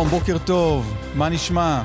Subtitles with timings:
[0.00, 1.82] שלום, בוקר טוב, מה נשמע?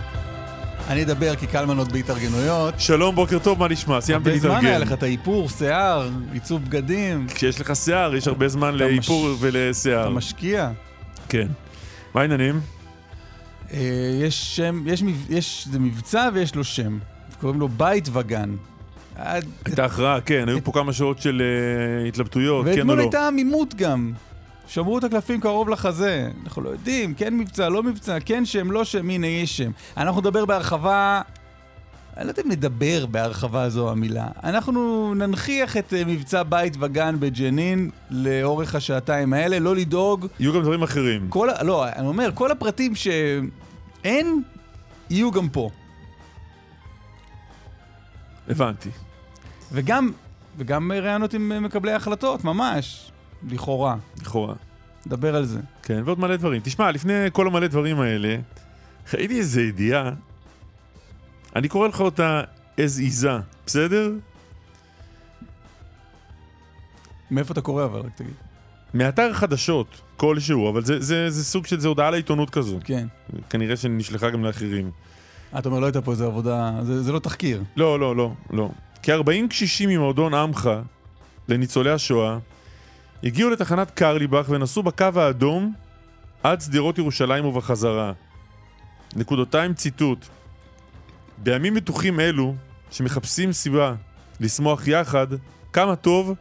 [0.88, 2.74] אני אדבר כי קלמן עוד בהתארגנויות.
[2.80, 4.02] שלום, בוקר טוב, מה נשמע?
[4.02, 4.82] סיימתי הרבה זמן היה להתארגן.
[4.82, 9.38] לך את האיפור, שיער, עיצוב בגדים, כשיש לך שיער, יש הרבה זמן אתה לאיפור אתה
[9.40, 10.10] ולשיער.
[10.10, 10.72] משקיע.
[11.30, 11.48] כן.
[12.14, 12.60] מה העניינים?
[13.74, 13.80] אה,
[14.22, 16.98] יש שם, יש, מב- יש, זה מבצע ויש לו שם.
[17.42, 18.56] קוראים לו בית וגן.
[19.16, 23.02] עד- הייתה הכרעה, כן, היו פה כמה שעות של אה, התלבטויות, כן או ואתמול לא.
[23.02, 24.12] הייתה עמימות גם.
[24.68, 26.30] שמרו את הקלפים קרוב לחזה.
[26.44, 29.72] אנחנו לא יודעים, כן מבצע, לא מבצע, כן שם, לא שם, הנה יש שם.
[29.98, 31.22] אנחנו נדבר בהרחבה...
[32.18, 34.28] אני לא יודע אם נדבר בהרחבה זו המילה.
[34.44, 40.28] אנחנו ננכיח את אה, מבצע בית וגן בג'נין לאורך השעתיים האלה, לא לדאוג.
[40.40, 41.30] יהיו גם דברים אחרים.
[41.30, 41.50] כל.
[41.62, 44.42] לא, אני אומר, כל הפרטים שאין,
[45.10, 45.70] יהיו גם פה.
[48.50, 48.90] הבנתי.
[49.72, 50.12] וגם,
[50.58, 53.12] וגם ראיונות עם מקבלי החלטות, ממש,
[53.50, 53.96] לכאורה.
[54.22, 54.56] לכאורה.
[55.06, 55.60] נדבר על זה.
[55.84, 56.62] כן, ועוד מלא דברים.
[56.64, 58.38] תשמע, לפני כל המלא דברים האלה,
[59.14, 60.12] ראיתי איזה ידיעה,
[61.56, 62.42] אני קורא לך אותה
[62.78, 63.30] as איזה,
[63.66, 64.12] בסדר?
[67.32, 68.34] מאיפה אתה קורא אבל, רק תגיד.
[68.94, 72.80] מאתר חדשות כלשהו, אבל זה, זה, זה סוג של, זה הודעה לעיתונות כזו.
[72.84, 73.08] כן.
[73.50, 74.92] כנראה שנשלחה גם לאחרים.
[75.54, 77.64] אה, אתה אומר, לא הייתה פה איזה עבודה, זה, זה לא תחקיר.
[77.76, 78.70] לא, לא, לא, לא.
[79.04, 80.70] כ-40 קשישים ממועדון עמך
[81.48, 82.38] לניצולי השואה
[83.24, 85.74] הגיעו לתחנת קרליבך ונסעו בקו האדום
[86.44, 88.14] עד שדרות ירושלים ובחזרה.
[89.16, 90.26] נקודותיים ציטוט:
[91.38, 92.56] בימים מתוחים אלו,
[92.92, 93.94] שמחפשים סיבה
[94.40, 95.28] לשמוח יחד,
[95.74, 96.34] כמה טוב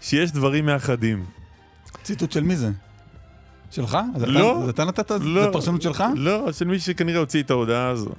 [0.00, 1.24] שיש דברים מאחדים.
[2.02, 2.70] ציטוט של מי זה?
[3.70, 3.98] שלך?
[4.14, 4.62] אז אתה- לא.
[4.62, 5.10] אז אתה נתת?
[5.10, 5.44] לא.
[5.44, 6.04] זה פרשנות שלך?
[6.16, 8.10] לא, של מי שכנראה הוציא את ההודעה הזו.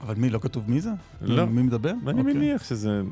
[0.00, 0.90] אבל מי, לא כתוב מי זה?
[1.20, 1.46] לא.
[1.46, 1.92] מי מדבר?
[2.04, 2.34] ואני אוקיי.
[2.34, 3.02] מניח שזה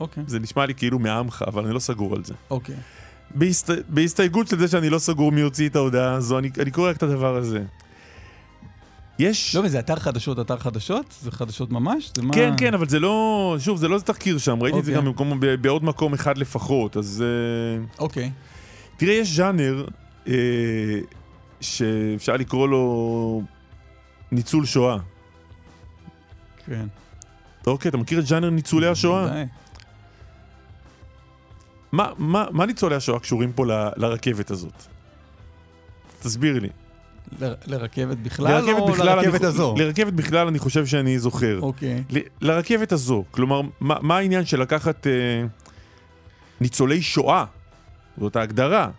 [0.00, 2.34] אוקיי, זה נשמע לי כאילו מעמך, אבל אני לא סגור על זה.
[2.50, 2.74] אוקיי.
[3.34, 3.70] בהסת...
[3.88, 6.96] בהסתייגות של זה שאני לא סגור מי הוציא את ההודעה הזו, אני, אני קורא רק
[6.96, 7.62] את הדבר הזה.
[9.18, 9.56] יש...
[9.56, 11.14] לא, וזה אתר חדשות, אתר חדשות?
[11.22, 12.12] זה חדשות ממש?
[12.16, 12.34] זה מה...
[12.34, 13.56] כן, כן, אבל זה לא...
[13.58, 15.02] שוב, זה לא תחקיר שם, ראיתי את זה אוקיי.
[15.02, 17.24] גם במקום, ב- בעוד מקום אחד לפחות, אז...
[17.26, 18.30] אה, אוקיי.
[18.96, 19.84] תראה, יש ז'אנר
[20.28, 20.34] אה,
[21.60, 23.42] שאפשר לקרוא לו
[24.32, 24.96] ניצול שואה.
[26.66, 26.86] כן.
[27.66, 29.28] אוקיי, אתה מכיר את ז'אנר ניצולי השואה?
[29.28, 29.44] די.
[31.92, 34.82] מה, מה, מה ניצולי השואה קשורים פה ל, לרכבת הזאת?
[36.20, 36.68] תסביר לי.
[37.40, 39.74] ל- לרכבת בכלל לרכבת או בכלל לרכבת אני, הזו?
[39.78, 41.58] לרכבת בכלל אני חושב שאני זוכר.
[41.62, 42.02] אוקיי.
[42.10, 45.12] ל- לרכבת הזו, כלומר, מה, מה העניין של לקחת אה,
[46.60, 47.44] ניצולי שואה,
[48.20, 48.90] זאת ההגדרה,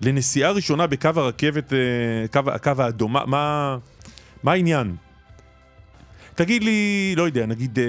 [0.00, 1.78] לנסיעה ראשונה בקו הרכבת, אה,
[2.32, 3.26] קו, הקו האדום, מה,
[4.42, 4.96] מה, העניין?
[6.34, 7.84] תגיד לי, לא יודע, נגיד אה,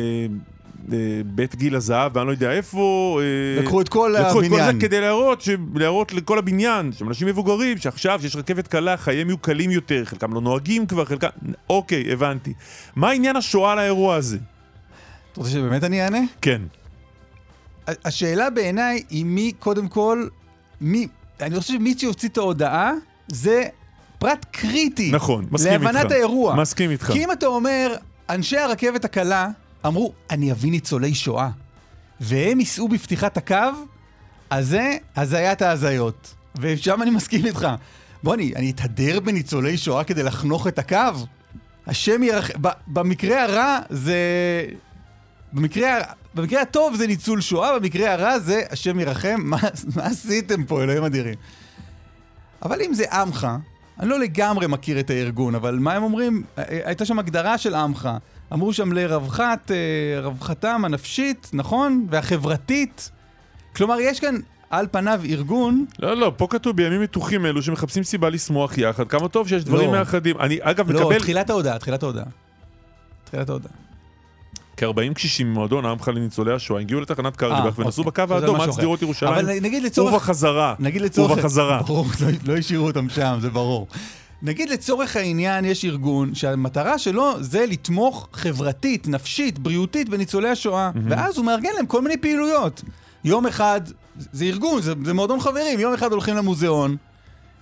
[1.25, 3.19] בית גיל הזהב, ואני לא יודע איפה...
[3.21, 4.79] אה, לקחו את כל לקחו את כל זה הבניין.
[4.79, 5.49] כדי להראות, ש...
[5.75, 10.33] להראות לכל הבניין, שהם אנשים מבוגרים, שעכשיו שיש רכבת קלה, חייהם יהיו קלים יותר, חלקם
[10.33, 11.27] לא נוהגים כבר, חלקם...
[11.69, 12.53] אוקיי, הבנתי.
[12.95, 14.38] מה עניין השואה לאירוע הזה?
[14.38, 16.21] אתה רוצה שבאמת אני אענה?
[16.41, 16.61] כן.
[17.88, 20.27] השאלה בעיניי היא מי, קודם כל,
[20.81, 21.07] מי,
[21.41, 22.94] אני חושב שמי שהוציא את ההודעה
[23.27, 23.63] זה
[24.19, 25.11] פרט קריטי.
[25.11, 25.83] נכון, מסכים איתך.
[25.83, 26.55] להבנת האירוע.
[26.55, 27.11] מסכים איתך.
[27.11, 27.95] כי אם אתה אומר,
[28.29, 29.49] אנשי הרכבת הקלה
[29.85, 31.49] אמרו, אני אביא ניצולי שואה,
[32.19, 33.55] והם ייסעו בפתיחת הקו,
[34.49, 36.33] אז זה הזיית ההזיות.
[36.59, 37.67] ושם אני מסכים איתך.
[38.23, 41.25] בוא, אני, אני אתהדר בניצולי שואה כדי לחנוך את הקו?
[41.88, 42.49] השם ירח...
[42.61, 44.15] ב- במקרה הרע זה...
[45.53, 45.97] במקרה,
[46.35, 49.35] במקרה הטוב זה ניצול שואה, במקרה הרע זה השם ירחם.
[49.44, 49.57] מה,
[49.95, 51.35] מה עשיתם פה, אלוהים אדירים?
[52.62, 53.47] אבל אם זה עמך,
[54.00, 56.44] אני לא לגמרי מכיר את הארגון, אבל מה הם אומרים?
[56.57, 58.09] הייתה שם הגדרה של עמך.
[58.53, 62.05] אמרו שם לרווחת, אה, רווחתם הנפשית, נכון?
[62.09, 63.11] והחברתית.
[63.75, 64.35] כלומר, יש כאן
[64.69, 69.27] על פניו ארגון, לא, לא, פה כתוב בימים מתוחים אלו שמחפשים סיבה לשמוח יחד, כמה
[69.27, 69.99] טוב שיש דברים לא.
[69.99, 70.38] מאחדים.
[70.39, 72.25] אני, אגב, לא, מקבל תחילת ההודעה, תחילת ההודעה.
[73.23, 73.71] תחילת ההודעה.
[74.77, 78.25] כ-40 קשישים ממועדון עמך לניצולי השואה הגיעו לתחנת קרליבך אה, ונסעו אוקיי.
[78.25, 78.71] בקו האדום עד אחר.
[78.71, 80.13] שדרות ירושלים אבל נגיד לצורך...
[80.13, 80.75] ובחזרה.
[80.79, 81.31] נגיד לצורך...
[81.31, 81.81] ובחזרה.
[81.81, 83.88] ברור, לא, לא השאירו אותם שם, זה ברור.
[84.42, 91.38] נגיד לצורך העניין יש ארגון שהמטרה שלו זה לתמוך חברתית, נפשית, בריאותית בניצולי השואה, ואז
[91.38, 92.81] הוא מארגן להם כל מיני פעילויות.
[93.24, 93.81] יום אחד,
[94.18, 96.98] זה ארגון, זה, זה מועדון חברים, יום אחד הולכים למוזיאון,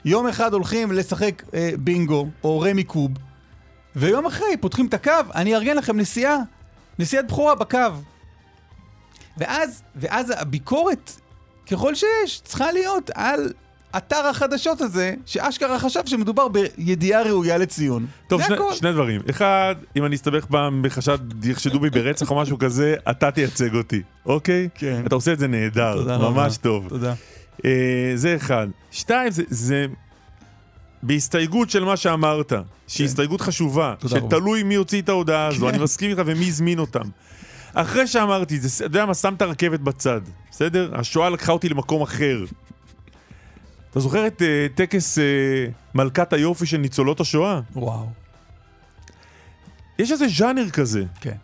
[0.06, 3.12] יום אחד הולכים לשחק אה, בינגו או רמי קוב,
[3.96, 6.38] ויום אחרי פותחים את הקו, אני אארגן לכם נסיעה,
[7.00, 7.78] נסיעת בכורה בקו.
[9.38, 11.12] ואז, ואז הביקורת,
[11.72, 13.54] ככל שיש, צריכה להיות על
[13.98, 18.06] אתר החדשות הזה, שאשכרה חשב שמדובר בידיעה ראויה לציון.
[18.28, 18.74] טוב, שני, הכל.
[18.74, 19.22] שני דברים.
[19.30, 24.02] אחד, אם אני אסתבך פעם בחשד, יחשדו בי ברצח או משהו כזה, אתה תייצג אותי,
[24.26, 24.70] אוקיי?
[24.76, 25.04] כן.
[25.06, 26.30] אתה עושה את זה נהדר, תודה רבה.
[26.30, 26.90] ממש טוב.
[26.90, 27.14] תודה.
[27.66, 28.68] אה, זה אחד.
[28.92, 29.86] שתיים, זה, זה
[31.04, 32.54] בהסתייגות של מה שאמרת,
[32.88, 34.08] שהיא הסתייגות חשובה, כן.
[34.08, 34.28] רבה.
[34.28, 35.74] שתלוי מי הוציא את ההודעה הזו, כן.
[35.74, 37.10] אני מסכים איתך ומי הזמין אותם.
[37.74, 40.22] אחרי שאמרתי, זה, אתה יודע מה, שם את הרכבת בצד,
[40.52, 40.92] בסדר?
[40.94, 42.44] השואה לקחה אותי למקום אחר.
[43.96, 45.24] אתה זוכר את אה, טקס אה,
[45.94, 47.60] מלכת היופי של ניצולות השואה?
[47.76, 48.08] וואו.
[50.00, 51.04] יש איזה ז'אנר כזה.
[51.22, 51.36] כן.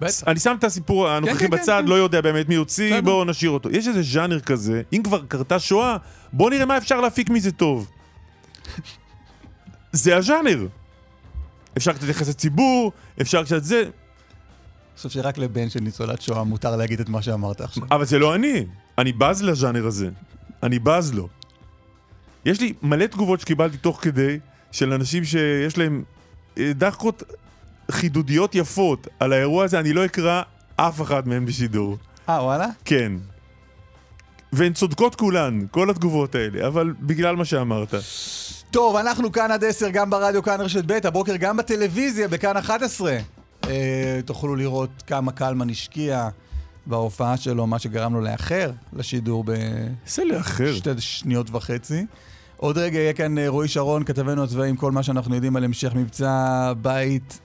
[0.00, 0.22] בטח.
[0.26, 1.90] אני שם את הסיפור הנוכחי כן, כן, בצד, כן.
[1.90, 3.00] לא יודע באמת מי הוציא.
[3.00, 3.70] בואו נשאיר אותו.
[3.70, 5.96] יש איזה ז'אנר כזה, אם כבר קרתה שואה,
[6.32, 7.90] בואו נראה מה אפשר להפיק מזה טוב.
[9.92, 10.66] זה הז'אנר.
[11.76, 13.90] אפשר קצת יחסי ציבור, אפשר קצת זה, אני
[14.96, 17.84] חושב שרק לבן של ניצולת שואה מותר להגיד את מה שאמרת עכשיו.
[17.90, 18.66] אבל זה לא אני.
[18.98, 20.08] אני בז לז'אנר הזה.
[20.62, 21.28] אני בז לו.
[22.44, 24.38] יש לי מלא תגובות שקיבלתי תוך כדי,
[24.72, 26.02] של אנשים שיש להם
[26.58, 27.22] אה, דחקות
[27.90, 30.42] חידודיות יפות על האירוע הזה, אני לא אקרא
[30.76, 31.96] אף אחת מהן בשידור.
[32.28, 32.66] אה, וואלה?
[32.84, 33.12] כן.
[34.52, 37.94] והן צודקות כולן, כל התגובות האלה, אבל בגלל מה שאמרת.
[38.70, 43.18] טוב, אנחנו כאן עד 10, גם ברדיו, כאן רשת ב', הבוקר גם בטלוויזיה, בכאן 11.
[43.68, 46.28] אה, תוכלו לראות כמה קלמן השקיע
[46.86, 49.44] בהופעה שלו, מה שגרם לו לאחר לשידור
[50.06, 50.72] איזה לאחר.
[50.72, 52.06] בשתי שניות וחצי.
[52.64, 55.64] עוד רגע יהיה כאן אה, רועי שרון, כתבנו הצבאי, עם כל מה שאנחנו יודעים על
[55.64, 57.40] המשך מבצע בית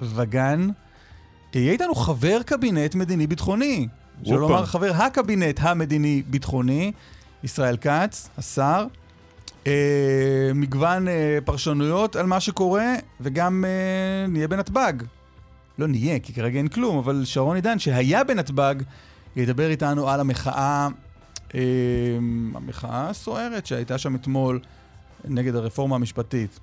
[0.00, 0.68] וגן.
[1.54, 3.88] יהיה איתנו חבר קבינט מדיני-ביטחוני.
[4.24, 4.40] שלא.
[4.40, 6.92] לומר חבר הקבינט המדיני-ביטחוני,
[7.44, 8.86] ישראל כץ, השר.
[9.66, 9.72] אה,
[10.54, 14.92] מגוון אה, פרשנויות על מה שקורה, וגם אה, נהיה בנתב"ג.
[15.78, 18.74] לא נהיה, כי כרגע אין כלום, אבל שרון עידן, שהיה בנתב"ג,
[19.36, 21.11] ידבר איתנו על המחאה, אה,
[22.54, 24.60] המחאה הסוערת שהייתה שם אתמול
[25.24, 26.60] נגד הרפורמה המשפטית.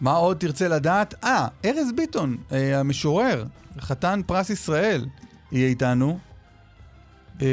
[0.00, 1.14] מה עוד תרצה לדעת?
[1.24, 3.44] אה, ארז ביטון, אה, המשורר,
[3.80, 5.06] חתן פרס ישראל,
[5.52, 6.18] יהיה איתנו.
[7.42, 7.46] אה,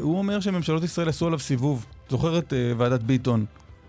[0.00, 1.86] הוא אומר שממשלות ישראל עשו עליו סיבוב.
[2.10, 3.44] זוכר את אה, ועדת ביטון?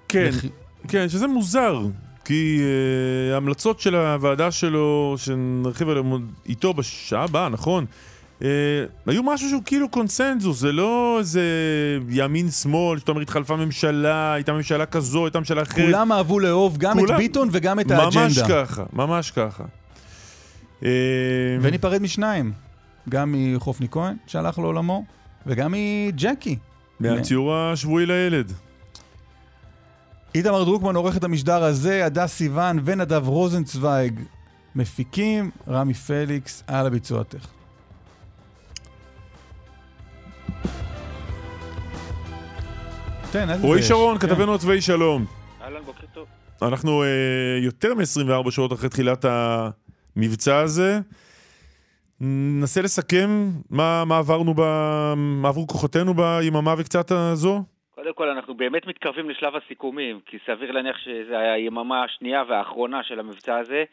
[0.07, 0.45] כן, לכ-
[0.87, 1.79] כן, שזה מוזר.
[2.25, 6.05] כי uh, ההמלצות של הוועדה שלו, שנרחיב עליהן
[6.45, 7.85] איתו בשעה הבאה, נכון?
[8.41, 8.43] Uh,
[9.07, 11.41] היו משהו שהוא כאילו קונסנזוס, זה לא איזה
[12.09, 15.85] ימין-שמאל, שאתה אומר התחלפה ממשלה, הייתה ממשלה כזו, הייתה ממשלה אחרת.
[15.85, 18.25] כולם אהבו לאהוב גם את כולם- ביטון וגם את האג'נדה.
[18.25, 19.63] ממש ככה, ממש ככה.
[20.85, 20.89] אה,
[21.61, 22.51] וניפרד משניים.
[23.09, 25.05] גם מחופני כהן, שהלך לעולמו,
[25.47, 26.57] וגם מג'קי.
[26.99, 28.51] מהציור השבועי לילד.
[30.35, 34.19] איתמר דרוקמן עורך את המשדר הזה, הדס סיוון ונדב רוזנצוויג
[34.75, 37.60] מפיקים, רמי פליקס על הביצוע הטכני.
[43.31, 43.81] תן, אל רועי.
[43.81, 44.27] שרון, כן.
[44.27, 45.25] כתבנו הצבאי שלום.
[45.61, 46.27] אהלן, בוקר טוב.
[46.61, 47.07] אנחנו אה,
[47.61, 50.99] יותר מ-24 שעות אחרי תחילת המבצע הזה.
[52.21, 53.29] ננסה לסכם
[53.69, 54.61] מה, מה עברנו, ב,
[55.15, 57.63] מה עברו כוחותינו ביממה וקצת הזו.
[57.95, 63.19] קודם כל, אנחנו באמת מתקרבים לשלב הסיכומים, כי סביר להניח שזו היממה השנייה והאחרונה של
[63.19, 63.83] המבצע הזה.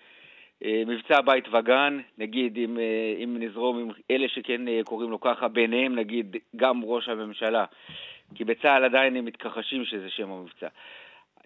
[0.65, 5.49] אה, מבצע בית וגן, נגיד, אם, אה, אם נזרום עם אלה שכן קוראים לו ככה,
[5.49, 7.65] ביניהם נגיד גם ראש הממשלה.
[8.35, 10.67] כי בצה"ל עדיין הם מתכחשים שזה שם המבצע.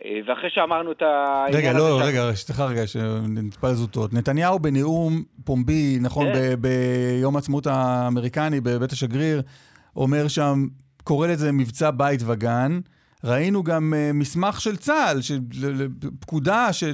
[0.05, 1.79] אה, ואחרי שאמרנו את העניין רגע, הזה...
[1.79, 4.13] לא, ש- רגע, סליחה רגע, שנתפל זוטות.
[4.13, 6.55] נתניהו בנאום פומבי, נכון, כן.
[6.61, 9.43] ביום העצמאות האמריקני בבית השגריר,
[9.97, 10.67] אומר שם,
[11.05, 12.81] קורא לזה מבצע בית וגן.
[13.25, 15.39] ראינו גם אה, מסמך של צה"ל, של-
[16.21, 16.85] פקודה ש-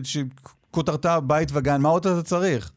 [0.70, 2.70] שכותרתה בית וגן, מה עוד אתה צריך?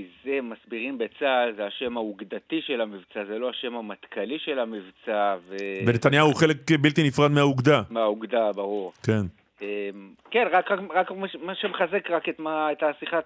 [0.00, 5.36] כי זה, מסבירים בצה"ל, זה השם האוגדתי של המבצע, זה לא השם המטכ"לי של המבצע,
[5.48, 5.56] ו...
[5.86, 7.82] ונתניהו הוא חלק בלתי נפרד מהאוגדה.
[7.90, 8.92] מהאוגדה, ברור.
[9.06, 9.20] כן.
[9.62, 9.66] אמ,
[10.30, 11.10] כן, רק, רק, רק
[11.42, 13.18] מה שמחזק רק את, מה, את השיחה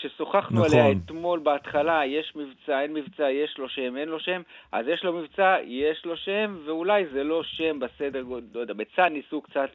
[0.00, 0.78] ששוחחנו נכון.
[0.78, 5.04] עליה אתמול בהתחלה, יש מבצע, אין מבצע, יש לו שם, אין לו שם, אז יש
[5.04, 9.40] לו מבצע, יש לו שם, ואולי זה לא שם בסדר גודל, לא יודע, בצה"ל ניסו
[9.40, 9.70] קצת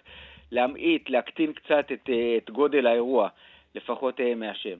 [0.51, 3.27] להמעיט, להקטין קצת את, אה, את גודל האירוע,
[3.75, 4.77] לפחות אה, מהשם.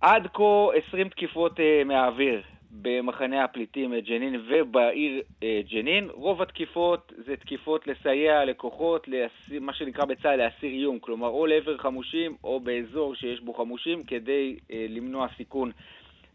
[0.00, 6.08] עד כה 20 תקיפות אה, מהאוויר במחנה הפליטים אה, ג'נין ובעיר אה, ג'נין.
[6.12, 11.76] רוב התקיפות זה תקיפות לסייע לכוחות, להסיר, מה שנקרא בצה"ל להסיר איום, כלומר או לעבר
[11.78, 15.70] חמושים או באזור שיש בו חמושים כדי אה, למנוע סיכון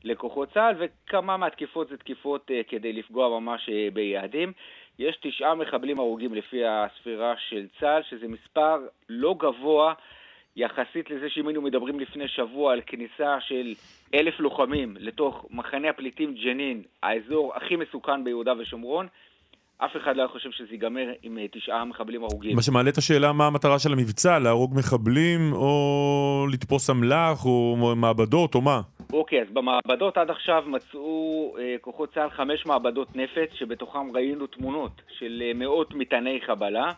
[0.04, 4.54] לכוחות צה"ל, וכמה מהתקיפות זה תקיפות אה, כדי לפגוע ממש אה, ביעדים.
[5.00, 9.94] יש תשעה מחבלים הרוגים לפי הספירה של צה"ל, שזה מספר לא גבוה
[10.56, 13.74] יחסית לזה שאם היינו מדברים לפני שבוע על כניסה של
[14.16, 19.08] אלף לוחמים לתוך מחנה הפליטים ג'נין, האזור הכי מסוכן ביהודה ושומרון,
[19.86, 22.56] אף אחד לא היה חושב שזה ייגמר עם אה, תשעה מחבלים הרוגים.
[22.56, 28.56] מה שמעלה את השאלה מה המטרה של המבצע, להרוג מחבלים או לתפוס אמל"ח או מעבדות
[28.56, 28.82] או מה?
[29.14, 35.02] אוקיי, אז במעבדות עד עכשיו מצאו אה, כוחות צה"ל חמש מעבדות נפץ, שבתוכם ראינו תמונות
[35.20, 36.92] של אה, מאות מטעני חבלה.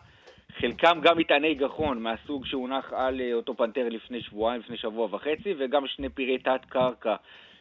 [0.60, 5.54] חלקם גם מטעני גחון מהסוג שהונח על אה, אותו פנתר לפני שבועיים, לפני שבוע וחצי,
[5.58, 7.16] וגם שני פירי תת-קרקע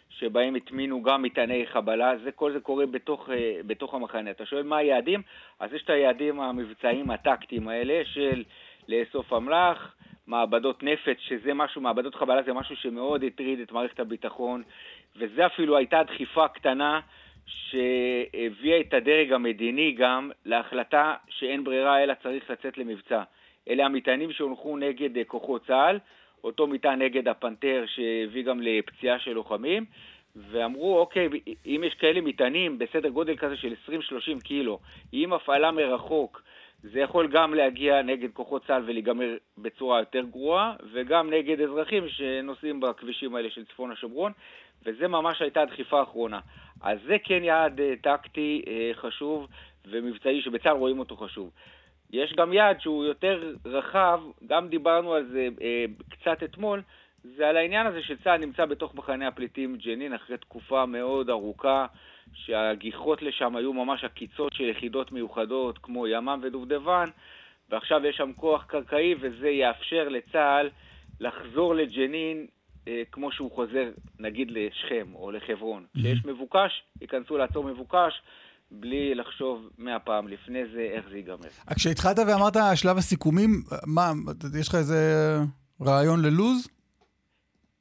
[0.10, 2.14] שבהם הטמינו גם מטעני חבלה.
[2.24, 4.32] זה, כל זה קורה בתוך, אה, בתוך המחנה.
[4.32, 5.22] אתה שואל מה היעדים?
[5.60, 8.44] אז יש את היעדים המבצעיים הטקטיים האלה של
[8.88, 9.96] לאסוף אמל"ח,
[10.28, 14.64] מעבדות נפץ, שזה משהו, מעבדות חבלה זה משהו שמאוד הטריד את מערכת הביטחון,
[15.16, 17.00] וזה אפילו הייתה דחיפה קטנה
[17.46, 23.24] שהביאה את הדרג המדיני גם להחלטה שאין ברירה אלא צריך לצאת למבצע.
[23.70, 26.00] אלה המטענים שהונחו נגד אה, כוחות צה"ל,
[26.44, 29.86] אותו מטען נגד הפנתר שהביא גם לפציעה של לוחמים,
[30.36, 31.30] ואמרו, אוקיי,
[31.66, 34.80] אם יש כאלה מטענים בסדר גודל כזה של 20-30 קילו,
[35.12, 36.42] עם הפעלה מרחוק,
[36.84, 42.80] זה יכול גם להגיע נגד כוחות צה"ל ולהיגמר בצורה יותר גרועה, וגם נגד אזרחים שנוסעים
[42.80, 44.32] בכבישים האלה של צפון השומרון,
[44.86, 46.40] וזה ממש הייתה הדחיפה האחרונה.
[46.84, 49.48] אז זה כן יעד uh, טקטי uh, חשוב
[49.86, 51.52] ומבצעי שבצה"ל רואים אותו חשוב.
[52.12, 56.82] יש גם יעד שהוא יותר רחב, גם דיברנו על זה uh, קצת אתמול,
[57.24, 61.86] זה על העניין הזה שצה"ל נמצא בתוך מחנה הפליטים ג'נין אחרי תקופה מאוד ארוכה,
[62.34, 67.10] שהגיחות לשם היו ממש עקיצות של יחידות מיוחדות כמו ימ"מ ודובדבן,
[67.70, 70.70] ועכשיו יש שם כוח קרקעי וזה יאפשר לצה"ל
[71.20, 72.46] לחזור לג'נין אה,
[73.12, 75.86] כמו שהוא חוזר, נגיד, לשכם או לחברון.
[75.94, 78.14] כשיש מבוקש, ייכנסו לעצור מבוקש.
[78.72, 81.48] בלי לחשוב מאה פעם לפני זה איך זה ייגמר.
[81.76, 83.50] כשהתחלת ואמרת שלב הסיכומים,
[83.86, 84.12] מה,
[84.60, 84.96] יש לך איזה
[85.82, 86.68] רעיון ללוז?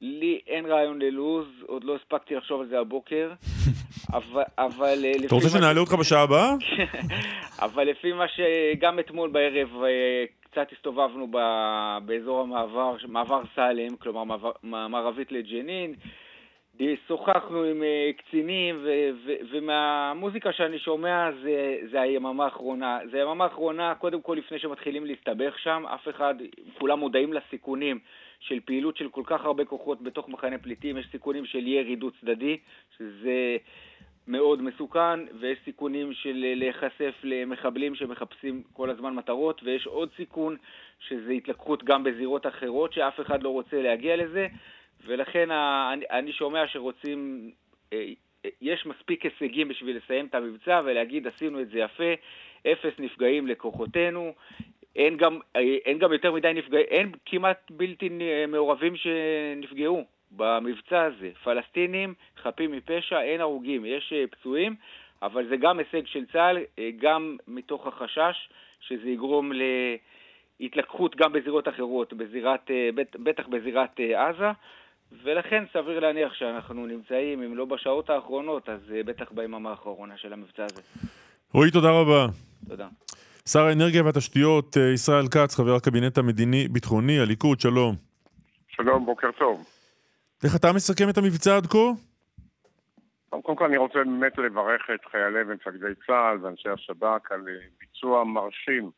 [0.01, 3.33] לי אין רעיון ללוז, עוד לא הספקתי לחשוב על זה הבוקר,
[4.17, 4.43] אבל...
[4.57, 6.53] אבל אה, אתה רוצה שנעלה אותך בשעה הבאה?
[7.65, 11.27] אבל לפי מה שגם אתמול בערב אה, קצת הסתובבנו
[12.05, 15.93] באזור המעבר, מעבר סאלם, כלומר מעבר, מערבית לג'נין,
[17.07, 22.99] שוחחנו עם אה, קצינים, ו- ו- ומהמוזיקה שאני שומע זה, זה היממה האחרונה.
[23.11, 26.35] זה היממה האחרונה, קודם כל לפני שמתחילים להסתבך שם, אף אחד,
[26.79, 27.99] כולם מודעים לסיכונים
[28.39, 32.11] של פעילות של כל כך הרבה כוחות בתוך מחנה פליטים, יש סיכונים של ירי דו
[32.11, 32.57] צדדי,
[32.97, 33.57] שזה
[34.27, 40.57] מאוד מסוכן, ויש סיכונים של אה, להיחשף למחבלים שמחפשים כל הזמן מטרות, ויש עוד סיכון
[40.99, 44.47] שזה התלקחות גם בזירות אחרות, שאף אחד לא רוצה להגיע לזה,
[45.05, 47.51] ולכן אני, אני שומע שרוצים,
[47.93, 48.05] אה,
[48.61, 52.13] יש מספיק הישגים בשביל לסיים את המבצע ולהגיד עשינו את זה יפה,
[52.67, 54.33] אפס נפגעים לכוחותינו,
[54.95, 58.09] אין גם, אה, אין גם יותר מדי נפגעים, אין כמעט בלתי
[58.47, 60.12] מעורבים שנפגעו.
[60.35, 61.29] במבצע הזה.
[61.43, 62.13] פלסטינים
[62.43, 64.75] חפים מפשע, אין הרוגים, יש אה, פצועים,
[65.21, 68.49] אבל זה גם הישג של צה"ל, אה, גם מתוך החשש
[68.79, 69.51] שזה יגרום
[70.59, 72.89] להתלקחות גם בזירות אחרות, בזירת, אה,
[73.23, 74.51] בטח בזירת עזה.
[75.23, 80.65] ולכן סביר להניח שאנחנו נמצאים, אם לא בשעות האחרונות, אז בטח ביממה האחרונה של המבצע
[80.65, 80.81] הזה.
[81.53, 82.25] רועי, תודה רבה.
[82.69, 82.87] תודה.
[83.47, 87.95] שר האנרגיה והתשתיות, ישראל כץ, חבר הקבינט המדיני-ביטחוני, הליכוד, שלום.
[88.67, 89.72] שלום, בוקר טוב.
[90.43, 91.77] איך אתה מסכם את המבצע עד כה?
[93.41, 98.23] קודם כל אני רוצה באמת לברך את חיילי ומפקדי צה"ל ואנשי השב"כ על אה, ביצוע
[98.23, 98.91] מרשים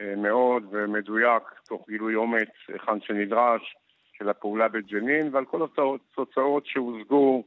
[0.00, 3.76] אה, מאוד ומדויק, תוך גילוי אומץ היכן שנדרש,
[4.18, 7.44] של הפעולה בג'נין, ועל כל התוצאות שהושגו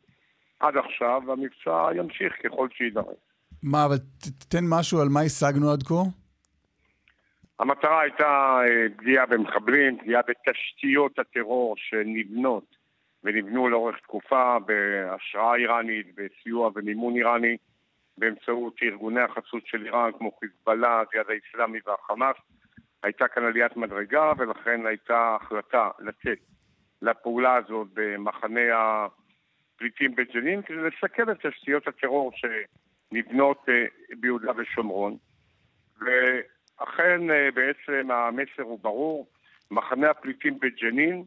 [0.60, 3.18] עד עכשיו, והמבצע ימשיך ככל שיידרש.
[3.63, 3.98] מה, אבל
[4.39, 6.03] תתן משהו על מה השגנו עד כה?
[7.60, 12.83] המטרה הייתה אה, פגיעה במחבלים, פגיעה בתשתיות הטרור שנבנות
[13.24, 17.58] ונבנו לאורך תקופה בהשראה איראנית, בסיוע ומימון איראני,
[18.18, 22.36] באמצעות ארגוני החסות של איראן כמו חיזבאללה, הג'יהאד האיסלאמי והחמאס.
[23.03, 26.38] הייתה כאן עליית מדרגה ולכן הייתה החלטה לצאת
[27.01, 28.60] לפעולה הזאת במחנה
[29.75, 33.86] הפליטים בג'נין כדי לסכל את תשתיות הטרור שנבנות אה,
[34.20, 35.18] ביהודה ושומרון.
[36.00, 39.27] ואכן אה, בעצם המסר הוא ברור,
[39.72, 41.24] מחנה הפליטים בג'נין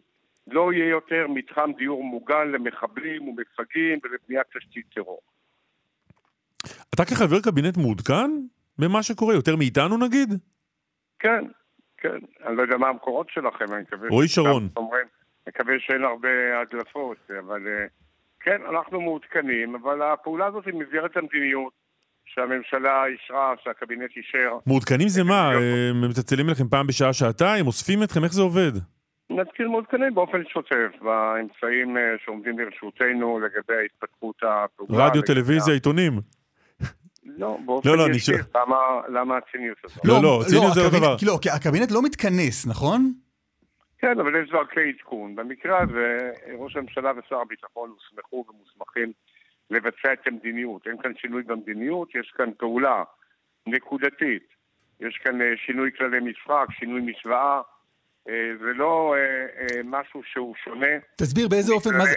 [0.47, 5.21] לא יהיה יותר מתחם דיור מוגן למחבלים ומפגעים ולבניית תשתית טרור.
[6.95, 8.31] אתה כחבר קבינט מעודכן
[8.79, 9.35] במה שקורה?
[9.35, 10.29] יותר מאיתנו נגיד?
[11.19, 11.45] כן,
[11.99, 12.19] כן.
[12.47, 14.09] אני לא יודע מה המקורות שלכם, אני מקווה...
[14.09, 14.69] רועי שרון.
[14.77, 15.07] אומרים,
[15.47, 16.29] אני מקווה שאין הרבה
[16.61, 17.87] הדלפות, אבל אה,
[18.41, 21.73] כן, אנחנו מעודכנים, אבל הפעולה הזאת היא במסגרת המדיניות
[22.25, 24.59] שהממשלה אישרה, שהקבינט אישר.
[24.67, 25.53] מעודכנים זה מה?
[25.55, 27.67] אה, מצלצלים לכם פעם בשעה, שעתיים?
[27.67, 28.25] אוספים אתכם?
[28.25, 28.73] איך זה עובד?
[29.31, 35.07] נתחיל מעודכנים באופן שוטף, באמצעים אה, שעומדים לרשותנו לגבי התפתחות הפעולה.
[35.07, 36.13] רדיו, טלוויזיה, עיתונים.
[37.25, 38.35] לא, באופן לא, לא, ישיר.
[38.55, 38.77] למה,
[39.09, 40.05] למה הציניות הזאת?
[40.05, 41.17] לא, לא, ציניות זה לא הקבינט- דבר.
[41.23, 43.13] לא, כי הקבינט לא מתכנס, נכון?
[43.99, 45.37] כן, אבל יש דרכי עדכון.
[45.37, 49.13] במקרה הזה, ראש הממשלה ושר הביטחון הוסמכו ומוסמכים
[49.71, 50.87] לבצע את המדיניות.
[50.87, 53.03] אין כאן שינוי במדיניות, יש כאן פעולה
[53.67, 54.47] נקודתית.
[55.01, 57.61] יש כאן אה, שינוי כללי משחק, שינוי משוואה.
[58.29, 59.21] אה, זה לא אה,
[59.61, 62.15] אה, משהו שהוא שונה תסביר באיזה אופן, מה זה...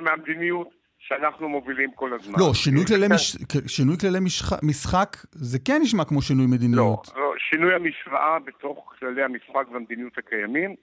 [0.00, 0.68] מהמדיניות
[0.98, 2.34] שאנחנו מובילים כל הזמן.
[2.38, 3.14] לא, שינוי כללי כן.
[3.14, 3.36] מש-
[3.76, 7.08] שינוי כללי משח- משחק, זה כן נשמע כמו שינוי לא, מדיניות.
[7.16, 10.74] לא, שינוי המשוואה בתוך כללי המשחק והמדיניות הקיימים,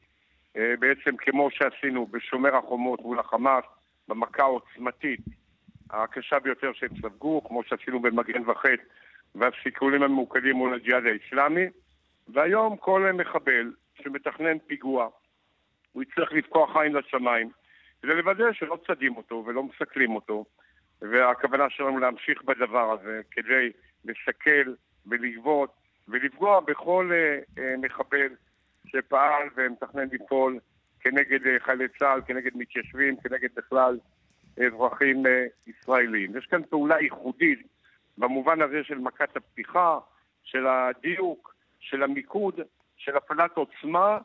[0.56, 3.64] בעצם כמו שעשינו בשומר החומות מול החמאס,
[4.08, 5.20] במכה העוצמתית
[5.92, 8.80] הקשה ביותר שהם ספגו, כמו שעשינו במגן וחץ
[9.36, 11.66] והסיכולים הממוקדים מול הג'יהאד האיסלאמי,
[12.34, 13.72] והיום כל מחבל
[14.04, 15.10] שמתכנן פיגוע,
[15.92, 17.50] הוא יצטרך לפקוח עין לשמיים,
[18.02, 20.46] כדי לוודא שלא צדים אותו ולא מסכלים אותו,
[21.02, 23.72] והכוונה שלנו להמשיך בדבר הזה כדי
[24.06, 24.74] לסכל
[25.08, 25.74] ולגבות
[26.08, 28.30] ולפגוע בכל אה, אה, מחבל
[28.88, 30.60] שפעל ומתכנן לפעול
[31.00, 33.98] כנגד אה, חיילי צה"ל, כנגד מתיישבים, כנגד בכלל
[34.66, 36.38] אזרחים אה, ישראלים.
[36.38, 37.68] יש כאן פעולה ייחודית
[38.18, 40.00] במובן הזה של מכת הפתיחה,
[40.44, 42.60] של הדיוק, של המיקוד,
[43.00, 44.18] של הפעלת עוצמה,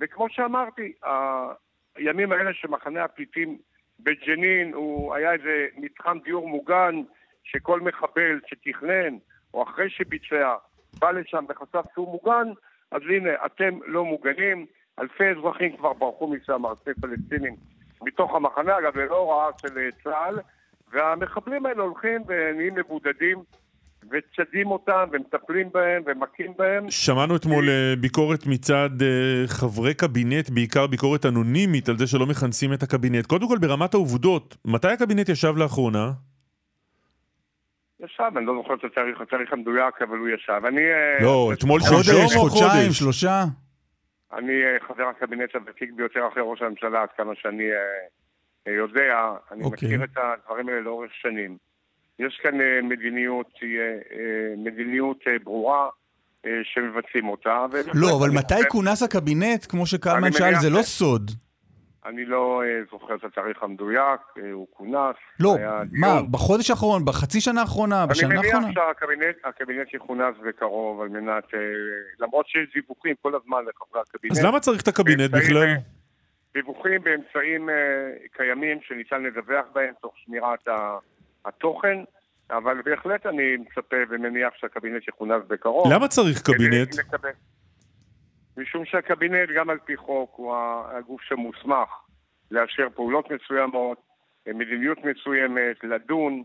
[0.00, 0.92] וכמו שאמרתי,
[1.96, 3.58] הימים האלה שמחנה הפליטים
[4.00, 6.94] בג'נין הוא היה איזה מתחם דיור מוגן
[7.44, 9.16] שכל מחבל שתכנן
[9.54, 10.54] או אחרי שביצע
[10.98, 12.48] בא לשם וחשף שהוא מוגן,
[12.90, 14.66] אז הנה, אתם לא מוגנים,
[14.98, 17.56] אלפי אזרחים כבר ברחו משם, אלפי פלסטינים,
[18.02, 20.38] מתוך המחנה, אגב, ללא הוראה של אה, צה"ל,
[20.92, 23.38] והמחבלים האלה הולכים ונהיים מבודדים
[24.10, 26.90] וצדים אותם ומטפלים בהם ומכים בהם.
[26.90, 32.72] שמענו אתמול אה, ביקורת מצד אה, חברי קבינט, בעיקר ביקורת אנונימית, על זה שלא מכנסים
[32.72, 33.26] את הקבינט.
[33.26, 36.12] קודם כל, ברמת העובדות, מתי הקבינט ישב לאחרונה?
[38.00, 40.60] ישב, אני לא זוכר את התאריך, התאריך המדויק, אבל הוא ישב.
[40.66, 40.80] אני...
[40.80, 42.98] אה, לא, אתמול חודש, שלשום או חודשיים, חודש?
[42.98, 43.44] שלושה?
[44.32, 47.76] אני אה, חבר הקבינט הוותיק ביותר אחרי ראש הממשלה, עד כמה שאני אה,
[48.66, 49.32] אה, יודע.
[49.50, 49.88] אני אוקיי.
[49.88, 51.56] מכיר את הדברים האלה לאורך שנים.
[52.18, 53.94] יש כאן אה, מדיניות, שהיא, אה,
[54.56, 55.88] מדיניות אה, ברורה
[56.62, 57.66] שמבצעים אותה.
[57.70, 61.30] ובהחלט לא, אבל אני מתי חושב- כונס הקבינט, כמו שקלמן אני שאל, זה לא סוד.
[62.06, 64.20] אני לא זוכר את התאריך המדויק,
[64.52, 65.16] הוא כונס.
[65.40, 65.56] לא,
[65.92, 66.32] מה, דיון.
[66.32, 68.60] בחודש האחרון, בחצי שנה האחרונה, אני בשנה האחרונה?
[68.66, 71.44] מניח שהקבינט הקבינט יכונס בקרוב על מנת,
[72.20, 74.32] למרות שיש דיווחים כל הזמן לחברי הקבינט.
[74.32, 75.66] אז למה צריך את הקבינט בכלל?
[76.54, 77.68] דיווחים באמצעים
[78.36, 80.98] קיימים שניתן לדווח בהם תוך שמירת ה-
[81.44, 81.98] התוכן,
[82.50, 85.92] אבל בהחלט אני מצפה ומניח שהקבינט יכונס בקרוב.
[85.92, 86.94] למה צריך קבינט?
[86.98, 87.30] לקבל-
[88.56, 90.54] משום שהקבינט, גם על פי חוק, הוא
[90.98, 91.88] הגוף שמוסמך
[92.50, 93.98] לאשר פעולות מסוימות,
[94.48, 96.42] אה, מדיניות מסוימת, לדון,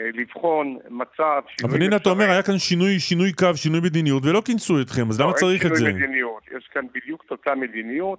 [0.00, 2.30] אה, לבחון מצב, שינוי אבל הנה אתה אומר.
[2.30, 5.66] היה כאן שינוי, שינוי קו, שינוי מדיניות, ולא כינסו אתכם, אז לא, למה אין צריך
[5.66, 5.76] את זה?
[5.76, 8.18] שינוי מדיניות, יש כאן בדיוק את אותה מדיניות,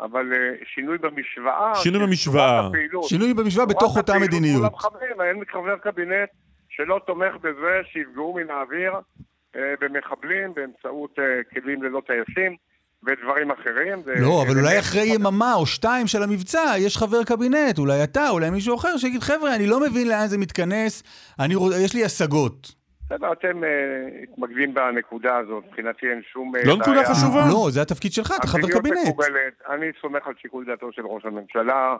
[0.00, 0.38] אבל אה,
[0.74, 1.74] שינוי במשוואה.
[1.74, 2.66] שינוי במשוואה.
[2.66, 3.04] הפעילות.
[3.04, 4.72] שינוי במשוואה בתוך אותה מדיניות.
[5.20, 6.28] אין חבר קבינט
[6.68, 8.92] שלא תומך בזה שיפגעו מן האוויר
[9.56, 11.24] אה, במחבלים באמצעות אה,
[11.60, 12.56] כלים ללא טייסים
[13.06, 13.98] ודברים אחרים.
[14.06, 18.30] ו- לא, אבל אולי אחרי יממה או שתיים של המבצע, יש חבר קבינט, אולי אתה,
[18.30, 21.02] אולי מישהו אחר, שיגיד, חבר'ה, אני לא מבין לאן זה מתכנס,
[21.38, 22.83] אני רוצ- יש לי השגות.
[23.06, 27.14] בסדר, אתם אה, מתמקדים בנקודה הזאת, מבחינתי אין שום אה, לא נקודה בעיה.
[27.14, 27.40] חשובה.
[27.50, 28.98] לא, זה התפקיד שלך, אתה חבר קבינט.
[29.68, 31.96] אני סומך על שיקול דעתו של ראש הממשלה,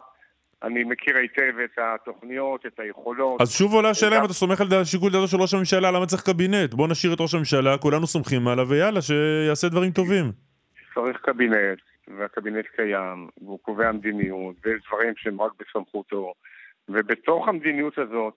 [0.62, 3.40] אני מכיר היטב את התוכניות, את היכולות.
[3.40, 6.22] אז שוב עולה השאלה אם אתה סומך על שיקול דעתו של ראש הממשלה, למה צריך
[6.22, 6.74] קבינט?
[6.74, 10.24] בוא נשאיר את ראש הממשלה, כולנו סומכים עליו, ויאללה, שיעשה דברים טובים.
[10.94, 11.78] צריך קבינט,
[12.18, 16.32] והקבינט קיים, והוא קובע מדיניות, ויש דברים שהם רק בסמכותו,
[16.88, 18.34] ובתוך המדיניות הזאת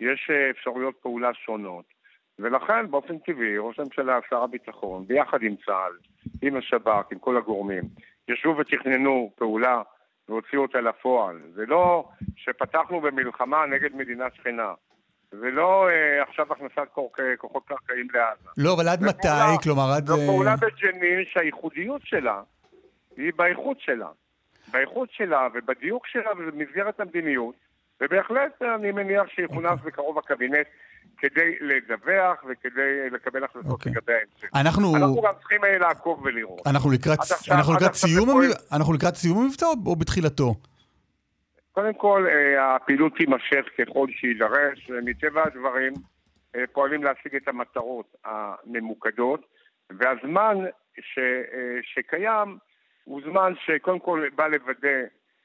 [0.00, 1.84] יש אה, אפשרויות פעולה שונות,
[2.38, 5.92] ולכן באופן טבעי ראש הממשלה, שר הביטחון, ביחד עם צה"ל,
[6.42, 7.82] עם השב"כ, עם כל הגורמים,
[8.28, 9.82] ישבו ותכננו פעולה
[10.28, 11.40] והוציאו אותה לפועל.
[11.54, 14.72] זה לא שפתחנו במלחמה נגד מדינה שכנה.
[15.30, 18.48] זה לא אה, עכשיו הכנסת כוח- כוחות קרקעיים לעזה.
[18.58, 19.28] לא, אבל עד מתי?
[19.28, 20.06] פעולה- כלומר, עד...
[20.06, 22.42] זו אה, פעולה בג'נין שהייחודיות שלה
[23.16, 24.08] היא באיכות שלה.
[24.72, 27.54] באיכות שלה ובדיוק שלה ובמסגרת המדיניות,
[28.00, 29.86] ובהחלט אני מניח שיכונס אוקיי.
[29.86, 30.66] בקרוב הקבינט
[31.18, 33.92] כדי לדווח וכדי לקבל החלטות אוקיי.
[33.92, 34.48] לגבי ההמשך.
[34.54, 34.96] אנחנו...
[34.96, 36.66] אנחנו גם צריכים אה, לעקוב ולראות.
[36.66, 40.54] אנחנו לקראת, עכשיו- אנחנו לקראת סיום, המב- אנחנו לקראת סיום המבצע או- או בתחילתו?
[41.72, 44.90] קודם כל, אה, הפעילות תימשך ככל שיידרש.
[45.04, 45.92] מטבע הדברים,
[46.56, 49.40] אה, פועלים להשיג את המטרות הממוקדות,
[49.90, 50.56] והזמן
[51.00, 51.18] ש,
[51.82, 52.58] שקיים
[53.04, 54.98] הוא זמן שקודם כל בא לוודא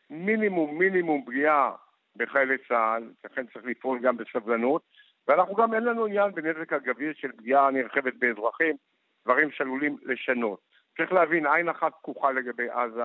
[0.10, 1.72] מינימום מינימום פגיעה
[2.16, 4.82] בחיילי צה"ל, לכן צריך לפעול גם בסבלנות,
[5.28, 8.76] ואנחנו גם אין לנו עניין בנזק אגבי של פגיעה נרחבת באזרחים,
[9.26, 10.60] דברים שעלולים לשנות.
[10.98, 13.04] צריך להבין, עין אחת פקוחה לגבי עזה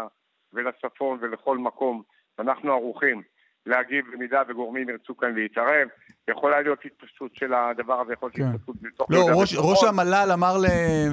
[0.53, 2.03] ולצפון ולכל מקום,
[2.39, 3.23] ואנחנו ערוכים
[3.67, 5.89] להגיב במידה וגורמים ירצו כאן להתערב.
[6.31, 8.43] יכולה להיות התפשטות של הדבר הזה, יכול כן.
[8.43, 9.11] להיות התפשטות בתוך...
[9.11, 9.55] לא, ראש.
[9.59, 10.55] ראש המל"ל אמר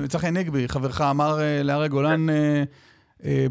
[0.03, 2.63] לצחי הנגבי, חברך, אמר אה, להרי גולן אה, אה,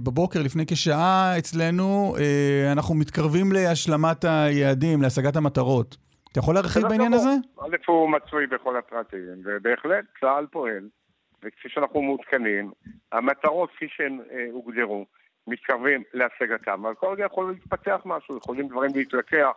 [0.05, 5.97] בבוקר, לפני כשעה אצלנו, אה, אנחנו מתקרבים להשלמת היעדים, להשגת המטרות.
[6.33, 7.13] אתה יכול להרחיב בעניין.
[7.13, 7.31] הזה?
[7.61, 10.89] א', הוא מצוי בכל הפרטים, ובהחלט צה"ל פועל,
[11.45, 12.71] וכפי שאנחנו מעודכנים,
[13.13, 15.07] המטרות כפי שהן אה, הוגדרו,
[15.47, 19.51] מתקרבים להשגתם, אבל כל רגע יכול להתפתח משהו, יכולים דברים להתלקח,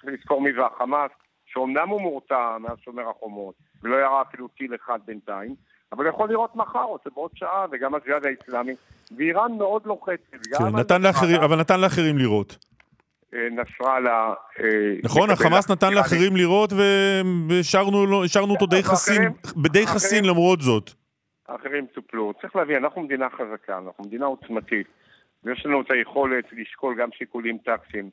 [0.00, 1.10] צריך לזכור מי זה החמאס,
[1.46, 5.54] שאומנם הוא מורתע מאז שומר החומות, ולא ירה אפילו טיל אחד בינתיים,
[5.92, 8.72] אבל יכול לראות מחר או בעוד שעה, וגם הג'יהאד האיסלאמי,
[9.16, 10.36] ואיראן מאוד לוחצת.
[10.58, 12.56] כן, נתן לאחרים, אבל נתן לאחרים לראות.
[13.34, 14.34] אה, נסראללה...
[14.60, 14.64] אה,
[15.04, 15.92] נכון, החמאס נתן.
[15.92, 16.72] לאחרים לראות
[17.48, 19.22] והשארנו אותו די חסין,
[19.72, 20.90] די חסין למרות זאת.
[21.48, 22.32] האחרים טופלו.
[22.40, 24.86] צריך להבין, אנחנו מדינה חזקה, אנחנו מדינה עוצמתית,
[25.44, 28.10] ויש לנו את היכולת לשקול גם שיקולים טקטיים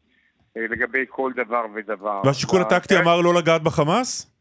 [0.57, 2.21] אה, לגבי כל דבר ודבר.
[2.25, 4.36] והשיקול הטקטי וה- אמר לא לגעת בחמאס?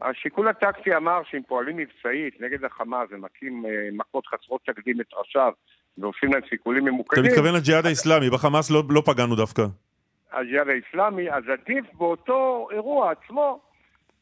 [0.00, 5.52] השיקול הטקטי אמר שאם פועלים מבצעית נגד החמאס ומכים אה, מכות חסרות תקדים את ראשיו
[5.98, 9.62] ועושים להם סיכולים אתה ממוקדים, מתכוון לג'יהאד האיסלאמי, בחמאס לא- לא פגענו דווקא.
[10.32, 13.60] הג'יהאד האיסלאמי, אז עדיף באותו אירוע עצמו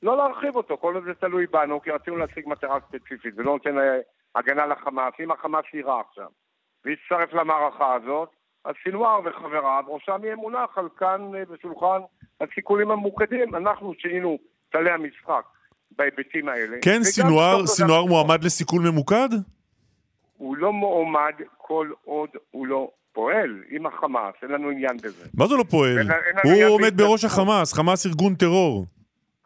[0.02, 3.78] לא להרחיב אותו, כל עוד זה תלוי בנו, כי רצינו להשיג מטרה ספציפית, ולא נותן
[3.78, 3.98] אה,
[4.34, 5.14] הגנה לחמאס.
[5.20, 6.28] אם החמאס יירה עכשיו
[6.84, 8.28] ויצטרף למערכה הזאת,
[8.64, 12.00] אז סינואר וחבריו, ראשם יהיה מונח על כאן אה, בשולחן
[12.40, 13.54] הסיכולים הממוקדים.
[13.54, 14.38] אנחנו שינינו
[14.72, 15.44] כללי המשחק
[15.90, 16.76] בהיבטים האלה.
[16.82, 19.28] כן, סינואר, בסוף סינואר מועמד לסיכול ממוקד?
[20.36, 25.28] הוא לא מועמד כל עוד הוא לא פועל עם החמאס, אין לנו עניין בזה.
[25.34, 25.98] מה זה לא פועל?
[25.98, 27.24] אין- אין הוא עומד בראש.
[27.24, 28.86] החמאס, חמאס ארגון טרור.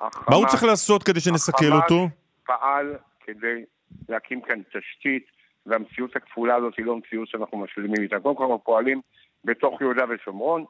[0.01, 2.09] החמאס- מה הוא צריך לעשות כדי שנסכל החמאס אותו?
[2.47, 2.95] פעל
[3.27, 3.65] כדי
[4.09, 5.25] להקים כאן תשתית,
[5.67, 8.21] והמציאות הכפולה הזאת היא לא מציאות שאנחנו משלימים איתה.
[8.21, 9.01] קודם כל אנחנו פועלים
[9.45, 10.65] בתוך יהודה ושומרון,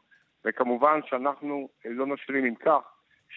[0.45, 2.81] וכמובן שאנחנו לא נשלים עם כך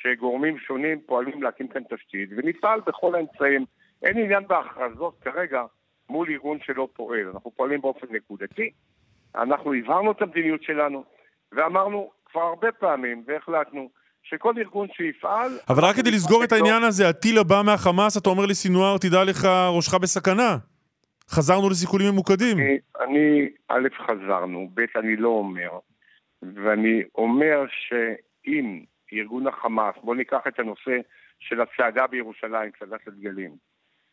[0.01, 3.65] שגורמים שונים פועלים להקים כאן תשתית, ונפעל בכל האמצעים.
[4.03, 5.63] אין עניין בהכרזות כרגע
[6.09, 7.29] מול ארגון שלא פועל.
[7.33, 8.71] אנחנו פועלים באופן נקודתי,
[9.35, 11.03] אנחנו הבהרנו את המדיניות שלנו,
[11.51, 13.89] ואמרנו כבר הרבה פעמים, והחלטנו,
[14.23, 15.51] שכל ארגון שיפעל...
[15.69, 16.51] אבל רק כדי לסגור את.
[16.51, 20.57] העניין הזה, הטיל הבא מהחמאס, אתה אומר לסינואר, תדע לך, ראשך בסכנה.
[21.29, 22.57] חזרנו לסיכולים ממוקדים.
[22.57, 25.79] אני, אני, א', חזרנו, ב', אני לא אומר,
[26.41, 28.83] ואני אומר שאם
[29.19, 30.97] ארגון החמאס, בואו ניקח את הנושא
[31.39, 33.51] של הצעדה בירושלים, צעדת הדגלים,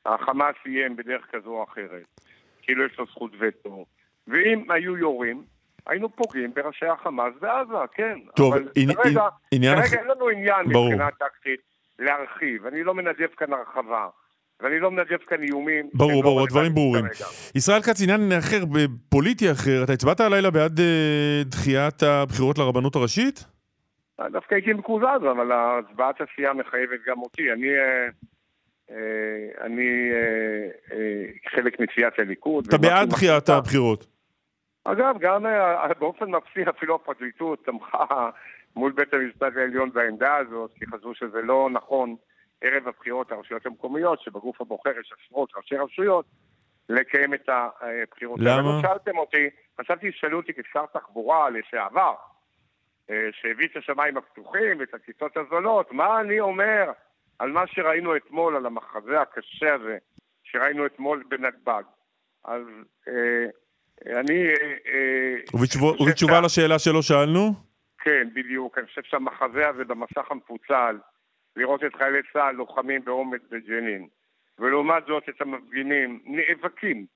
[0.06, 2.20] החמאס איים בדרך כזו או אחרת,
[2.62, 3.84] כאילו יש לו זכות וטו,
[4.28, 5.42] ואם היו יורים,
[5.86, 8.18] היינו פוגעים בראשי החמאס בעזה, כן.
[8.36, 10.86] טוב, אבל עני- כרגע, עניין כרגע אין לנו עניין ברור.
[10.86, 11.60] מבחינה טקטית
[11.98, 12.66] להרחיב.
[12.66, 14.08] אני לא מנדב כאן הרחבה,
[14.60, 15.90] ואני לא מנדב כאן איומים.
[15.94, 17.04] ברור, ברור, הדברים ברורים.
[17.08, 17.26] כרגע.
[17.54, 18.58] ישראל כץ, עניין אחר,
[19.08, 23.44] פוליטי אחר, אתה הצבעת הלילה בעד אה, דחיית הבחירות לרבנות הראשית?
[24.28, 27.52] דווקא הייתי מקוזז, אבל הצבעת הסיעה מחייבת גם אותי.
[27.52, 28.08] אני, אה,
[28.90, 30.10] אה, אני
[30.92, 32.66] אה, חלק מסיעת הליכוד.
[32.68, 34.06] אתה בעד דחיית הבחירות.
[34.84, 35.46] אגב, גם
[35.98, 38.30] באופן מפתיע אפילו הפרקליטות תמכה
[38.76, 42.16] מול בית המשפט העליון בעמדה הזאת, כי חשבו שזה לא נכון
[42.60, 46.24] ערב הבחירות לרשויות המקומיות, שבגוף הבוחר יש עשרות ראשי רשויות,
[46.88, 48.40] לקיים את הבחירות.
[48.42, 48.80] למה?
[48.82, 49.48] שאלתם אותי,
[49.80, 52.14] חשבתי ששאלו אותי כשר תחבורה לשעבר,
[53.32, 56.92] שהביא את השמיים הפתוחים ואת הטיסות הזולות, מה אני אומר
[57.38, 59.98] על מה שראינו אתמול, על המחזה הקשה הזה
[60.44, 61.82] שראינו אתמול בנתב"ג.
[62.44, 62.62] אז
[63.08, 64.46] אה, אני...
[64.46, 67.52] אה, אה, ובתשובה שה- לשאלה שלא שאלנו?
[67.98, 68.78] כן, בדיוק.
[68.78, 70.98] אני חושב שהמחזה הזה במסך המפוצל,
[71.56, 74.08] לראות את חיילי צה"ל לוחמים באומץ בג'נין,
[74.58, 77.06] ולעומת זאת את המפגינים נאבקים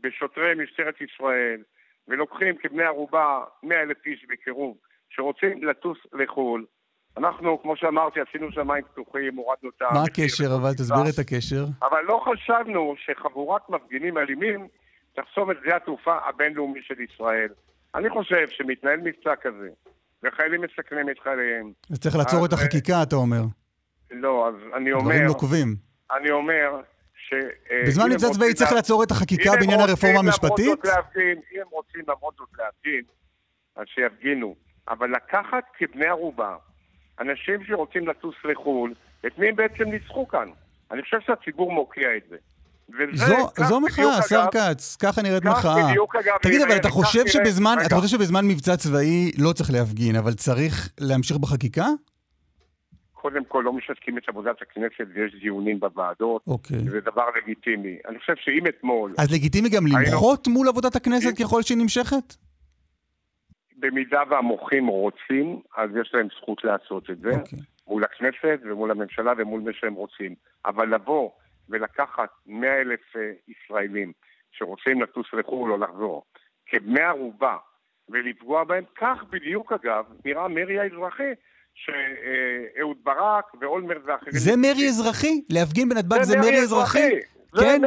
[0.00, 1.62] בשוטרי משטרת ישראל,
[2.08, 4.76] ולוקחים כבני ערובה 100 אלף איש בקירוב,
[5.14, 6.64] שרוצים לטוס לחו"ל.
[7.16, 10.72] אנחנו, כמו שאמרתי, עשינו שמיים פתוחים, הורדנו את מה המחיר הקשר, אבל.
[10.72, 11.64] תסביר את הקשר.
[11.82, 14.68] אבל לא חשבנו שחבורת מפגינים אלימים
[15.16, 17.48] תחסום את שדה התעופה הבינלאומי של ישראל.
[17.94, 19.68] אני חושב שמתנהל מבצע כזה,
[20.22, 21.72] וחיילים מסכנים את חייליהם.
[21.90, 23.42] אז צריך לעצור את החקיקה, אתה אומר.
[24.10, 25.76] לא, אז אני אומר, דברים נוקבים.
[26.16, 26.80] אני אומר
[27.14, 27.34] ש...
[27.70, 30.86] אה, בזמן מבצע צבאי צריך לעצור את החקיקה בעניין הרפורמה המשפטית?
[30.86, 33.02] אם הם רוצים למרות זאת להפגין,
[33.76, 34.54] אז שיפגינו.
[34.88, 36.56] אבל לקחת כבני ערובה
[37.20, 38.94] אנשים שרוצים לטוס לחו"ל,
[39.26, 40.48] את מי הם בעצם ניצחו כאן?
[40.90, 42.36] אני חושב שהציבור מוקיע את זה.
[42.88, 45.88] וזה, זו, זו מחאה, השר כץ, ככה נראית מחאה.
[45.90, 47.94] בדיוק, אגב, תגיד, נראה, אבל אתה חושב שבזמן, אתה.
[47.96, 51.86] חושב שבזמן מבצע צבאי לא צריך להפגין, אבל צריך להמשיך בחקיקה?
[53.12, 56.78] קודם כל לא משתקים את עבודת הכנסת ויש דיונים בוועדות, אוקיי.
[56.78, 57.96] זה דבר לגיטימי.
[58.08, 62.34] אני חושב שאם אתמול, אז לגיטימי גם היינו- למחות מול עבודת הכנסת ככל שהיא נמשכת?
[63.82, 67.30] במידה והמוחים רוצים, אז יש להם זכות לעשות את זה.
[67.30, 67.58] אוקיי.
[67.86, 70.34] מול הכנסת ומול הממשלה ומול מי שהם רוצים.
[70.66, 71.30] אבל לבוא
[71.68, 74.12] ולקחת 100 אלף אה, ישראלים
[74.52, 76.24] שרוצים לטוס לחו"ל או לחזור
[76.66, 77.56] כבני ערובה
[78.08, 81.32] ולפגוע בהם, כך בדיוק אגב נראה מרי האזרחי
[81.74, 84.32] שאהוד ברק ואולמרט ואחרים...
[84.32, 85.40] זה מרי אזרחי?
[85.50, 87.10] להפגין בנתב"ג זה מרי אזרחי?
[87.60, 87.82] כן,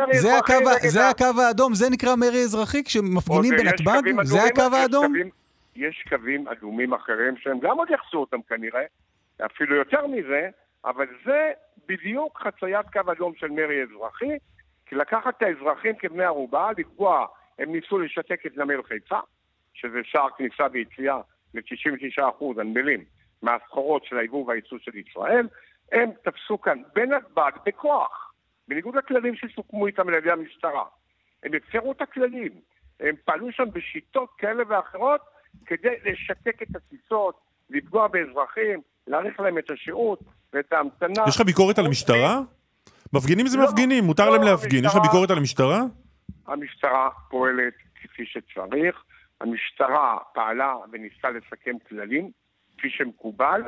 [0.89, 4.23] זה הקו האדום, זה נקרא מרי אזרחי כשמפגינים אה, בנתב"ג?
[4.23, 5.13] זה הקו האדום?
[5.75, 8.85] יש קווים אדומים אחרים שהם גם עוד יחסו אותם כנראה,
[9.45, 10.49] אפילו יותר מזה,
[10.85, 11.51] אבל זה
[11.87, 14.37] בדיוק חציית קו אדום של מרי אזרחי,
[14.85, 17.27] כי לקחת את האזרחים כבני ערובה, לקבוע,
[17.59, 19.19] הם ניסו לשתק את נמל חיפה,
[19.73, 21.21] שזה שער כניסה ויציאה
[21.53, 23.03] ל-99% הנמלים
[23.41, 25.47] מהסחורות של היבוא והייצוא של ישראל,
[25.91, 28.33] הם תפסו כאן בנתב"ג בכוח,
[28.67, 30.83] בניגוד לכללים שסוכמו איתם על ידי המשטרה.
[31.43, 32.51] הם הפרו את הכללים.
[32.99, 35.21] הם פעלו שם בשיטות כאלה ואחרות
[35.65, 37.39] כדי לשתק את הטיסות,
[37.69, 40.19] לפגוע באזרחים, להאריך להם את השהות
[40.53, 41.23] ואת ההמתנה.
[41.27, 42.39] יש לך ביקורת על המשטרה?
[43.13, 44.79] מפגינים זה לא, מפגינים, מותר לא, להם להפגין.
[44.79, 45.81] יש לך המשטרה- ביקורת על המשטרה?
[46.47, 49.03] המשטרה פועלת כפי שצריך,
[49.41, 52.31] המשטרה פעלה וניסתה לסכם כללים
[52.77, 53.61] כפי שמקובל,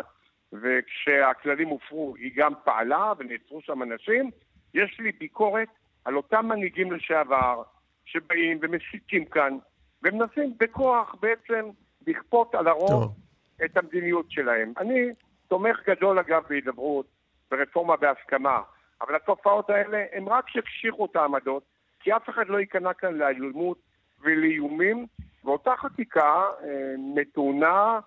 [0.54, 4.32] וכשהכללים הופרו היא גם פעלה ונעצרו שם אנשים.
[4.73, 5.67] יש לי ביקורת
[6.06, 7.62] על אותם מנהיגים לשעבר
[8.06, 9.58] שבאים ומסיתים כאן
[10.08, 11.70] ומנסים בכוח בעצם
[12.08, 13.15] לכפות על הרוב טוב.
[13.65, 14.74] את המדיניות שלהם.
[14.78, 15.10] אני
[15.48, 17.06] תומך גדול אגב בהידברות,
[17.52, 18.62] ברפורמה בהסכמה,
[19.02, 21.63] אבל התופעות האלה הם רק שהקשיחו את העמדות,
[22.00, 23.78] כי אף אחד לא ייכנע כאן לאלימות
[24.22, 25.06] ולאיומים,
[25.43, 26.67] ואותה חקיקה אה,
[27.15, 28.00] נתונה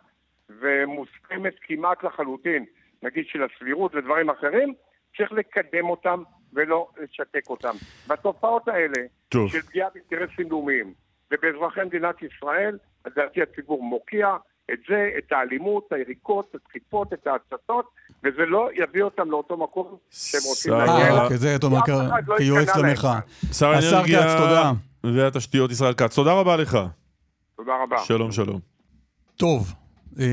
[0.49, 2.65] ומוסכמת כמעט לחלוטין,
[3.03, 4.75] נגיד של הסבירות ודברים אחרים,
[5.17, 7.75] צריך לקדם אותם ולא לשתק אותם.
[8.07, 9.51] והתופעות האלה טוב.
[9.51, 10.95] של פגיעה באינטרסים לאומיים
[11.33, 14.29] ובאזרחי מדינת ישראל, לדעתי הציבור מוקיע
[14.73, 17.85] את זה, את האלימות, היריקות, את הדחיפות, את ההצתות,
[18.25, 21.23] וזה לא יביא אותם לאותו מקום שהם רוצים שר- להגיע אה, אליו.
[21.23, 21.79] אוקיי, זה אתה אומר
[22.27, 22.69] לא כיועץ.
[22.77, 23.19] למחאה.
[23.53, 24.73] שר האנרגיה.
[25.05, 26.15] והתשתיות ישראל כץ.
[26.15, 26.79] תודה רבה לך.
[27.57, 27.97] תודה רבה.
[28.05, 28.61] שלום, שלום.
[29.37, 29.73] טוב,
[30.21, 30.25] אה,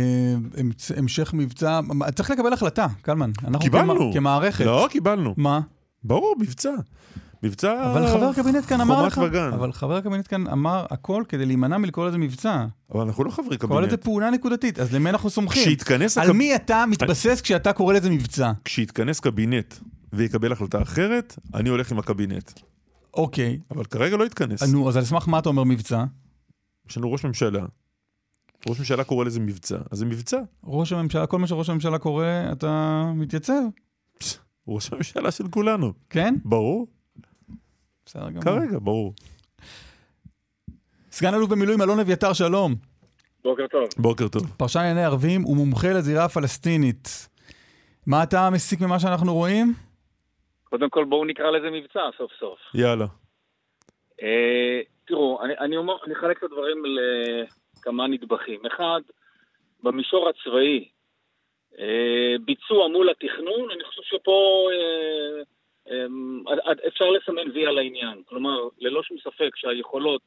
[0.57, 1.79] המש- המשך מבצע,
[2.15, 3.31] צריך לקבל החלטה, קלמן.
[3.43, 3.95] אנחנו קיבלנו.
[3.95, 4.65] כמ- כמערכת.
[4.65, 5.33] לא, קיבלנו.
[5.38, 5.60] מה?
[6.03, 6.71] ברור, מבצע.
[7.43, 7.91] מבצע...
[7.91, 9.50] אבל חבר הקבינט כאן אמר לך, וגן.
[9.54, 12.65] אבל חבר הקבינט כאן אמר הכל כדי להימנע מלקרוא לזה מבצע.
[12.93, 14.04] אבל אנחנו לא חברי קורא לזה קבינט.
[14.04, 15.63] פעולה נקודתית, אז למי אנחנו סומכים?
[15.63, 18.52] כשיתכנס על הקב- מי אתה מתבסס כשאתה קורא לזה מבצע?
[18.65, 19.73] כשיתכנס קבינט
[20.13, 22.52] ויקבל החלטה אחרת, אני הולך עם הקבינט.
[23.13, 24.63] אוקיי, אבל כרגע לא יתכנס.
[24.63, 26.04] נו, אז על סמך מה אתה אומר מבצע?
[26.89, 27.65] יש לנו ראש ממשלה.
[28.69, 29.78] ראש ממשלה קורא לזה מבצע.
[29.91, 30.38] אז זה מבצע.
[30.63, 33.62] ראש הממשלה, כל מה שראש הממשלה קורא, אתה מתייצב,
[34.67, 35.93] ראש הממשלה של כולנו.
[36.10, 36.36] כן?
[36.45, 36.88] ברור.
[38.08, 38.43] בסדר גמור.
[38.43, 39.13] כרגע, ברור.
[41.12, 42.76] סגן אלוף במילואים אלון אביתר, שלום.
[43.43, 43.88] בוקר טוב.
[43.98, 44.41] בוקר טוב.
[44.58, 47.08] פרשן לענייני ערבים ומומחה לזירה הפלסטינית.
[48.08, 49.74] מה אתה מסיק ממה שאנחנו רואים?
[50.63, 52.60] קודם כל בואו נקרא לזה מבצע סוף סוף.
[52.74, 53.06] יאללה.
[54.22, 58.65] אה, תראו, אני, אני, אומר, אני אחלק את הדברים לכמה נדבכים.
[58.65, 59.02] אחד,
[59.84, 60.89] במישור הצבאי,
[61.80, 65.43] אה, ביצוע מול התכנון, אני חושב שפה אה,
[66.88, 68.21] אפשר לסמן וי על העניין.
[68.26, 70.21] כלומר, ללא שום ספק שהיכולות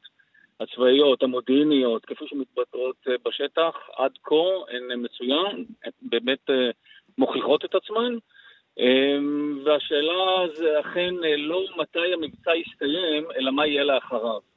[0.59, 4.35] הצבאיות, המודיעיניות, כפי שמתבטאות אה, בשטח, עד כה
[4.69, 6.69] הן מצוין, הן באמת אה,
[7.17, 8.17] מוכיחות את עצמן.
[8.79, 14.50] אמ, והשאלה זה אכן אה, לא מתי המבצע יסתיים, אלא מה יהיה לאחריו.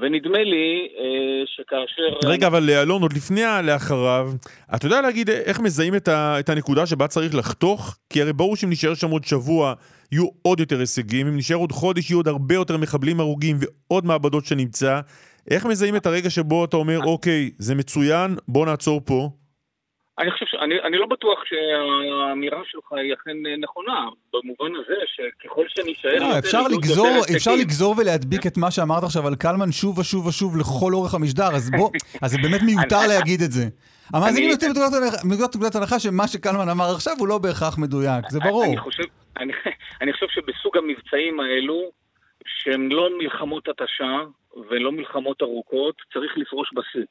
[0.00, 2.28] ונדמה לי אה, שכאשר...
[2.28, 4.30] רגע, אבל אלון, עוד לפני הלאחריו,
[4.74, 7.96] אתה יודע להגיד איך מזהים את, ה, את הנקודה שבה צריך לחתוך?
[8.10, 9.74] כי הרי ברור שאם נשאר שם עוד שבוע,
[10.12, 14.06] יהיו עוד יותר הישגים, אם נשאר עוד חודש, יהיו עוד הרבה יותר מחבלים הרוגים ועוד
[14.06, 15.00] מעבדות שנמצא.
[15.50, 19.30] איך מזהים את הרגע שבו אתה אומר, אוקיי, זה מצוין, בוא נעצור פה?
[20.18, 20.54] אני חושב ש...
[20.54, 24.00] אני, אני לא בטוח שהאמירה שלך היא אכן נכונה,
[24.32, 26.18] במובן הזה שככל שנישאר...
[26.18, 27.54] לא, אפשר לגזור, אפשר.
[27.60, 31.70] לגזור ולהדביק את מה שאמרת עכשיו על קלמן שוב ושוב ושוב לכל אורך המשדר, אז
[31.70, 31.90] בוא,
[32.22, 33.64] אז זה באמת מיותר להגיד את זה.
[34.14, 38.24] המאזינים יוצאים מנקודת הנח- מנקודת נקודת הנחה שמה שקלמן אמר עכשיו הוא לא בהכרח מדויק,
[38.30, 38.64] זה ברור.
[38.64, 39.02] אני חושב,
[39.38, 39.52] אני,
[40.02, 41.90] אני חושב שבסוג המבצעים האלו,
[42.46, 44.16] שהם לא מלחמות התשה
[44.70, 47.04] ולא מלחמות ארוכות, צריך לפרוש בשיא.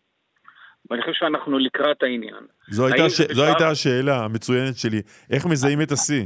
[0.89, 2.43] ואני חושב שאנחנו לקראת העניין.
[2.69, 3.21] זו הייתה, ש...
[3.21, 5.01] זו הייתה השאלה המצוינת שלי.
[5.31, 6.23] איך מזהים את השיא?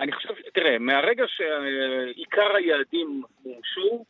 [0.00, 4.04] אני חושב, תראה, מהרגע שעיקר היעדים מומשו,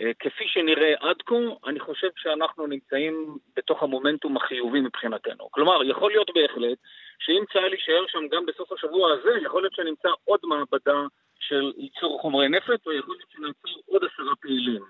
[0.00, 1.34] אה, כפי שנראה עד כה,
[1.66, 5.50] אני חושב שאנחנו נמצאים בתוך המומנטום החיובי מבחינתנו.
[5.50, 6.78] כלומר, יכול להיות בהחלט
[7.18, 11.00] שאם צה"ל יישאר שם גם בסוף השבוע הזה, יכול להיות שנמצא עוד מעבדה
[11.38, 14.82] של ייצור חומרי נפץ, או יכול להיות שנמצא עוד עשרה פעילים.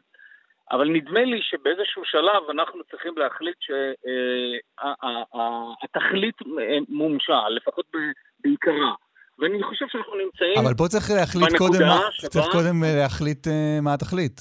[0.72, 3.56] אבל נדמה לי שבאיזשהו שלב אנחנו צריכים להחליט
[5.82, 6.35] שהתכלית
[6.88, 7.87] מומשה, לפחות
[8.44, 8.92] בעיקרה.
[9.38, 10.58] ואני חושב שאנחנו נמצאים...
[10.66, 11.74] אבל פה צריך להחליט קודם,
[12.12, 14.40] שבה- צריך קודם אה, להחליט אה, מה התכלית.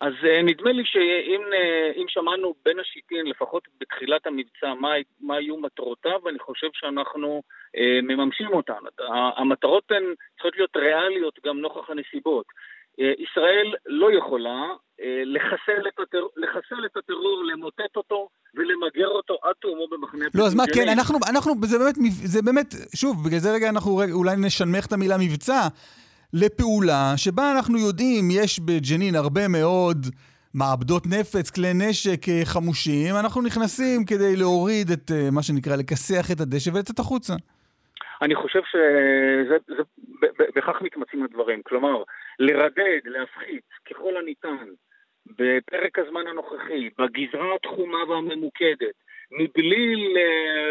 [0.00, 4.88] אז אה, נדמה לי שאם אה, אם שמענו בין השיטין, לפחות בתחילת המבצע, מה,
[5.20, 7.42] מה היו מטרותיו, אני חושב שאנחנו
[7.76, 8.82] אה, מממשים אותן.
[9.36, 12.46] המטרות הן צריכות להיות ריאליות גם נוכח הנסיבות.
[13.00, 14.74] אה, ישראל לא יכולה אה,
[15.24, 20.54] לחסל את, הטרור, לחסל את הטרור, למוטט אותו ולמגר אותו עד תאומו במחנה לא, אז
[20.54, 20.98] מה הפליטים כן.
[20.98, 24.92] אנחנו, אנחנו, זה באמת, זה באמת, שוב, בגלל זה רגע אנחנו רגע, אולי נשנמך את
[24.92, 25.60] המילה מבצע,
[26.32, 30.06] לפעולה שבה אנחנו יודעים, יש בג'נין הרבה מאוד
[30.54, 36.30] מעבדות נפץ, כלי נשק אה, חמושים, אנחנו נכנסים כדי להוריד את אה, מה שנקרא, לכסח
[36.32, 37.34] את הדשא ולצאת החוצה.
[38.22, 38.60] אני חושב
[40.50, 41.62] שבכך מתמצים הדברים.
[41.62, 42.02] כלומר,
[42.38, 44.66] לרדד, להפחית ככל הניתן
[45.38, 48.96] בפרק הזמן הנוכחי, בגזרה התחומה והממוקדת,
[49.30, 50.14] מבלי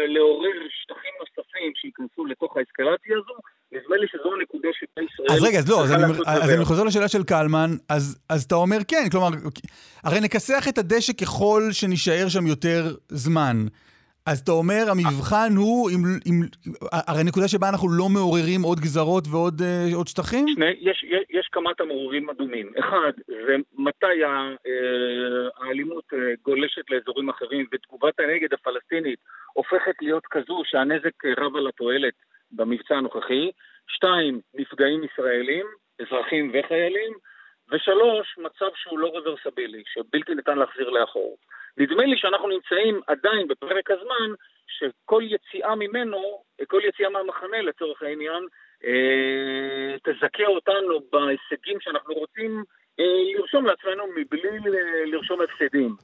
[0.08, 3.34] לעורר שטחים נוספים שייכנסו לתוך האסקלציה הזו,
[3.72, 5.28] נדמה לי שזו הנקודה שבה ישראל...
[5.30, 6.50] אז רגע, אז לא, אז אני, אז.
[6.50, 9.28] אני חוזר לשאלה של קלמן, אז, אז אתה אומר כן, כלומר,
[10.04, 13.56] הרי נכסח את הדשא ככל שנישאר שם יותר זמן.
[14.30, 16.36] אז אתה אומר, המבחן הוא, אם, אם,
[17.08, 20.44] הרי נקודה שבה אנחנו לא מעוררים עוד גזרות ועוד אה, עוד שטחים?
[20.54, 22.72] שני, יש, יש, יש כמה תמרורים אדומים.
[22.80, 29.18] אחד, זה מתי ה- אה, האלימות אה, גולשת לאזורים אחרים ותגובת הנגד הפלסטינית
[29.52, 32.14] הופכת להיות כזו שהנזק רב על התועלת
[32.52, 33.50] במבצע הנוכחי.
[33.88, 35.66] שתיים, נפגעים ישראלים,
[36.02, 37.12] אזרחים וחיילים.
[37.72, 41.36] ושלוש, מצב שהוא לא רוורסבילי, שבלתי ניתן להחזיר לאחור.
[41.76, 44.34] נדמה לי שאנחנו נמצאים עדיין בפרק הזמן
[44.66, 48.46] שכל יציאה ממנו, כל יציאה מהמחנה לצורך העניין,
[48.84, 52.64] אה, תזכה אותנו בהישגים שאנחנו רוצים
[53.00, 53.04] אה,
[53.34, 55.94] לרשום לעצמנו מבלי ל- לרשום הפסדים.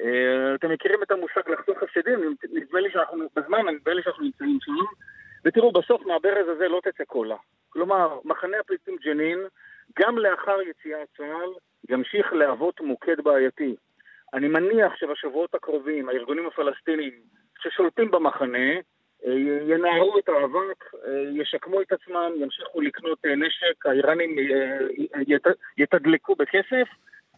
[0.00, 2.34] אה, אתם מכירים את המושג לחסוך הפסדים?
[2.52, 4.72] נדמה לי שאנחנו, בזמן, נדמה לי שאנחנו נמצאים שם.
[5.44, 7.36] ותראו, בסוף מהברז הזה לא תצא קולה.
[7.68, 9.38] כלומר, מחנה הפליטים ג'נין,
[9.98, 11.50] גם לאחר יציאת צה"ל,
[11.88, 13.76] ימשיך להוות מוקד בעייתי.
[14.34, 17.12] אני מניח שבשבועות הקרובים הארגונים הפלסטינים
[17.62, 18.72] ששולטים במחנה
[19.26, 19.32] אה,
[19.68, 24.36] ינערו את האבק, אה, ישקמו את עצמם, ימשיכו לקנות אה, נשק, האיראנים
[25.28, 26.88] ית- יתדלקו בכסף,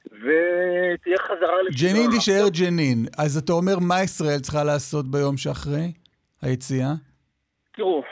[0.07, 1.93] ותהיה חזרה לשגרה.
[1.93, 2.99] ג'נין תישאר ג'נין.
[3.19, 5.93] אז אתה אומר, מה ישראל צריכה לעשות ביום שאחרי
[6.43, 6.93] היציאה?
[7.77, 8.03] תראו,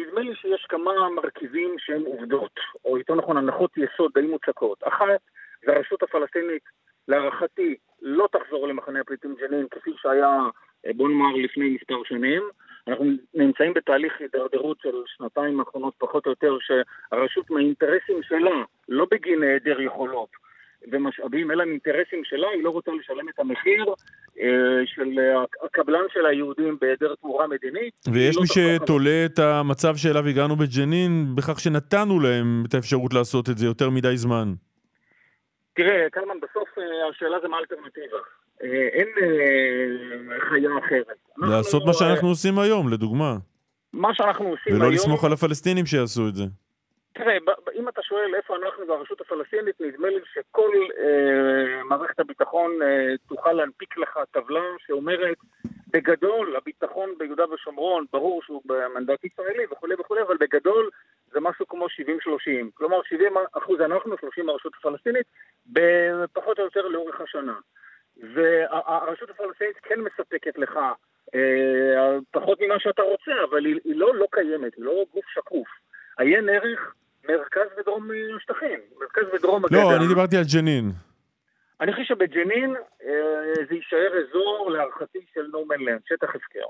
[0.00, 2.54] נדמה לי שיש כמה מרכיבים שהם עובדות,
[2.84, 4.78] או יותר נכון הנחות יסוד די מוצקות.
[4.88, 5.20] אחת,
[5.66, 6.62] זה הרשות הפלסטינית,
[7.10, 10.38] להערכתי, לא תחזור למחנה הפליטים ג'נין כפי שהיה,
[10.86, 12.42] אה, בוא נאמר, לפני מספר שנים.
[12.88, 19.42] אנחנו נמצאים בתהליך הידרדרות של שנתיים האחרונות פחות או יותר, שהרשות מהאינטרסים שלה, לא בגין
[19.42, 20.28] היעדר יכולות
[20.92, 23.84] ומשאבים, אלא מאינטרסים שלה, היא לא רוצה לשלם את המחיר
[24.40, 24.46] אה,
[24.86, 27.94] של אה, הקבלן של היהודים בהיעדר תמורה מדינית.
[28.12, 33.50] ויש לא מי שתולה את המצב שאליו הגענו בג'נין בכך שנתנו להם את האפשרות לעשות
[33.50, 34.52] את זה יותר מדי זמן.
[35.80, 38.18] תראה, קלמן, בסוף אה, השאלה זה מה האלטרנטיבה.
[38.62, 41.16] אה, אין אה, חיה אחרת.
[41.36, 43.36] לעשות מה אה, שאנחנו עושים היום, לדוגמה.
[43.92, 44.94] מה שאנחנו עושים ולא היום...
[44.94, 46.44] לסמוך על הפלסטינים שיעשו את זה.
[47.12, 47.36] תראה,
[47.78, 53.52] אם אתה שואל איפה אנחנו והרשות הפלסטינית, נדמה לי שכל אה, מערכת הביטחון אה, תוכל
[53.52, 55.36] להנפיק לך טבלה שאומרת,
[55.92, 60.90] בגדול, הביטחון ביהודה ושומרון, ברור שהוא במנדט ישראלי וכולי וכולי, אבל בגדול
[61.32, 61.88] זה משהו כמו 70-30.
[62.74, 65.26] כלומר, 70 אחוז אנחנו, 30 הרשות הפלסטינית,
[66.32, 67.54] פחות או יותר לאורך השנה.
[68.34, 70.78] והרשות הפלסטינית כן מספקת לך
[71.34, 75.68] אה, פחות ממה שאתה רוצה, אבל היא, היא לא לא קיימת, היא לא גוף שקוף.
[76.18, 76.94] עיין ערך
[77.28, 79.76] מרכז ודרום אה, השטחים, מרכז ודרום הגדה.
[79.76, 80.90] לא, אני דיברתי על ג'נין.
[81.80, 86.66] אני חושב שבג'נין אה, זה יישאר אזור להערכתי של נורמן לנד, שטח הפקר.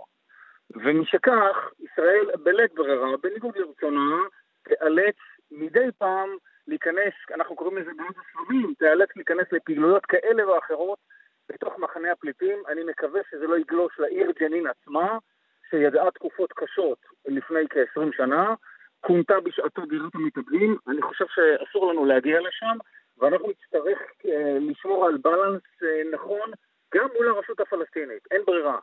[0.71, 4.17] ומשכך, ישראל בלית ברירה, בניגוד לרצונה,
[4.63, 5.17] תיאלץ
[5.51, 6.29] מדי פעם
[6.67, 10.99] להיכנס, אנחנו קוראים לזה בעוד הסבבים, תיאלץ להיכנס לפעילויות כאלה ואחרות
[11.49, 12.63] בתוך מחנה הפליטים.
[12.69, 15.19] אני מקווה שזה לא יגלוש לעיר ג'נין עצמה,
[15.71, 18.55] שידעה תקופות קשות לפני כ-20 שנה,
[19.01, 20.77] כונתה בשעתו דירות המתאבדים.
[20.89, 22.77] אני חושב שאסור לנו להגיע לשם,
[23.19, 26.51] ואנחנו נצטרך אה, לשמור על בלנס אה, נכון
[26.95, 28.79] גם מול הרשות הפלסטינית, אין ברירה.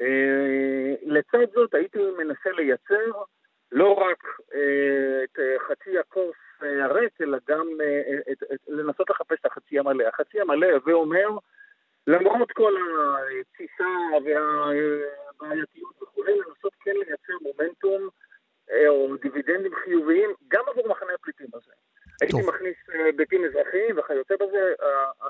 [0.00, 3.22] אה, לצד זאת הייתי מנסה לייצר
[3.72, 7.68] לא רק אה, את אה, חצי הכוס אה, הריק, אלא גם
[8.32, 10.04] את, את, לנסות לחפש את החצי המלא.
[10.04, 11.28] החצי המלא, הווה אומר,
[12.06, 12.74] למרות כל
[13.40, 13.84] התסיסה
[14.24, 18.08] והבעייתיות וכולי, לנסות כן לייצר מומנטום
[18.88, 21.72] או דיבידנדים חיוביים גם עבור מחנה הפליטים הזה.
[22.20, 24.72] הייתי מכניס היבטים אזרחיים וכיוצא בזה,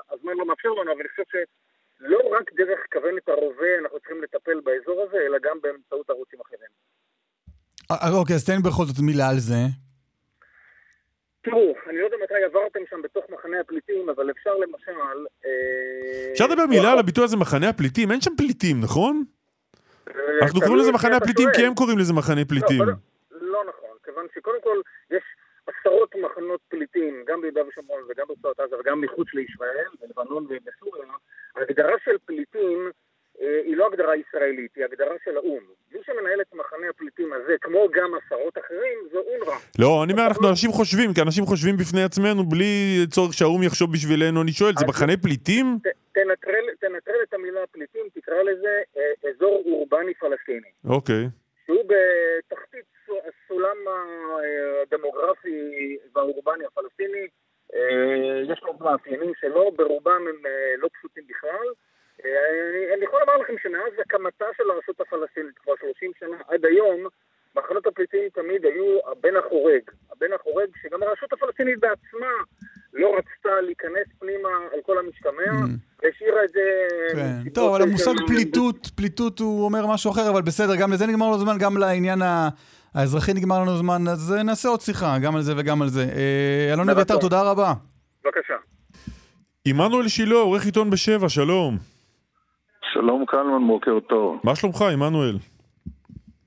[0.09, 4.59] הזמן לא מאפשר לנו, אבל אני חושב שלא רק דרך כוונת הרובה אנחנו צריכים לטפל
[4.59, 6.69] באזור הזה, אלא גם באמצעות ערוצים אחרים.
[7.91, 9.55] אוקיי, אז תן בכל זאת מילה על זה.
[11.41, 15.25] תראו, אני לא יודע מתי עברתם שם בתוך מחנה הפליטים, אבל אפשר למשל...
[16.31, 18.11] אפשר לדבר מילה על הביטוי הזה מחנה הפליטים?
[18.11, 19.23] אין שם פליטים, נכון?
[20.41, 22.81] אנחנו קוראים לזה מחנה הפליטים כי הם קוראים לזה מחנה פליטים.
[22.81, 22.93] לא,
[23.31, 24.77] לא נכון, כיוון שקודם כל
[25.11, 25.23] יש
[25.67, 31.03] עשרות מחנות פליטים, גם ביהודה ושומרון וגם ברצועת עזה וגם מחוץ לישראל, בלבנון ובסוריה.
[31.55, 32.91] ההגדרה של פליטים אה,
[33.39, 35.63] היא לא הגדרה ישראלית, היא הגדרה של האו"ם.
[35.91, 39.57] מי שמנהל את מחנה הפליטים הזה, כמו גם עשרות אחרים, זה אונר"א.
[39.79, 43.91] לא, אני אומר, אנחנו אנשים חושבים, כי אנשים חושבים בפני עצמנו בלי צורך שהאו"ם יחשוב
[43.93, 44.41] בשבילנו.
[44.41, 45.65] אני שואל, זה מחנה פליטים?
[46.79, 50.71] תנטרל את המילה פליטים, תקרא לזה אה, אזור אורבני פלסטיני.
[50.85, 51.23] אוקיי.
[51.65, 53.77] שהוא בתחתית הסולם
[54.81, 57.27] הדמוגרפי והאורבני הפלסטיני.
[57.75, 61.67] אה, יש לו מאפיינים שלו, ברובם הם לא פשוטים בכלל.
[62.25, 67.07] אני, אני יכול לומר לכם שמאז הקמתה של הרשות הפלסטינית, כבר 30 שנה עד היום,
[67.55, 69.81] מחנות הפליטים תמיד היו הבן החורג.
[70.11, 72.33] הבן החורג שגם הרשות הפלסטינית בעצמה
[72.93, 76.03] לא רצתה להיכנס פנימה על כל המשתמע, mm.
[76.03, 76.87] והשאירה את זה...
[77.13, 81.25] כן, טוב, אבל המושג פליטות, פליטות הוא אומר משהו אחר, אבל בסדר, גם לזה נגמר
[81.27, 82.19] לנו זמן, גם לעניין
[82.93, 86.01] האזרחי נגמר לנו זמן, אז נעשה עוד שיחה, גם על זה וגם על זה.
[86.01, 87.73] אה, אלון אביתר, תודה רבה.
[88.25, 88.55] בבקשה.
[89.65, 91.96] עמנואל שילה, עורך עיתון בשבע, שלום.
[92.97, 94.39] שלום קלמן, בוקר טוב.
[94.43, 95.35] מה שלומך, עמנואל?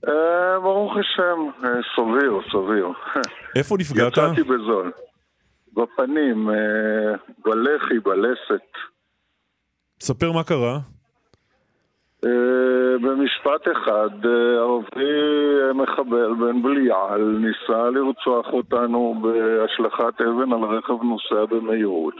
[0.08, 2.88] אה, ברוך השם, אה, סביר, סביר.
[3.58, 4.12] איפה נפגעת?
[4.12, 4.92] יצאתי בזול.
[5.72, 8.68] בפנים, אה, בלחי, בלסת.
[10.00, 10.78] ספר מה קרה.
[13.02, 14.26] במשפט אחד,
[14.58, 22.14] ערבי מחבל בן בליעל ניסה לרצוח אותנו בהשלכת אבן על רכב נוסע במהירות.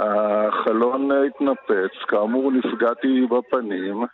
[0.00, 4.04] החלון התנפץ, כאמור נפגעתי בפנים,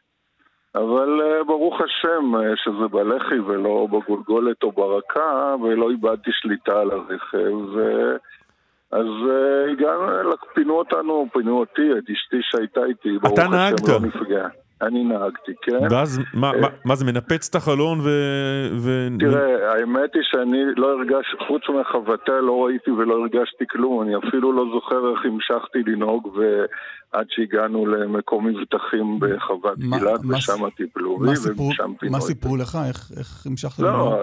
[0.75, 6.91] אבל אה, ברוך השם אה, שזה בלחי ולא בגולגולת או ברקה, ולא איבדתי שליטה על
[6.91, 7.79] הרכב.
[8.91, 14.49] אז אה, הגענו, פינו אותנו, פינו אותי, את אשתי שהייתה איתי, ברוך השם לא נפגעה.
[14.83, 15.79] אני נהגתי, כן.
[15.91, 18.09] ואז מה, מה, מה זה מנפץ את החלון ו...
[18.73, 19.09] ו...
[19.19, 24.53] תראה, האמת היא שאני לא הרגשתי, חוץ מחבטה לא ראיתי ולא הרגשתי כלום, אני אפילו
[24.53, 31.93] לא זוכר איך המשכתי לנהוג ועד שהגענו למקום מבטחים בחוות גלעד ושם טיפלו בי ומשם
[31.99, 32.79] פינו מה סיפרו לך?
[32.89, 34.15] איך, איך המשכת לא, לנהוג?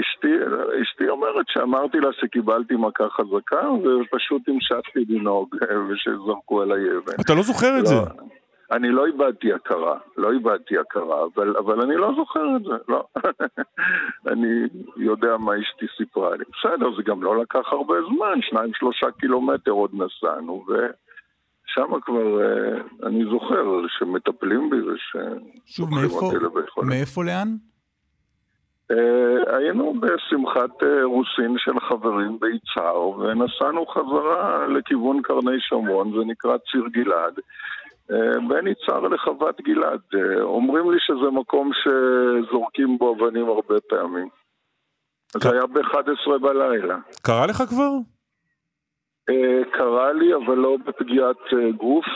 [0.00, 0.34] אשתי,
[0.82, 5.56] אשתי אומרת שאמרתי לה שקיבלתי מכה חזקה ופשוט המשכתי לנהוג
[5.88, 7.12] ושזרקו עליי אבן.
[7.20, 7.96] אתה לא זוכר את לא, זה?
[8.72, 13.04] אני לא איבדתי הכרה, לא איבדתי הכרה, אבל, אבל אני לא זוכר את זה, לא.
[14.32, 16.44] אני יודע מה אשתי סיפרה לי.
[16.44, 22.80] בסדר, זה גם לא לקח הרבה זמן, שניים שלושה קילומטר עוד נסענו, ושם כבר אה,
[23.06, 25.16] אני זוכר שמטפלים בי וש...
[25.66, 26.30] שוב, מאיפה,
[26.82, 27.48] מאיפה לאן?
[28.92, 36.56] Uh, היינו בשמחת uh, רוסין של חברים ביצהר, ונסענו חזרה לכיוון קרני שומרון, זה נקרא
[36.70, 37.34] ציר גלעד.
[38.12, 40.00] אה, בין יצהר לחוות גלעד.
[40.14, 44.28] אה, אומרים לי שזה מקום שזורקים בו אבנים הרבה פעמים.
[45.42, 46.98] זה היה ב-11 בלילה.
[47.22, 47.90] קרה לך כבר?
[49.30, 52.06] אה, קרה לי, אבל לא בפגיעת גוף.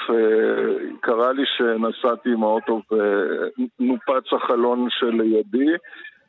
[1.01, 5.73] קרה לי שנסעתי עם האוטו ונופץ החלון שלידי,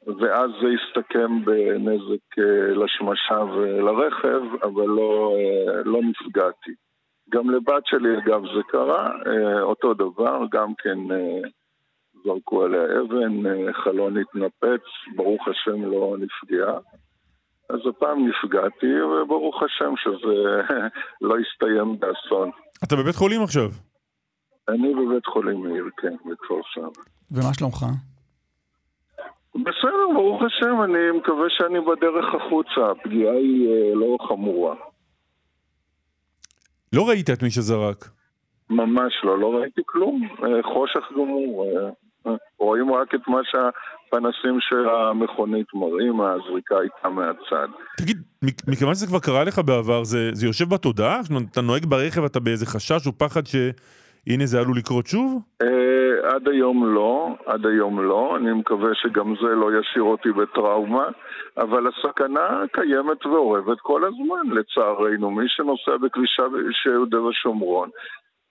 [0.07, 2.37] ואז זה הסתכם בנזק
[2.75, 5.35] לשמשה ולרכב, אבל לא,
[5.85, 6.84] לא נפגעתי.
[7.29, 11.49] גם לבת שלי, אגב, זה קרה, אה, אותו דבר, גם כן אה,
[12.23, 14.83] זרקו עליה אבן, אה, חלון התנפץ,
[15.15, 16.77] ברוך השם לא נפגעה.
[17.69, 20.61] אז הפעם נפגעתי, וברוך השם שזה
[21.27, 22.51] לא הסתיים באסון.
[22.83, 23.69] אתה בבית חולים עכשיו?
[24.69, 27.01] אני בבית חולים מאיר, כן, בכפר סבא.
[27.31, 27.85] ומה שלומך?
[29.55, 32.91] בסדר, ברוך השם, אני מקווה שאני בדרך החוצה.
[32.91, 34.75] הפגיעה היא אה, לא חמורה.
[36.93, 38.09] לא ראית את מי שזרק.
[38.69, 40.27] ממש לא, לא ראיתי כלום.
[40.43, 41.65] אה, חושך גמור.
[41.65, 41.89] אה,
[42.27, 47.67] אה, רואים רק את מה שהפנסים של המכונית מראים, הזריקה הייתה מהצד.
[47.97, 48.23] תגיד,
[48.67, 51.23] מכיוון שזה כבר קרה לך בעבר, זה, זה יושב בתודעה?
[51.23, 53.41] זאת אומרת, אתה נוהג ברכב, אתה באיזה חשש או פחד
[54.29, 55.41] שהנה זה עלול לקרות שוב?
[55.61, 61.07] אה, עד היום לא, עד היום לא, אני מקווה שגם זה לא ישאיר אותי בטראומה,
[61.57, 65.31] אבל הסכנה קיימת ואורבת כל הזמן, לצערנו.
[65.31, 67.89] מי שנוסע בכבישה של יהודה ושומרון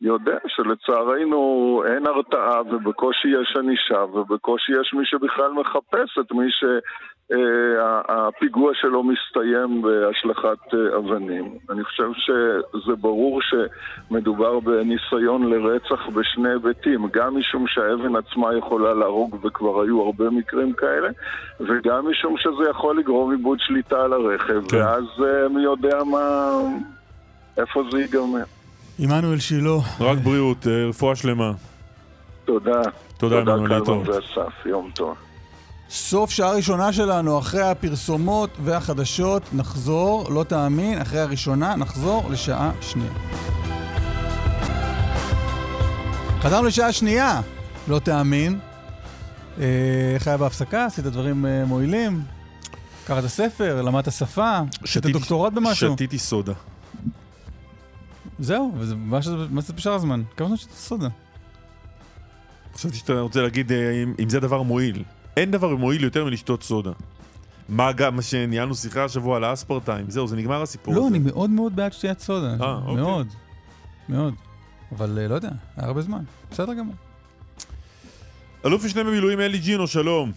[0.01, 6.47] יודע שלצערנו אין הרתעה ובקושי יש ענישה ובקושי יש מי שבכלל מחפש את מי
[7.29, 11.59] שהפיגוע שלו מסתיים בהשלכת אה, אבנים.
[11.71, 19.39] אני חושב שזה ברור שמדובר בניסיון לרצח בשני היבטים, גם משום שהאבן עצמה יכולה להרוג
[19.45, 21.09] וכבר היו הרבה מקרים כאלה,
[21.61, 24.77] וגם משום שזה יכול לגרום איבוד שליטה על הרכב, כן.
[24.77, 26.51] ואז אה, מי יודע מה...
[27.59, 28.45] איפה זה ייגמר.
[28.99, 29.71] עמנואל שילה.
[30.01, 31.53] רק בריאות, אה, רפואה שלמה.
[32.45, 32.83] תודה.
[33.19, 34.05] תודה, עמנואל, תודה להתראות.
[34.05, 35.34] קלמן ואסף, יום טוב.
[35.91, 43.11] סוף שעה ראשונה שלנו, אחרי הפרסומות והחדשות, נחזור, לא תאמין, אחרי הראשונה, נחזור לשעה שנייה.
[46.41, 47.41] חזרנו לשעה שנייה,
[47.89, 48.59] לא תאמין.
[49.59, 49.65] אה,
[50.15, 50.87] איך היה בהפסקה?
[50.87, 52.23] עשית דברים אה, מועילים?
[53.07, 55.93] קראת ספר, למדת שפה, עשית שתיתי- דוקטורט במשהו.
[55.95, 56.53] שתיתי סודה.
[58.39, 59.19] זהו, וזה- מה
[59.51, 60.23] מה זה בשאר הזמן?
[60.37, 61.09] כמה זמן שתית סודה?
[62.75, 63.77] חשבתי שאתה רוצה להגיד אה,
[64.23, 65.05] אם זה דבר מועיל.
[65.37, 66.93] אין דבר מועיל יותר מלשתות סודה.
[67.69, 71.09] מה גם, שניהלנו שיחה השבוע על האספרטיים, זהו, זה נגמר הסיפור לא, הזה.
[71.09, 72.57] אני מאוד מאוד בעד שתיית סודה.
[72.61, 72.95] אה, אוקיי.
[72.95, 73.27] מאוד,
[74.09, 74.35] מאוד.
[74.93, 76.23] אבל אה, לא יודע, היה הרבה זמן.
[76.51, 76.95] בסדר גמור.
[78.67, 80.33] אלוף משנה במילואים אלי ג'ינו, שלום.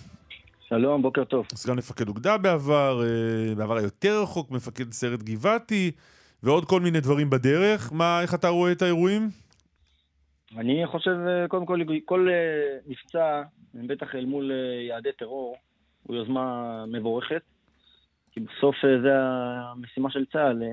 [0.69, 1.45] שלום, בוקר טוב.
[1.55, 5.91] סגן מפקד אוגדה בעבר, אה, בעבר היותר רחוק, מפקד סיירת גבעתי,
[6.43, 7.93] ועוד כל מיני דברים בדרך.
[7.93, 9.29] מה, איך אתה רואה את האירועים?
[10.57, 12.27] אני חושב, אה, קודם כל, כל
[12.87, 13.41] מבצע,
[13.73, 14.57] בטח אל מול אה,
[14.87, 15.57] יעדי טרור,
[16.03, 16.51] הוא יוזמה
[16.87, 17.41] מבורכת.
[18.31, 19.11] כי בסוף אה, זה
[19.71, 20.67] המשימה של צה"ל, אה,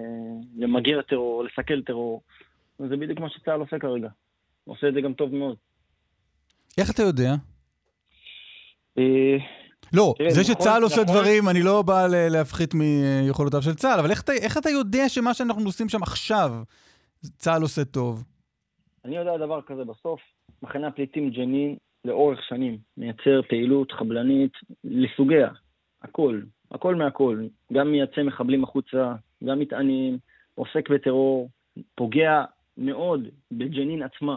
[0.57, 2.23] למגר טרור, לסכל טרור.
[2.81, 4.09] וזה בדיוק מה שצה"ל עושה כרגע.
[4.65, 5.57] הוא עושה את זה גם טוב מאוד.
[6.79, 7.35] איך אתה יודע?
[9.93, 13.99] לא, תראה, זה נכון- שצה"ל עושה נכון- דברים, אני לא בא להפחית מיכולותיו של צה"ל,
[14.01, 16.51] אבל איך אתה- איך אתה יודע שמה שאנחנו עושים שם עכשיו,
[17.39, 18.25] צה"ל עושה טוב?
[19.05, 20.21] אני יודע דבר כזה, בסוף
[20.63, 24.53] מחנה הפליטים ג'נין לאורך שנים מייצר פעילות חבלנית
[24.85, 25.49] לסוגיה,
[26.03, 26.41] הכל,
[26.71, 30.19] הכל מהכל, גם מייצא מחבלים החוצה, גם מטענים,
[30.55, 31.49] עוסק בטרור,
[31.95, 32.45] פוגע
[32.79, 34.37] מאוד בג'נין עצמה.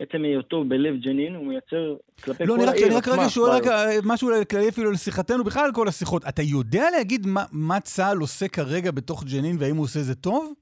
[0.00, 3.14] עצם היותו בלב ג'נין הוא מייצר כלפי לא, כל אני רק, העיר אני רק עצמה.
[3.22, 3.66] רגע שואל רק.
[3.66, 6.24] אה, משהו כללי אפילו לשיחתנו, בכלל על כל השיחות.
[6.28, 10.52] אתה יודע להגיד מה, מה צה"ל עושה כרגע בתוך ג'נין והאם הוא עושה זה טוב?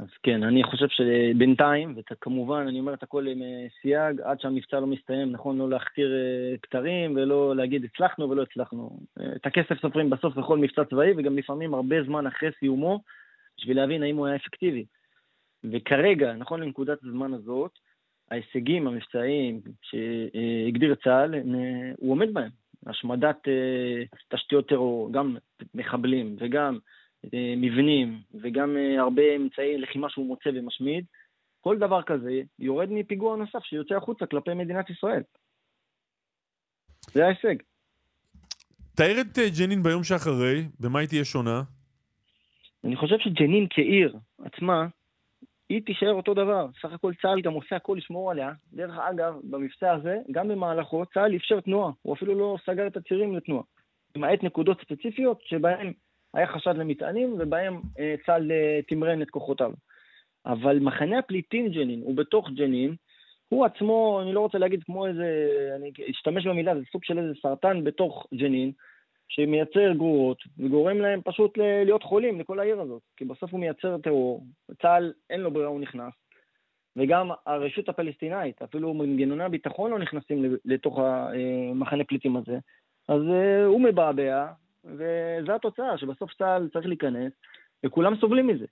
[0.00, 4.80] אז כן, אני חושב שבינתיים, וכמובן, אני אומר את הכל עם אה, סייג, עד שהמבצע
[4.80, 9.00] לא מסתיים, נכון לא להכתיר אה, כתרים ולא להגיד הצלחנו ולא הצלחנו.
[9.20, 13.00] אה, את הכסף סופרים בסוף בכל מבצע צבאי, וגם לפעמים הרבה זמן אחרי סיומו,
[13.58, 14.84] בשביל להבין האם הוא היה אפקטיבי.
[15.72, 17.78] וכרגע, נכון לנקודת הזמן הזאת,
[18.30, 21.34] ההישגים המבצעיים שהגדיר צה"ל,
[21.96, 22.50] הוא עומד בהם.
[22.86, 23.36] השמדת
[24.28, 25.36] תשתיות טרור, גם
[25.74, 26.78] מחבלים וגם
[27.56, 31.04] מבנים וגם אה, הרבה אמצעי לחימה שהוא מוצא ומשמיד,
[31.60, 35.22] כל דבר כזה יורד מפיגוע נוסף שיוצא החוצה כלפי מדינת ישראל.
[37.12, 37.56] זה ההישג.
[38.94, 41.62] תאר את אה, ג'נין ביום שאחרי, במה היא תהיה שונה?
[42.84, 44.86] אני חושב שג'נין כעיר עצמה,
[45.68, 46.66] היא תישאר אותו דבר.
[46.82, 48.52] סך הכל צה"ל גם עושה הכל לשמור עליה.
[48.72, 51.92] דרך אגב, במבצע הזה, גם במהלכו, צה"ל אפשר תנועה.
[52.02, 53.62] הוא אפילו לא סגר את הצירים לתנועה.
[54.16, 55.92] למעט נקודות ספציפיות שבהן
[56.34, 59.72] היה חשד למטענים ובהם אה, צה"ל אה, תמרן את כוחותיו.
[60.46, 62.94] אבל מחנה הפליטים ג'נין, הוא בתוך ג'נין,
[63.48, 65.26] הוא עצמו, אני לא רוצה להגיד כמו איזה,
[65.76, 68.72] אני אשתמש במילה, זה סוג של איזה סרטן בתוך ג'נין,
[69.28, 73.02] שמייצר גרורות, וגורם להם פשוט להיות חולים לכל העיר הזאת.
[73.16, 74.44] כי בסוף הוא מייצר טרור,
[74.82, 76.12] צה"ל אין לו ברירה, הוא נכנס.
[76.96, 82.58] וגם הרשות הפלסטינאית, אפילו מנגנוני הביטחון לא נכנסים לתוך המחנה פליטים הזה.
[83.08, 84.46] אז אה, הוא מבעבע,
[84.84, 87.32] וזו התוצאה, שבסוף צה"ל צריך להיכנס,
[87.86, 88.66] וכולם סובלים מזה.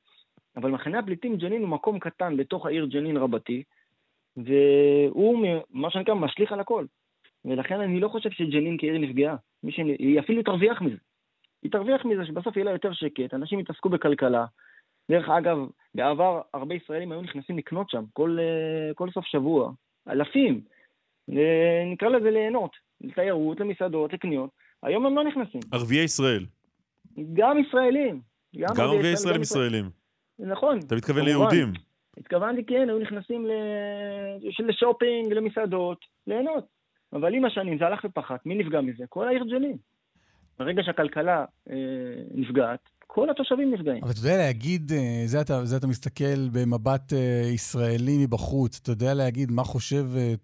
[0.56, 3.62] אבל מחנה הפליטים ג'נין הוא מקום קטן בתוך העיר ג'נין רבתי,
[4.36, 6.86] והוא, מה שנקרא, משליך על הכל.
[7.44, 9.36] ולכן אני לא חושב שג'נין כעיר נפגעה.
[9.68, 9.78] ש...
[9.78, 10.96] היא אפילו תרוויח מזה.
[11.62, 14.46] היא תרוויח מזה שבסוף יהיה לה יותר שקט, אנשים יתעסקו בכלכלה.
[15.10, 15.58] דרך אגב,
[15.94, 19.72] בעבר הרבה ישראלים היו נכנסים לקנות שם כל, אה, כל סוף שבוע,
[20.08, 20.60] אלפים.
[21.36, 24.50] אה, נקרא לזה ליהנות, לתיירות, למסעדות, לקניות.
[24.82, 25.60] היום הם לא נכנסים.
[25.72, 26.46] ערביי ישראל.
[27.32, 28.20] גם ישראלים.
[28.56, 29.66] גם ערביי ישראל הם ישראל.
[29.66, 29.90] ישראלים.
[30.38, 30.78] נכון.
[30.78, 31.38] אתה מתכוון כמובן.
[31.38, 31.72] ליהודים.
[32.18, 33.46] התכוונתי, כן, היו נכנסים
[34.68, 36.64] לשופינג, למסעדות, ליהנות.
[37.12, 39.04] אבל עם השנים זה הלך ופחת, מי נפגע מזה?
[39.08, 39.76] כל העיר ג'נין.
[40.58, 41.74] ברגע שהכלכלה אה,
[42.34, 44.02] נפגעת, כל התושבים נפגעים.
[44.02, 48.90] אבל אתה יודע להגיד, אה, זה אתה, זה אתה מסתכל במבט אה, ישראלי מבחוץ, אתה
[48.90, 50.34] יודע להגיד מה חושב אה,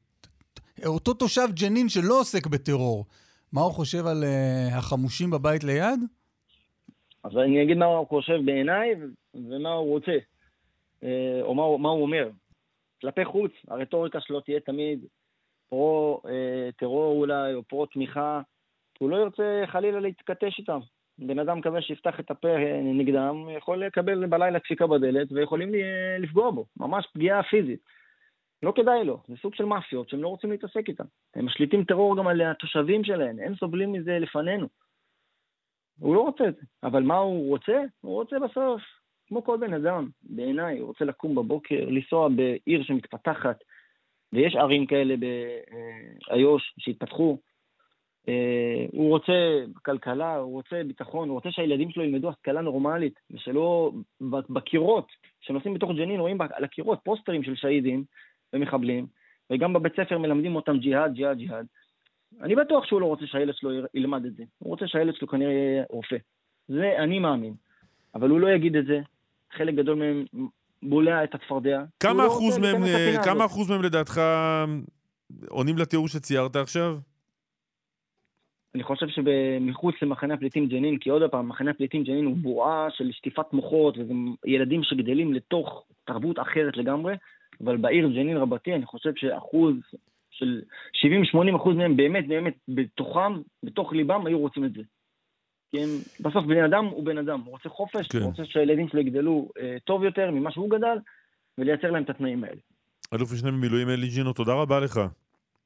[0.87, 3.07] אותו תושב ג'נין שלא עוסק בטרור,
[3.55, 6.01] מה הוא חושב על אה, החמושים בבית ליד?
[7.25, 8.95] אז אני אגיד מה הוא חושב בעיניי
[9.35, 10.17] ומה הוא רוצה,
[11.05, 12.29] אה, או מה, הוא- מה הוא אומר.
[13.01, 15.05] כלפי חוץ, הרטוריקה שלו תהיה תמיד
[15.69, 18.41] פרו-טרור אולי, או פרו-תמיכה,
[18.99, 20.79] הוא לא ירצה חלילה להתכתש איתם.
[21.19, 25.73] בן אדם כזה שיפתח את הפה אה, נגדם, יכול לקבל בלילה דפיקה בדלת ויכולים
[26.19, 27.81] לפגוע בו, ממש פגיעה פיזית.
[28.65, 31.05] לא כדאי לו, זה סוג של מאפיות שהם לא רוצים להתעסק איתם.
[31.35, 34.67] הם משליטים טרור גם על התושבים שלהם, הם סובלים מזה לפנינו.
[35.99, 37.83] הוא לא רוצה את זה, אבל מה הוא רוצה?
[38.01, 38.83] הוא רוצה בסוף,
[39.27, 43.65] כמו כל בן אדם, בעיניי, הוא רוצה לקום בבוקר, לנסוע בעיר שמתפתחת,
[44.33, 47.39] ויש ערים כאלה באיו"ש שהתפתחו.
[48.29, 53.93] אה, הוא רוצה כלכלה, הוא רוצה ביטחון, הוא רוצה שהילדים שלו ילמדו השכלה נורמלית, ושלא
[54.51, 55.07] בקירות,
[55.41, 58.05] שנוסעים בתוך ג'נין, רואים על הקירות פוסטרים של שהידים
[58.55, 59.07] ומחבלים,
[59.53, 61.67] וגם בבית ספר מלמדים אותם ג'יהאד, ג'יהאד, ג'יהאד.
[62.43, 64.43] אני בטוח שהוא לא רוצה שהילד שלו ילמד את זה.
[64.59, 66.17] הוא רוצה שהילד שלו כנראה יהיה רופא.
[66.69, 67.55] זה אני מאמין.
[68.15, 69.01] אבל הוא לא יגיד את זה.
[69.53, 70.25] חלק גדול מהם
[70.83, 71.83] בולע את הצפרדע.
[72.01, 72.83] כמה לא אחוז רוצה מהם,
[73.25, 73.45] כמה.
[73.45, 74.21] אחוז מהם לדעתך
[75.49, 76.99] עונים לתיאור שציירת עכשיו?
[78.75, 83.13] אני חושב שמחוץ למחנה הפליטים ג'נין, כי עוד פעם, מחנה הפליטים ג'נין הוא בועה של
[83.13, 84.13] שטיפת מוחות, וזה
[84.47, 87.15] ילדים שגדלים לתוך תרבות אחרת לגמרי,
[87.65, 89.75] אבל בעיר ג'נין רבתי, אני חושב שאחוז
[90.31, 90.63] של
[91.53, 93.33] 70-80 אחוז מהם באמת באמת בתוכם,
[93.63, 94.83] בתוך ליבם, היו רוצים את זה.
[95.71, 95.89] כי הם,
[96.21, 98.19] בסוף בן אדם הוא בן אדם, הוא רוצה חופש, כן.
[98.19, 100.99] הוא רוצה שהילדים שלו יגדלו אה, טוב יותר ממה שהוא גדל,
[101.59, 102.61] ולייצר להם את התנאים האלה.
[103.15, 105.01] אלוף משנה במילואים אלי ג'ינו, תודה רבה לך.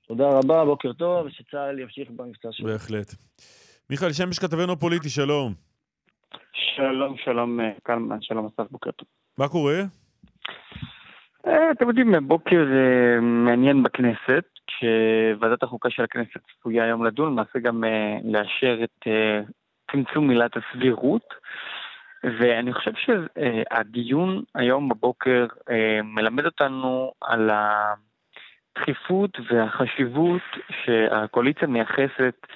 [0.06, 2.66] תודה רבה, בוקר טוב, ושצה"ל ימשיך במבצע שלו.
[2.66, 3.14] בהחלט.
[3.90, 5.54] מיכאל שמש כתבנו הפוליטי, שלום.
[6.76, 9.08] שלום, שלום, אה, קלמן, שלום אסף, בוקר טוב.
[9.38, 9.82] מה קורה?
[11.46, 17.58] אה, אתם יודעים, בוקר אה, מעניין בכנסת, כשוועדת החוקה של הכנסת צפויה היום לדון, למעשה
[17.58, 19.08] גם אה, לאשר את
[19.92, 21.34] צמצום מילת הסבירות,
[22.24, 25.46] ואני חושב שהדיון היום בבוקר
[26.04, 27.50] מלמד אותנו על
[28.76, 30.42] הדחיפות והחשיבות
[30.84, 32.46] שהקואליציה מייחסת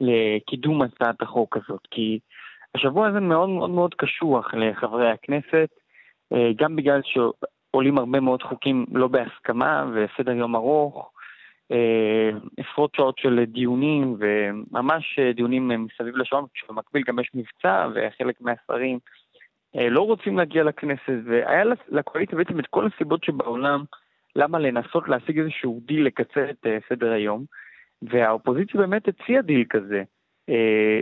[0.00, 2.18] לקידום הצעת החוק הזאת, כי
[2.74, 5.68] השבוע הזה מאוד מאוד מאוד קשוח לחברי הכנסת,
[6.56, 7.00] גם בגלל
[7.72, 11.12] שעולים הרבה מאוד חוקים לא בהסכמה וסדר יום ארוך,
[11.72, 17.88] אה, עשרות שעות של דיונים וממש אה, דיונים אה, מסביב לשעון, כשבמקביל גם יש מבצע
[17.94, 18.98] וחלק מהשרים
[19.74, 23.84] לא רוצים להגיע לכנסת, והיה לקואליציה בעצם את כל הסיבות שבעולם
[24.36, 27.44] למה לנסות להשיג איזשהו דיל לקצר את סדר היום,
[28.02, 30.02] והאופוזיציה באמת הציעה דיל כזה.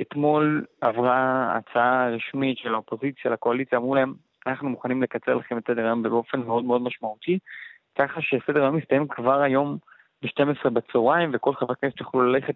[0.02, 4.14] אתמול עברה הצעה רשמית של האופוזיציה לקואליציה, אמרו להם,
[4.48, 7.38] אנחנו מוכנים לקצר לכם את סדר היום באופן מאוד מאוד משמעותי,
[7.98, 9.78] ככה שסדר היום מסתיים כבר היום
[10.22, 12.54] ב-12 בצהריים, וכל חברי הכנסת יוכלו ללכת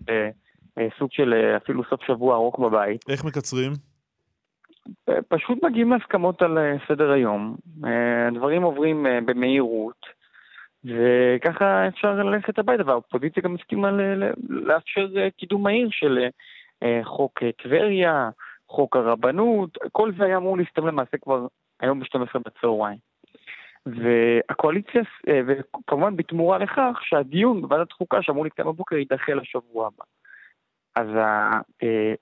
[0.77, 3.05] לסוג של אה, אפילו סוף שבוע ארוך בבית.
[3.09, 3.73] איך מקצרים?
[5.09, 10.07] אה, פשוט מגיעים להסכמות על אה, סדר היום, אה, הדברים עוברים אה, במהירות,
[10.85, 13.91] וככה אפשר ללכת הביתה, והאופוזיציה גם הסכימה
[14.49, 16.29] לאפשר אה, קידום מהיר של אה,
[16.83, 18.31] אה, חוק אה, טבריה,
[18.69, 21.47] חוק הרבנות, כל זה היה אמור להסתיים למעשה כבר
[21.83, 22.99] היום ב-12 בצהריים.
[23.87, 30.05] והקואליציה, אה, וכמובן בתמורה לכך שהדיון בוועדת חוקה שאמור להתקיים בבוקר יידחה לשבוע הבא.
[30.97, 31.09] אז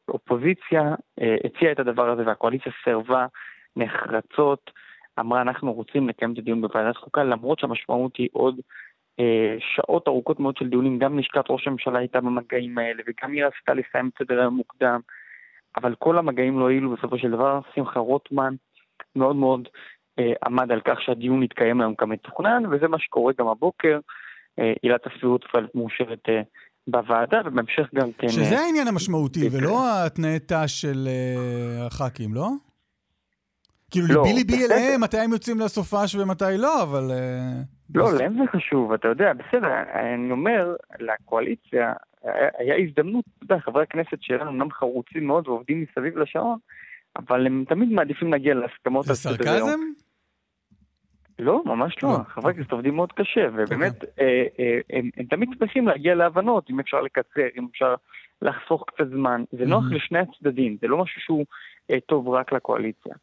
[0.09, 3.27] האופוזיציה אה, הציעה את הדבר הזה והקואליציה סירבה
[3.77, 4.71] נחרצות,
[5.21, 8.61] אמרה אנחנו רוצים לקיים את הדיון בוועדת חוקה למרות שהמשמעות היא עוד
[9.21, 13.45] אה, שעות ארוכות מאוד של דיונים, גם לשכת ראש הממשלה הייתה במגעים האלה וגם היא
[13.45, 15.01] רצתה לסיים את סדר היום מוקדם,
[15.77, 18.55] אבל כל המגעים לא הועילו בסופו של דבר, שמחה רוטמן
[19.17, 19.69] מאוד מאוד
[20.19, 23.99] אה, עמד על כך שהדיון יתקיים היום כמתוכנן וזה מה שקורה גם הבוקר,
[24.59, 26.41] אה, עילת הסבירות צריכה להיות מאושרת אה,
[26.89, 28.29] בוועדה ובהמשך גם כן...
[28.29, 29.57] שזה אה, העניין המשמעותי, כן.
[29.57, 32.49] ולא התנאי תא של אה, הח"כים, לא?
[33.91, 34.65] כאילו, לא, ליבי ליבי.
[34.65, 37.11] אליהם, מתי הם יוצאים לסופש ומתי לא, אבל...
[37.11, 37.63] אה,
[37.95, 41.93] לא, בס- להם זה חשוב, אתה יודע, בסדר, אני אומר, לקואליציה,
[42.59, 46.59] היה הזדמנות, אתה יודע, חברי הכנסת שלנו אמנם חרוצים מאוד ועובדים מסביב לשעון,
[47.17, 49.69] אבל הם תמיד מעדיפים להגיע להסכמות זה על סדר היום.
[49.69, 49.81] סרקזם?
[51.39, 52.09] לא, ממש לא.
[52.09, 52.19] לא.
[52.29, 54.79] חברי הכנסת עובדים מאוד קשה, ובאמת, אה, אה,
[55.17, 57.95] הם תמיד שמחים להגיע להבנות, אם אפשר לקצר, אם אפשר
[58.43, 59.45] לחסוך קצת זמן.
[59.53, 59.85] זה נוח.
[59.91, 61.45] לשני הצדדים, זה לא משהו שהוא
[61.91, 63.15] אה, טוב רק לקואליציה.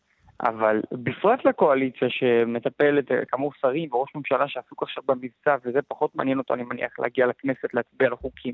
[0.41, 6.37] אבל בפרט לקואליציה שמטפלת, אה, כאמור שרים וראש ממשלה שעסוק עכשיו במבצע, וזה פחות מעניין
[6.37, 8.53] אותו, אני מניח, להגיע לכנסת להצביע על החוקים.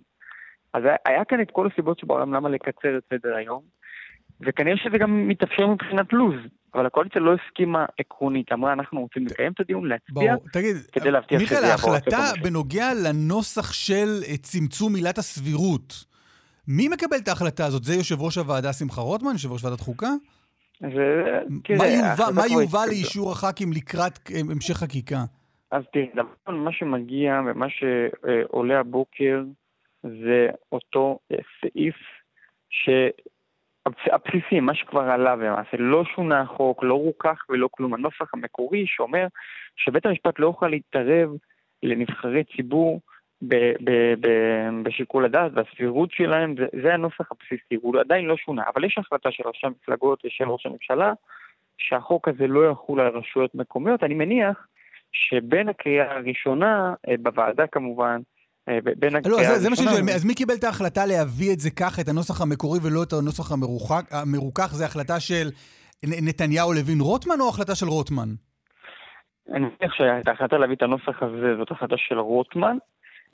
[0.73, 3.63] אז היה כאן את כל הסיבות שבעולם למה לקצר את סדר היום,
[4.41, 6.36] וכנראה שזה גם מתאפשר מבחינת לו"ז,
[6.75, 10.36] אבל הקואליציה לא הסכימה עקרונית, אמרה אנחנו רוצים לקיים את הדיון, להצביע.
[10.53, 12.43] תגיד, כדי להבטיח מיכאל, שזה יעבור ההחלטה לספר המשך.
[12.43, 16.05] בנוגע לנוסח של אה, צמצום עילת הסבירות,
[16.67, 17.84] מי מקבל את ההחלטה הזאת?
[17.84, 20.09] זה יושב ראש הוועדה שמחה רוטמן, יושב ראש ועדת חוקה?
[20.81, 20.88] זה,
[21.77, 22.86] מה יובא- ההחלטה מה יובא.
[22.86, 25.23] לאישור הח"כים לקראת אה, המשך חקיקה?
[25.71, 29.43] אז תראה, דבר מה שמגיע ומה שעולה הבוקר
[30.03, 31.95] זה אותו אה, סעיף
[34.03, 37.93] שהבסיסי, מה שכבר עלה למעשה, לא שונה החוק, לא רוכך ולא כלום.
[37.93, 39.27] הנוסח המקורי שאומר
[39.75, 41.29] שבית המשפט לא יוכל להתערב
[41.84, 43.01] לנבחרי ציבור
[43.41, 48.63] ב- ב- ב- בשיקול הדעת והסבירות שלהם, זה, זה הנוסח הבסיסי, הוא עדיין לא שונה.
[48.73, 51.13] אבל יש החלטה של ראשי המפלגות ושל ראש הממשלה
[51.77, 54.03] שהחוק הזה לא יחול על רשויות מקומיות.
[54.03, 54.67] אני מניח
[55.11, 58.21] שבין הקריאה הראשונה, אה, בוועדה כמובן,
[58.68, 59.88] בין לא, הקריאה זה, זה מה שאני.
[59.88, 63.14] שואל, אז מי קיבל את ההחלטה להביא את זה ככה, את הנוסח המקורי ולא את
[63.14, 63.51] הנוסח
[64.11, 64.70] המרוכך?
[64.72, 65.49] זה החלטה של
[66.03, 68.30] נתניהו לוין רוטמן או החלטה של רוטמן?
[69.53, 72.78] אני מניח שאת ההחלטה להביא את הנוסח הזה זאת החלטה של רוטמן.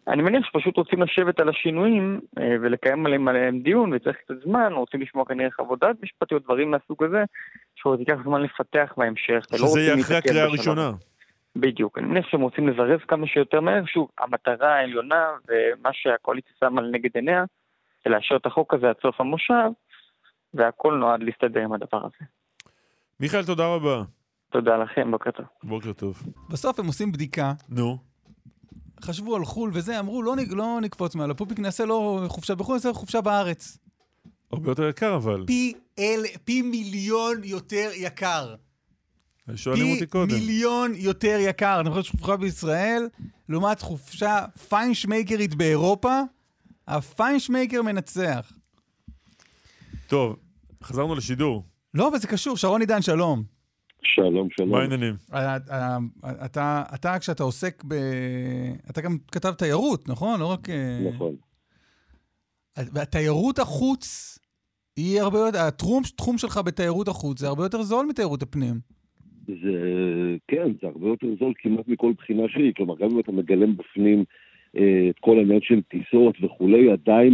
[0.07, 4.73] אני מניח שפשוט רוצים לשבת על השינויים אה, ולקיים עליהם, עליהם דיון וצריך קצת זמן,
[4.73, 7.23] רוצים לשמוע כנראה חוות דעת משפטיות, דברים מהסוג הזה,
[7.75, 9.45] שעוד ייקח זמן לפתח בהמשך.
[9.55, 10.87] שזה יהיה אחרי הקריאה בשלב הראשונה.
[10.87, 11.08] הזה.
[11.55, 16.81] בדיוק, אני מניח שהם רוצים לזרז כמה שיותר מהר, שוב, המטרה העליונה ומה שהקואליציה שמה
[16.81, 17.43] לנגד עיניה,
[18.03, 19.69] זה לאשר את החוק הזה עד סוף המושב,
[20.53, 22.25] והכל נועד להסתדר עם הדבר הזה.
[23.19, 24.03] מיכאל, תודה רבה.
[24.51, 25.45] תודה לכם, בוקר טוב.
[25.63, 26.23] בוקר טוב.
[26.49, 27.97] בסוף הם עושים בדיקה, נו.
[29.01, 32.93] חשבו על חו"ל וזה, אמרו, לא, לא נקפוץ מעל הפופיק, נעשה לא חופשה בחו"ל, נעשה
[32.93, 33.77] חופשה בארץ.
[34.51, 35.43] הרבה יותר יקר אבל.
[35.47, 38.55] פי אל, פי מיליון יותר יקר.
[39.55, 40.33] שואלים פי אותי קודם.
[40.33, 41.79] מיליון יותר יקר.
[41.79, 43.07] אני חושב שחופשה בישראל,
[43.49, 46.21] לעומת חופשה פיינשמייקרית באירופה,
[46.87, 48.51] הפיינשמייקר מנצח.
[50.07, 50.35] טוב,
[50.83, 51.63] חזרנו לשידור.
[51.93, 53.43] לא, אבל זה קשור, שרון עידן, שלום.
[54.03, 54.69] שלום, שלום.
[54.69, 55.15] מה העניינים?
[55.33, 55.97] אה, אה,
[56.45, 57.93] אתה, אתה, כשאתה עוסק ב...
[58.89, 60.39] אתה גם כתב תיירות, נכון?
[60.39, 60.69] לא רק...
[60.69, 61.35] אה, נכון.
[62.77, 64.39] והתיירות החוץ
[64.95, 65.59] היא הרבה יותר...
[65.59, 68.79] התחום שלך בתיירות החוץ זה הרבה יותר זול מתיירות הפנים.
[69.63, 69.73] זה,
[70.47, 72.73] כן, זה הרבה יותר זול כמעט מכל בחינה שהיא.
[72.75, 74.23] כלומר, גם אם אתה מגלם בפנים
[74.77, 77.33] אה, את כל העניין של טיסות וכולי, עדיין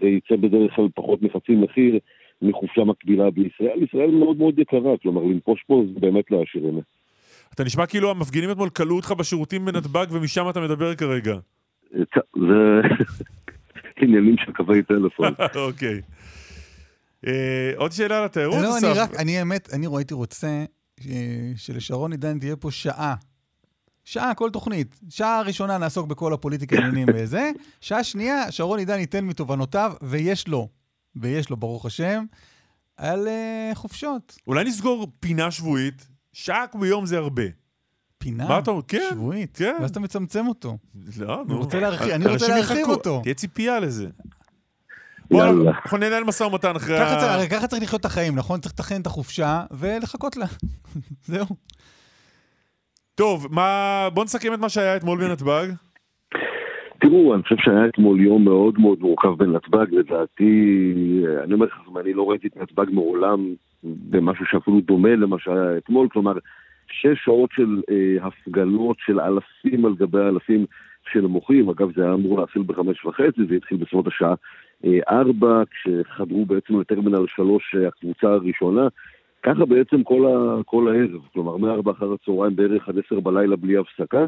[0.00, 1.98] זה יצא בדרך כלל פחות מחצי מחיר
[2.42, 3.82] מחופשה מקבילה בישראל.
[3.82, 6.80] ישראל מאוד מאוד יקרה, כלומר, לנפוש פה זה באמת לא לעשירים.
[7.54, 11.36] אתה נשמע כאילו המפגינים אתמול כלאו אותך בשירותים בנתב"ג ומשם אתה מדבר כרגע.
[11.90, 12.80] זה
[14.02, 15.32] עניינים של קווי טלפון.
[15.68, 16.00] אוקיי.
[17.26, 19.00] אה, עוד שאלה על התיירות, לא, אני אסף?
[19.00, 20.64] רק, אני האמת, אני הייתי רוצה אה,
[21.56, 23.14] שלשרון עידן תהיה פה שעה.
[24.04, 25.00] שעה, כל תוכנית.
[25.08, 30.68] שעה ראשונה נעסוק בכל הפוליטיקה העניינים וזה, שעה שנייה, שרון עידן ייתן מתובנותיו, ויש לו,
[31.16, 32.24] ויש לו, ברוך השם,
[32.96, 34.36] על אה, חופשות.
[34.46, 37.42] אולי נסגור פינה שבועית, שעה ביום זה הרבה.
[38.18, 38.82] פינה מה אתה אומר?
[38.88, 39.76] כן, שבועית, כן.
[39.80, 40.78] ואז אתה מצמצם אותו.
[41.16, 41.58] לא, אני נו.
[41.58, 42.86] רוצה להרחיב- אני רוצה להרחיב.
[42.88, 43.20] אותו.
[43.22, 44.08] תהיה ציפייה לזה.
[45.30, 45.70] בוא, יאללה.
[45.70, 47.34] אנחנו ננהל משא ומתן אחרי ה...
[47.34, 48.60] הרי ככה צריך לחיות את החיים, נכון?
[48.60, 50.46] צריך לתכנן את החופשה ולחכות לה.
[51.32, 51.46] זהו.
[53.14, 54.08] טוב, מה...
[54.14, 55.66] בוא נסכם את מה שהיה אתמול בנתב"ג.
[57.00, 60.82] תראו, אני חושב שהיה אתמול יום מאוד מאוד מורכב בנתב"ג, לדעתי,
[61.44, 66.08] אני אומר לך, אני לא ראיתי את נתב"ג מעולם במשהו שאפילו דומה למה שהיה אתמול,
[66.12, 66.32] כלומר,
[66.90, 70.66] שש שעות של אה, הפגנות של אלפים על גבי אלפים
[71.12, 74.34] של מוחים, אגב זה היה אמור להתחיל בחמש וחצי, זה התחיל בסביבות השעה
[75.08, 78.88] ארבע, כשחדרו בעצם לטרמינל שלוש אה, הקבוצה הראשונה,
[79.42, 83.76] ככה בעצם כל, ה, כל הערב, כלומר מארבע אחר הצהריים בערך עד עשר בלילה בלי
[83.76, 84.26] הפסקה,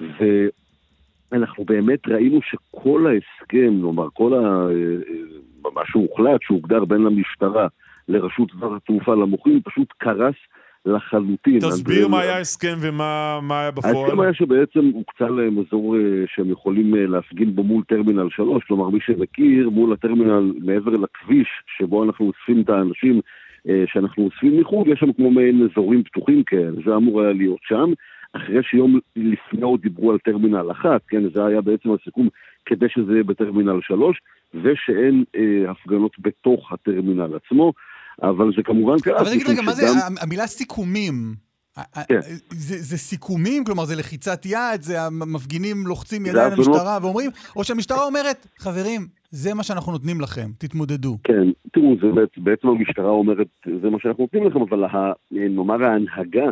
[0.00, 0.46] ו...
[1.32, 4.66] אנחנו באמת ראינו שכל ההסכם, כלומר כל ה...
[4.70, 7.66] אה, מה שהוחלט, שהוגדר בין המשטרה
[8.08, 10.34] לרשות שדות התעופה למוחים, פשוט קרס
[10.86, 11.58] לחלוטין.
[11.58, 14.20] תסביר מה היה ההסכם ומה מה היה ההסכם בפועל.
[14.20, 16.00] היה שבעצם הוקצה להם אזור אה,
[16.34, 21.48] שהם יכולים אה, להפגין בו מול טרמינל 3, כלומר מי שמכיר, מול הטרמינל מעבר לכביש
[21.78, 23.20] שבו אנחנו אוספים את האנשים
[23.68, 27.60] אה, שאנחנו אוספים מחו"ל, יש שם כמו מעין אזורים פתוחים כאלה, זה אמור היה להיות
[27.62, 27.92] שם.
[28.32, 32.28] אחרי שיום לפני עוד דיברו על טרמינל אחת, כן, זה היה בעצם הסיכום
[32.66, 34.20] כדי שזה יהיה בטרמינל 3,
[34.54, 37.72] ושאין אה, הפגנות בתוך הטרמינל עצמו,
[38.22, 39.20] אבל זה כמובן קרה.
[39.20, 39.86] אבל תגיד רגע, מה זה
[40.20, 41.34] המילה סיכומים?
[42.08, 42.20] כן.
[42.50, 43.64] זה, זה סיכומים?
[43.64, 44.82] כלומר, זה לחיצת יד?
[44.82, 47.30] זה המפגינים לוחצים ידיים למשטרה ואומרים?
[47.56, 49.00] או שהמשטרה אומרת, חברים,
[49.30, 51.18] זה מה שאנחנו נותנים לכם, תתמודדו.
[51.24, 51.42] כן,
[51.72, 53.46] תראו, זה בעצ- בעצם המשטרה אומרת,
[53.82, 54.84] זה מה שאנחנו נותנים לכם, אבל
[55.30, 56.44] נאמר ההנהגה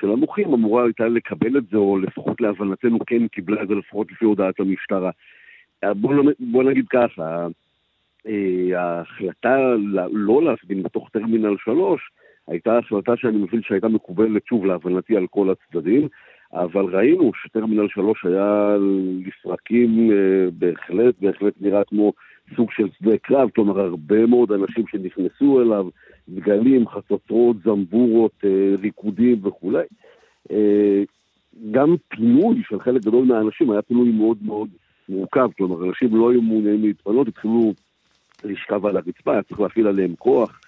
[0.00, 4.12] של המוחים אמורה הייתה לקבל את זה, או לפחות להבנתנו כן קיבלה את זה לפחות
[4.12, 5.10] לפי הודעת המשטרה.
[5.96, 7.46] בוא, נ- בוא נגיד ככה,
[8.74, 12.00] ההחלטה ל- לא להפגין בתוך טרמינל 3
[12.48, 16.08] הייתה החלטה שאני מבין שהייתה מקובלת, שוב, להבנתי על כל הצדדים,
[16.52, 18.76] אבל ראינו שטרמינל 3 היה
[19.26, 22.12] לפרקים אה, בהחלט, בהחלט נראה כמו
[22.56, 25.88] סוג של שדה קרב, כלומר הרבה מאוד אנשים שנכנסו אליו,
[26.28, 29.84] דגלים, חצוצרות, זמבורות, אה, ריקודים וכולי.
[30.50, 31.02] אה,
[31.70, 34.68] גם פינוי של חלק גדול מהאנשים היה פינוי מאוד מאוד
[35.08, 37.72] מורכב, כלומר אנשים לא היו מעוניינים להתפנות, התחילו
[38.44, 40.60] לשכב על הרצפה, היה צריך להפעיל עליהם כוח,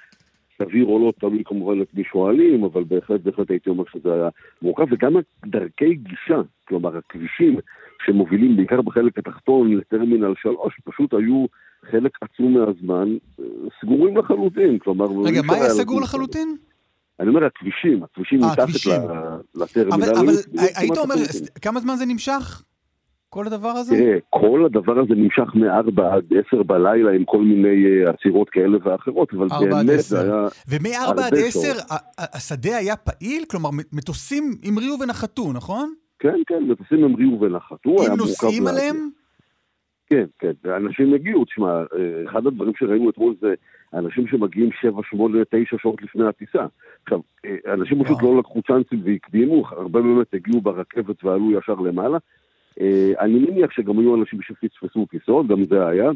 [0.62, 4.29] סביר או לא, תלוי כמובן את מי שואלים, אבל בהחלט, בהחלט הייתי אומר שזה היה
[4.62, 5.16] מורכב, וגם
[5.47, 7.59] דרכי גישה, כלומר הכבישים
[8.07, 11.47] שמובילים בעיקר בחלק התחתון לטרמינל 3, פשוט היו
[11.91, 13.45] חלק עצום מהזמן אה,
[13.81, 15.07] סגורים לחלוטין, כלומר...
[15.25, 15.70] רגע, אי מה היה.
[15.70, 16.57] סגור לחלוטין?
[17.20, 18.68] אני אומר, הכבישים, הכבישים אה, מתחת
[19.55, 19.95] לטרמינל.
[19.95, 21.47] אבל, אבל סגורים היית אומר, לחלוטין.
[21.62, 22.62] כמה זמן זה נמשך?
[23.35, 23.97] כל הדבר הזה?
[23.97, 28.78] תראה, כל הדבר הזה נמשך מ-4 עד 10 בלילה עם כל מיני אה, עצירות כאלה
[28.85, 30.01] ואחרות, אבל באמת.
[30.01, 30.47] זה היה...
[30.68, 31.76] ומ-4 עד הרבה 10 שעות.
[31.91, 33.45] ה- ה- השדה היה פעיל?
[33.51, 35.95] כלומר, מטוסים המריאו ונחתו, נכון?
[36.18, 38.66] כן, כן, מטוסים המריאו ונחתו, עם מורכב נוסעים.
[38.66, 39.09] עליהם?
[40.11, 41.85] כן, כן, ואנשים הגיעו, תשמע, אה,
[42.30, 43.55] אחד הדברים שראינו אתמול זה
[43.95, 46.66] אנשים שמגיעים 7, 8, 9 שעות לפני הטיסה.
[47.03, 52.18] עכשיו, אה, אנשים פשוט לא לקחו צ'אנסים והקדימו, הרבה באמת הגיעו ברכבת ועלו ישר למעלה.
[52.81, 56.11] אה, אני מניח שגם היו אנשים שפספסו טיסות, גם זה היה,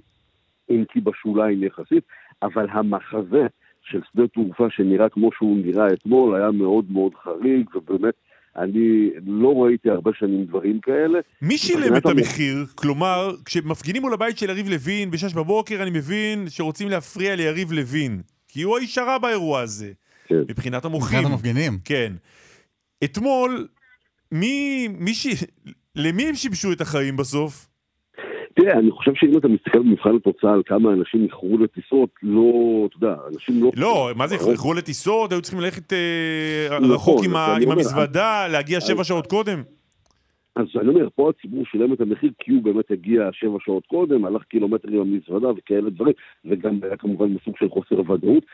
[0.70, 2.04] אם כי בשוליים יחסית,
[2.42, 3.46] אבל המחזה
[3.82, 8.14] של שדה תעופה שנראה כמו שהוא נראה אתמול היה מאוד מאוד חריג, ובאמת,
[8.56, 11.18] אני לא ראיתי הרבה שנים דברים כאלה.
[11.42, 12.56] מי שילם את המחיר?
[12.74, 18.22] כלומר, כשמפגינים מול הבית של יריב לוין ב-6 בבוקר, אני מבין שרוצים להפריע ליריב לוין.
[18.48, 19.92] כי הוא האיש הרע באירוע הזה.
[20.26, 20.40] כן.
[20.48, 21.18] מבחינת המוחים.
[21.18, 21.78] מבחינת המפגינים.
[21.84, 22.12] כן.
[23.04, 23.68] אתמול,
[24.32, 25.26] מי, מי ש...
[25.98, 27.66] למי הם שיבשו את החיים בסוף?
[28.54, 32.96] תראה, אני חושב שאם אתה מסתכל במבחן התוצאה על כמה אנשים איחרו לטיסות, לא, אתה
[32.96, 33.70] יודע, אנשים לא...
[33.76, 39.04] לא, מה זה, איחרו לטיסות, היו צריכים ללכת אה, נכון, רחוק עם, המזוודה, להגיע שבע
[39.04, 39.62] שעות קודם?
[40.56, 44.24] אז אני אומר, פה הציבור שילם את המחיר כי הוא באמת הגיע שבע שעות קודם,
[44.24, 48.44] הלך קילומטר עם המזוודה וכאלה דברים, וגם היה כמובן בסוג של חוסר ודאות.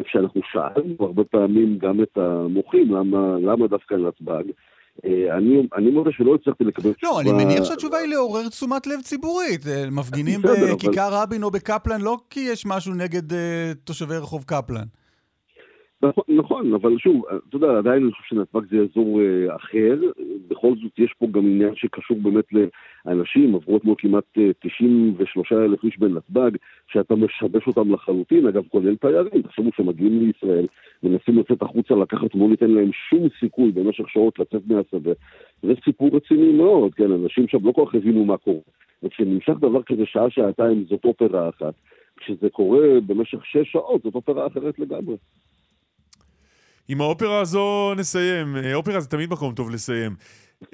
[0.00, 4.44] וכשאנחנו שאלנו הרבה פעמים גם את המוחים, למה, למה דווקא נתב"ג,
[5.04, 9.00] אני, אני מודה שלא הצלחתי לקבל לא, אני תשובה- מניח שהתשובה היא לעורר תשומת לב
[9.00, 9.66] ציבורית.
[9.66, 13.38] אה, מפגינים בכיכר רבין או בקפלן לא כי יש משהו נגד אה,
[13.84, 14.84] תושבי רחוב קפלן.
[16.08, 20.00] נכון, נכון, אבל שוב, אתה יודע, עדיין אני חושב שנתב"ג זה אזור אה, אחר,
[20.48, 22.44] בכל זאת יש פה גם עניין שקשור באמת
[23.06, 26.50] לאנשים, עברו אתמול כמעט אה, 93 אלף איש בנתב"ג,
[26.88, 30.66] שאתה משבש אותם לחלוטין, אגב, כולל תיירים, תחשבו שמגיעים לישראל,
[31.02, 35.12] מנסים לצאת החוצה לקחת, לא ניתן להם שום סיכוי במשך שעות לצאת מהשדה,
[35.62, 38.60] זה סיפור רציני מאוד, כן, אנשים שם לא כל כך הבינו מה קורה,
[39.02, 41.74] וכשנמשך דבר כזה שעה, שעתיים, זאת אופרה אחת,
[42.16, 45.16] כשזה קורה במשך שש שעות, זאת אופרה אחרת לגמרי.
[46.88, 48.56] עם האופרה הזו נסיים.
[48.56, 50.16] אה, אופרה זה תמיד מקום טוב לסיים.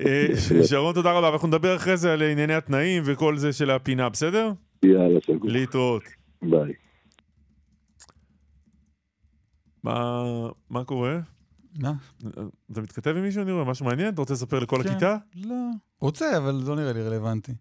[0.01, 0.27] אה,
[0.69, 1.29] שרון, תודה רבה.
[1.29, 4.53] אנחנו נדבר אחרי זה על ענייני התנאים וכל זה של הפינה, בסדר?
[4.83, 5.51] יאללה, סגור.
[5.51, 6.03] להתראות.
[6.43, 6.73] ביי.
[9.85, 10.23] מה,
[10.71, 11.21] מה קורה?
[11.79, 11.93] מה?
[12.73, 13.43] אתה מתכתב עם מישהו?
[13.43, 14.15] אני רואה משהו מעניין?
[14.15, 14.89] אתה רוצה לספר לכל כן.
[14.89, 15.17] הכיתה?
[15.35, 15.55] לא.
[16.01, 17.53] רוצה, אבל לא נראה לי רלוונטי.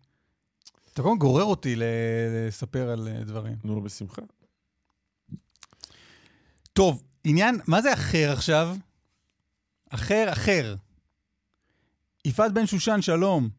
[0.94, 3.56] אתה כל הזמן גורר אותי לספר על אה, דברים.
[3.64, 4.22] נו, בשמחה.
[6.74, 8.76] טוב, עניין, מה זה אחר עכשיו?
[9.90, 10.76] אחר, אחר.
[12.26, 13.50] יפעת בן שושן, שלום.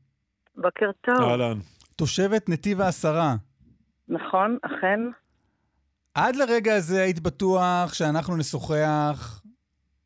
[0.57, 1.23] בוקר טוב.
[1.23, 1.59] אהלן.
[1.97, 3.37] תושבת נתיב העשרה.
[4.09, 5.01] נכון, אכן.
[6.15, 9.43] עד לרגע הזה היית בטוח שאנחנו נשוחח,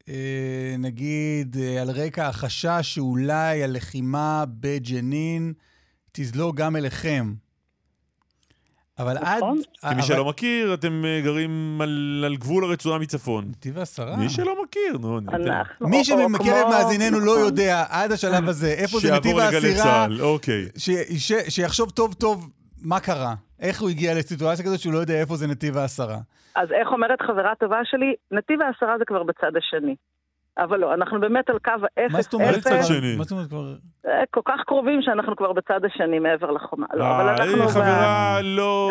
[0.08, 5.52] אה, נגיד, אה, על רקע החשש שאולי הלחימה בג'נין
[6.12, 7.34] תזלוג גם אליכם.
[8.98, 9.36] אבל עד...
[9.36, 9.58] נכון.
[9.80, 13.44] כמי אבל- שלא מכיר, אתם אה, גרים על, על גבול הרצועה מצפון.
[13.50, 14.16] נתיב העשרה.
[14.16, 15.52] מי שלא מכיר, נו, אני יודע.
[15.58, 15.88] אנחנו...
[15.88, 16.30] מי שמקרב
[16.62, 17.30] כמו- מאזיננו לא.
[17.30, 20.66] יודע עד השלב הזה איפה זה נתיב שיעבור לגלי העשירה, צה"ל, אוקיי.
[20.76, 22.50] ש- ש- שיחשוב טוב טוב
[22.82, 23.34] מה קרה.
[23.60, 26.18] איך הוא הגיע לסיטואציה כזאת שהוא לא יודע איפה זה נתיב העשרה.
[26.56, 28.14] אז איך אומרת חברה טובה שלי?
[28.30, 29.94] נתיב העשרה זה כבר בצד השני.
[30.58, 32.12] אבל לא, אנחנו באמת על קו האפס.
[32.12, 32.58] מה זאת אומרת?
[32.58, 33.16] צד שני?
[33.16, 33.74] מה זאת אומרת כבר...
[34.06, 36.86] אה, כל כך קרובים שאנחנו כבר בצד השני מעבר לחומה.
[36.94, 37.62] לא, אבל אה, אנחנו...
[37.62, 38.90] אה, חברה, לא...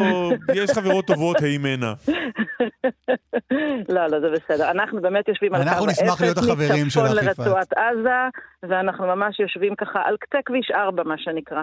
[0.55, 1.93] יש חברות טובות, הימנה.
[3.95, 4.71] לא, לא, זה בסדר.
[4.71, 7.39] אנחנו באמת יושבים על קו אנחנו נשמח להיות האפס, החברים מצפון שלך, יפעת.
[7.39, 8.29] לרצועת עזה,
[8.63, 11.61] ואנחנו ממש יושבים ככה על קצה כביש 4, מה שנקרא.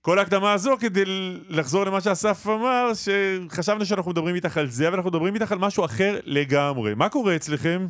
[0.00, 1.04] כל ההקדמה הזו כדי
[1.50, 5.58] לחזור למה שאסף אמר, שחשבנו שאנחנו מדברים איתך על זה, אבל אנחנו מדברים איתך על
[5.58, 6.94] משהו אחר לגמרי.
[6.94, 7.86] מה קורה אצלכם?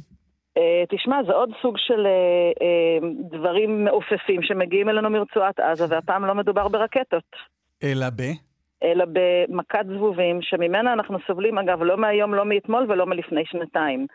[0.57, 2.11] אה, תשמע, זה עוד סוג של אה,
[2.62, 7.36] אה, דברים מעופפים שמגיעים אלינו מרצועת עזה, והפעם לא מדובר ברקטות.
[7.82, 8.22] אלא ב...
[8.82, 14.07] אלא במכת זבובים, שממנה אנחנו סובלים, אגב, לא מהיום, לא מאתמול ולא מלפני שנתיים.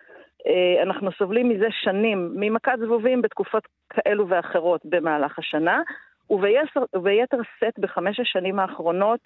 [0.83, 5.81] אנחנו סובלים מזה שנים ממכת זבובים בתקופות כאלו ואחרות במהלך השנה,
[6.29, 9.19] וביתר, וביתר שאת בחמש השנים האחרונות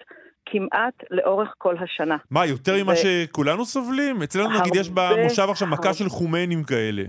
[0.46, 2.16] כמעט לאורך כל השנה.
[2.30, 4.22] מה, יותר ממה שכולנו סובלים?
[4.22, 5.94] אצלנו נגיד יש במושב עכשיו מכה.
[5.94, 7.02] של חומנים כאלה.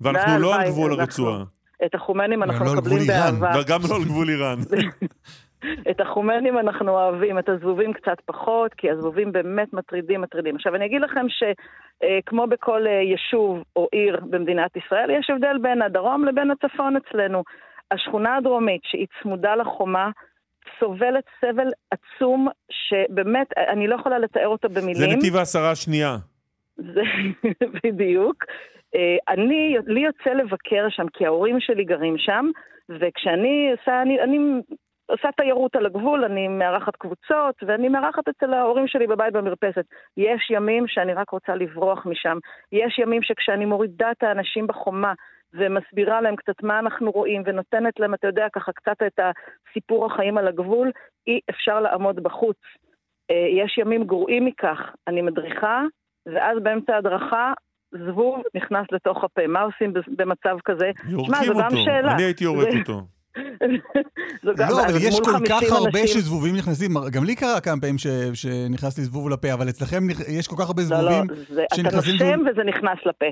[0.00, 1.44] ואנחנו לא על גבול הרצועה.
[1.84, 3.06] את החומנים אנחנו לא מקבלים.
[3.06, 3.50] באהבה.
[3.60, 4.58] וגם לא על גבול איראן.
[5.90, 10.56] את החומנים אנחנו אוהבים, את הזבובים קצת פחות, כי הזבובים באמת מטרידים, מטרידים.
[10.56, 15.82] עכשיו, אני אגיד לכם שכמו בכל אה, יישוב או עיר במדינת ישראל, יש הבדל בין
[15.82, 17.42] הדרום לבין הצפון אצלנו.
[17.90, 20.10] השכונה הדרומית, שהיא צמודה לחומה,
[20.78, 24.94] סובלת סבל עצום, שבאמת, אני לא יכולה לתאר אותו במילים.
[24.94, 26.16] זה נתיב העשרה השנייה.
[26.76, 27.02] זה
[27.84, 28.44] בדיוק.
[28.94, 32.50] אה, אני, לי יוצא לבקר שם, כי ההורים שלי גרים שם,
[32.88, 34.38] וכשאני עושה, אני, אני
[35.10, 39.84] עושה תיירות על הגבול, אני מארחת קבוצות, ואני מארחת אצל ההורים שלי בבית במרפסת.
[40.16, 42.38] יש ימים שאני רק רוצה לברוח משם.
[42.72, 45.12] יש ימים שכשאני מורידה את האנשים בחומה,
[45.54, 49.20] ומסבירה להם קצת מה אנחנו רואים, ונותנת להם, אתה יודע, ככה קצת את
[49.70, 50.90] הסיפור החיים על הגבול,
[51.26, 52.56] אי אפשר לעמוד בחוץ.
[53.30, 54.78] אה, יש ימים גרועים מכך.
[55.08, 55.82] אני מדריכה,
[56.26, 57.52] ואז באמצע ההדרכה,
[58.06, 59.46] זבוב נכנס לתוך הפה.
[59.46, 60.90] מה עושים במצב כזה?
[61.08, 61.76] יורקים אותו.
[61.84, 62.12] שאלה.
[62.14, 63.00] אני הייתי יורק זה- אותו.
[64.42, 64.52] לא,
[64.86, 68.98] אבל יש כל 50 כך הרבה שזבובים נכנסים, גם לי קרה כמה פעמים ש- שנכנס
[68.98, 70.02] לי זבוב לפה, אבל אצלכם
[70.38, 72.40] יש כל כך הרבה לא, לא, זבובים זה, אתה שנכנסים נושם.
[72.50, 73.26] וזה נכנס לפה.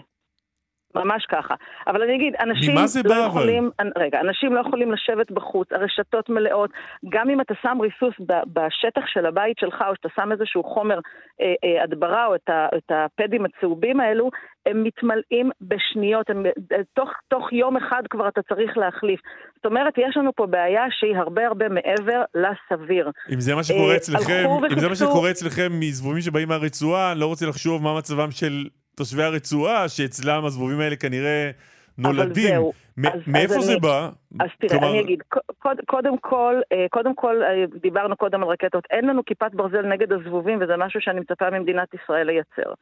[0.94, 1.54] ממש ככה.
[1.86, 3.26] אבל אני אגיד, אנשים ממה זה לא בא, אבל?
[3.28, 6.70] יכולים, רגע, אנשים לא יכולים לשבת בחוץ, הרשתות מלאות,
[7.08, 10.98] גם אם אתה שם ריסוס ב- בשטח של הבית שלך, או שאתה שם איזשהו חומר
[11.40, 14.30] אה, אה, הדברה, או את, ה, את הפדים הצהובים האלו,
[14.66, 19.20] הם מתמלאים בשניות, הם, אה, תוך, תוך יום אחד כבר אתה צריך להחליף.
[19.56, 23.10] זאת אומרת, יש לנו פה בעיה שהיא הרבה הרבה מעבר לסביר.
[23.34, 27.12] אם זה מה שקורה אה, אצלכם, אם זה מה וחיפשו- שקורה אצלכם מזבובים שבאים מהרצועה,
[27.12, 28.64] אני לא רוצה לחשוב מה מצבם של
[28.98, 31.50] תושבי הרצועה, שאצלם הזבובים האלה כנראה
[31.98, 32.48] נולדים.
[32.48, 32.72] זהו.
[32.96, 34.08] מ- אז- מאיפה אז זה אני- בא?
[34.40, 35.22] אז תראה, כלומר- אני אגיד,
[35.58, 39.82] קוד, קודם כל, אה, קודם כל, אה, דיברנו קודם על רקטות, אין לנו כיפת ברזל
[39.82, 42.72] נגד הזבובים, וזה משהו שאני מצפה ממדינת ישראל לייצר.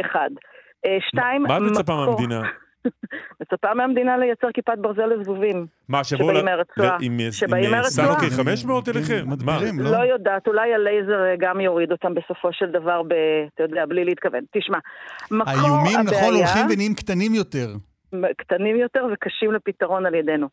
[0.00, 0.30] אחד.
[0.86, 2.42] אה, שתיים, מה את מצפה מהמדינה?
[3.40, 5.66] מצפה מהמדינה לייצר כיפת ברזל לזבובים.
[5.88, 6.48] מה, שיבואו שבאים ל-
[7.00, 8.06] עם- עם שבאים מהרצועה.
[8.08, 9.22] סאנוקי 500 אליכם?
[9.26, 9.32] מה?
[9.34, 13.12] מדבירים, לא יודעת, אולי הלייזר אה, גם יוריד אותם בסופו של דבר, ב,
[13.54, 14.40] אתה יודע, בלי להתכוון.
[14.52, 14.78] תשמע,
[15.30, 17.68] מקור האיומים, נכון, הבעיה- הולכים ונהיים קטנים יותר.
[18.36, 20.48] קטנים יותר וקשים לפתרון על ידינו.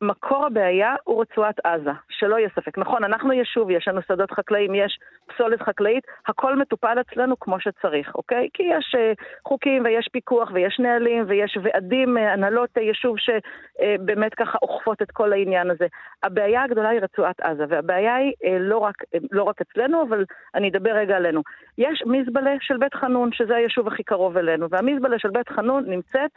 [0.00, 2.78] מקור הבעיה הוא רצועת עזה, שלא יהיה ספק.
[2.78, 8.14] נכון, אנחנו יישוב, יש לנו שדות חקלאיים, יש פסולת חקלאית, הכל מטופל אצלנו כמו שצריך,
[8.14, 8.48] אוקיי?
[8.54, 9.12] כי יש אה,
[9.48, 15.10] חוקים ויש פיקוח ויש נהלים ויש ועדים, אה, הנהלות אה, יישוב שבאמת ככה אוכפות את
[15.10, 15.86] כל העניין הזה.
[16.22, 20.24] הבעיה הגדולה היא רצועת עזה, והבעיה היא אה, לא רק, אה, לא רק אצלנו, אבל
[20.54, 21.42] אני אדבר רגע עלינו.
[21.78, 26.30] יש מזבלה של בית חנון, שזה היישוב הכי קרוב אלינו, והמזבלה של בית חנון נמצאת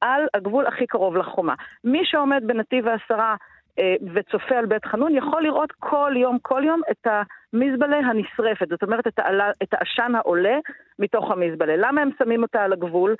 [0.00, 1.54] על הגבול הכי קרוב לחומה.
[1.84, 3.36] מי שעומד בנתיב העשרה
[3.78, 8.82] אה, וצופה על בית חנון יכול לראות כל יום, כל יום את המזבלה הנשרפת, זאת
[8.82, 10.58] אומרת את, העלה, את העשן העולה
[10.98, 11.76] מתוך המזבלה.
[11.76, 13.14] למה הם שמים אותה על הגבול?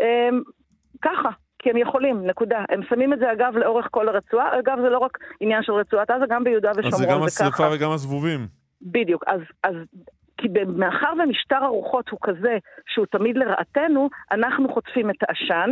[0.00, 0.28] אה,
[1.02, 1.28] ככה.
[1.62, 2.64] כי הם יכולים, נקודה.
[2.68, 6.10] הם שמים את זה אגב לאורך כל הרצועה, אגב זה לא רק עניין של רצועת
[6.10, 7.46] עזה, גם ביהודה אז זה ושומרון גם זה ככה.
[7.46, 8.40] השרפה וגם הזבובים.
[8.82, 9.74] בדיוק, אז, אז
[10.36, 15.70] כי מאחר ומשטר הרוחות הוא כזה שהוא תמיד לרעתנו, אנחנו חוטפים את העשן,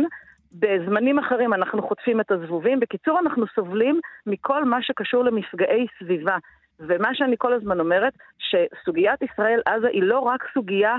[0.51, 2.79] בזמנים אחרים אנחנו חוטפים את הזבובים.
[2.79, 6.37] בקיצור, אנחנו סובלים מכל מה שקשור למפגעי סביבה.
[6.79, 10.97] ומה שאני כל הזמן אומרת, שסוגיית ישראל-עזה היא לא רק סוגיה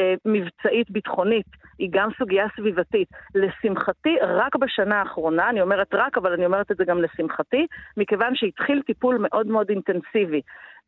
[0.00, 1.46] אה, מבצעית ביטחונית,
[1.78, 3.08] היא גם סוגיה סביבתית.
[3.34, 8.34] לשמחתי, רק בשנה האחרונה, אני אומרת רק, אבל אני אומרת את זה גם לשמחתי, מכיוון
[8.34, 10.40] שהתחיל טיפול מאוד מאוד אינטנסיבי.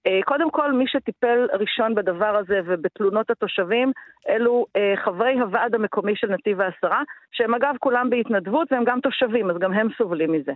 [0.06, 3.92] אה, קודם כל, מי שטיפל ראשון בדבר הזה ובתלונות התושבים,
[4.28, 7.02] אלו אה, חברי הוועד המקומי של נתיב העשרה,
[7.32, 10.52] שהם אגב כולם בהתנדבות והם גם תושבים, אז גם הם סובלים מזה.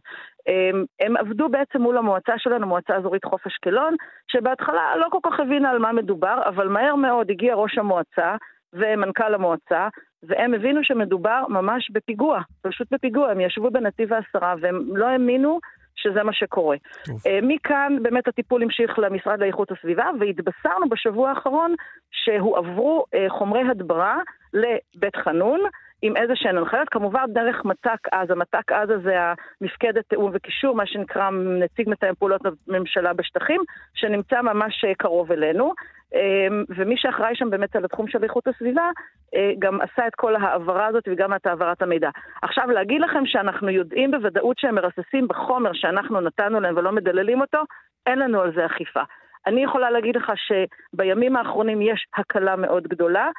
[0.48, 0.70] אה,
[1.00, 3.94] הם עבדו בעצם מול המועצה שלנו, מועצה אזורית חוף אשקלון,
[4.32, 8.36] שבהתחלה לא כל כך הבינה על מה מדובר, אבל מהר מאוד הגיע ראש המועצה
[8.72, 9.88] ומנכ"ל המועצה,
[10.22, 13.30] והם הבינו שמדובר ממש בפיגוע, פשוט בפיגוע.
[13.30, 15.58] הם ישבו בנתיב העשרה והם לא האמינו
[16.02, 16.76] שזה מה שקורה.
[17.04, 17.20] טוב.
[17.26, 21.74] אה, מכאן באמת הטיפול המשיך למשרד לאיכות הסביבה, והתבשרנו בשבוע האחרון
[22.10, 24.18] שהועברו אה, חומרי הדברה
[24.52, 25.60] לבית חנון.
[26.02, 28.34] עם איזה שהן הנחיות, כמובן דרך מת"ק עזה.
[28.34, 29.16] מת"ק עזה זה
[29.60, 33.60] המפקדת תיאום וקישור, מה שנקרא נציג מתאם פעולות הממשלה בשטחים,
[33.94, 35.72] שנמצא ממש אה, קרוב אלינו.
[36.14, 38.90] אה, ומי שאחראי שם באמת על התחום של איכות הסביבה,
[39.34, 42.10] אה, גם עשה את כל ההעברה הזאת וגם את העברת המידע.
[42.42, 47.58] עכשיו, להגיד לכם שאנחנו יודעים בוודאות שהם מרססים בחומר שאנחנו נתנו להם ולא מדללים אותו,
[48.06, 49.00] אין לנו על זה אכיפה.
[49.46, 53.30] אני יכולה להגיד לך שבימים האחרונים יש הקלה מאוד גדולה.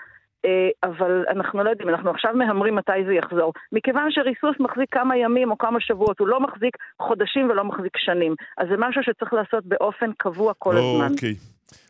[0.45, 3.53] אה, אבל אנחנו לא יודעים, אנחנו עכשיו מהמרים מתי זה יחזור.
[3.71, 8.35] מכיוון שריסוס מחזיק כמה ימים או כמה שבועות, הוא לא מחזיק חודשים ולא מחזיק שנים.
[8.57, 11.11] אז זה משהו שצריך לעשות באופן קבוע כל הזמן.
[11.11, 11.35] אוקיי.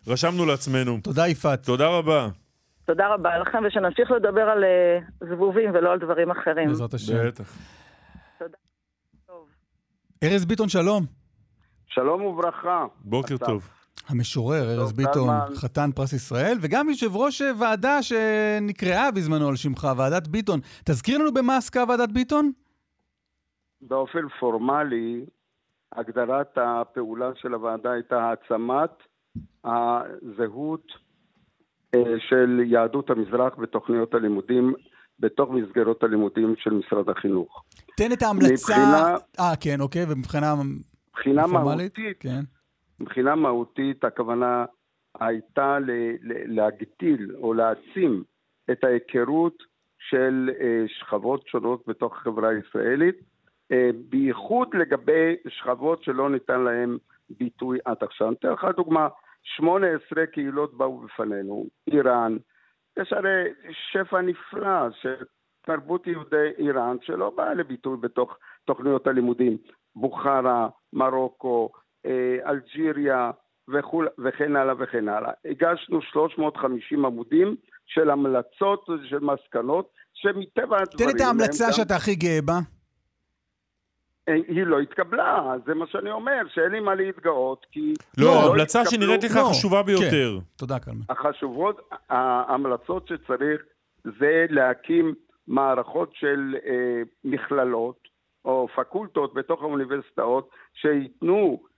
[0.08, 0.98] רשמנו לעצמנו.
[1.04, 1.64] תודה, יפעת.
[1.64, 2.28] תודה רבה.
[2.86, 6.68] תודה רבה לכם, ושנמשיך לדבר על אה, זבובים ולא על דברים אחרים.
[6.68, 7.28] בעזרת השם.
[7.28, 7.58] בטח.
[10.24, 11.04] ארז ביטון, שלום.
[11.88, 12.86] שלום וברכה.
[13.04, 13.38] בוקר.
[13.38, 13.79] טוב.
[14.08, 15.30] המשורר ארז ביטון.
[15.56, 20.60] חתן פרס ישראל, וגם יושב ראש ועדה שנקראה בזמנו על שמך, ועדת ביטון.
[20.86, 22.52] תזכיר לנו במה עסקה ועדת ביטון?
[23.82, 25.26] באופן פורמלי,
[25.96, 28.90] הגדרת הפעולה של הוועדה הייתה העצמת
[29.66, 30.86] הזהות
[31.96, 34.74] אה, של יהדות המזרח בתוכניות הלימודים,
[35.20, 37.64] בתוך מסגרות הלימודים של משרד החינוך.
[37.98, 38.74] תן את ההמלצה...
[38.74, 41.98] מבחינה- אה, כן, אוקיי, ומבחינה מבחינה פורמלית?
[41.98, 42.42] מהותית, כן.
[43.00, 44.66] מבחינה מהותית הכוונה
[45.20, 45.78] הייתה
[46.46, 48.24] להגדיל או להעצים
[48.72, 49.64] את ההיכרות
[50.00, 53.16] של אה, שכבות שונות בתוך החברה הישראלית,
[53.72, 56.98] אה, בייחוד לגבי שכבות שלא ניתן להן
[57.30, 58.28] ביטוי עד עכשיו.
[58.28, 59.08] אני אתן לך דוגמה,
[59.44, 62.38] 18 קהילות באו בפנינו, איראן,
[63.00, 65.16] יש הרי שפע נפלא של
[65.62, 69.58] תרבות יהודי איראן שלא באה לביטוי בתוך תוכניות הלימודים,
[69.96, 71.70] בוכרה, מרוקו,
[72.46, 73.32] אלג'יריה
[73.68, 75.32] וכול, וכן הלאה וכן הלאה.
[75.46, 81.10] הגשנו 350 עמודים של המלצות ושל מסקנות, שמטבע הדברים...
[81.12, 82.60] תן את ההמלצה גם- שאתה הכי גאה בה.
[84.30, 87.94] אה, היא לא התקבלה, זה מה שאני אומר, שאין לי מה להתגאות, כי...
[88.18, 90.38] לא, ההמלצה התקבלו- שנראית לך לא, חשובה ביותר.
[90.40, 90.46] כן.
[90.56, 91.02] תודה, קלמן.
[91.10, 93.62] החשובות, ההמלצות שצריך
[94.04, 95.14] זה להקים
[95.48, 98.08] מערכות של אה, מכללות
[98.46, 101.69] או פקולטות בתוך האוניברסיטאות שייתנו אה,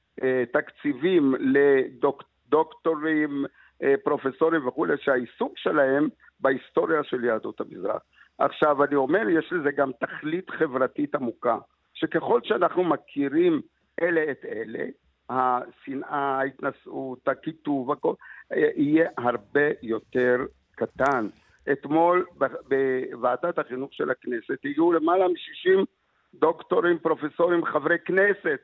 [0.53, 3.45] תקציבים לדוקטורים,
[3.83, 6.09] אה, פרופסורים וכולי, שהעיסוק שלהם
[6.39, 8.01] בהיסטוריה של יהדות המזרח.
[8.37, 11.57] עכשיו, אני אומר, יש לזה גם תכלית חברתית עמוקה,
[11.93, 13.61] שככל שאנחנו מכירים
[14.01, 14.85] אלה את אלה,
[15.29, 18.13] השנאה, ההתנשאות, הקיטוב, הכל,
[18.53, 20.37] אה, יהיה הרבה יותר
[20.75, 21.27] קטן.
[21.71, 22.25] אתמול
[22.67, 25.85] בוועדת החינוך של הכנסת הגיעו למעלה מ-60
[26.33, 28.59] דוקטורים, פרופסורים, חברי כנסת,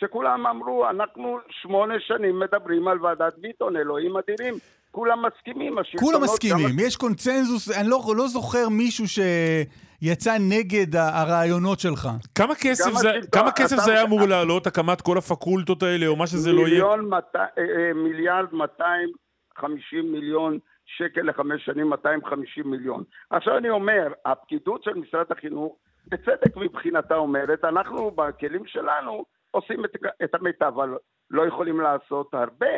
[0.00, 4.54] שכולם אמרו, אנחנו שמונה שנים מדברים על ועדת ביטון, אלוהים אדירים.
[4.90, 6.12] כולם מסכימים, השלטונות...
[6.12, 12.08] כולם מסכימים, גם- יש קונצנזוס, אני לא, לא זוכר מישהו שיצא נגד הרעיונות שלך.
[12.34, 16.06] כמה כסף זה- השלטון- כמה כסף אתה- זה היה אמור לעלות, הקמת כל הפקולטות האלה,
[16.06, 16.84] או מה שזה לא יהיה?
[16.96, 20.58] מאתיים- אה, אה, מיליארד 250 מיליון
[20.98, 23.04] שקל לחמש שנים, 250 מיליון.
[23.30, 25.76] עכשיו אני אומר, הפקידות של משרד החינוך,
[26.08, 29.90] בצדק מבחינתה אומרת, אנחנו בכלים שלנו עושים את,
[30.24, 30.98] את המיטב, אבל
[31.30, 32.76] לא יכולים לעשות הרבה,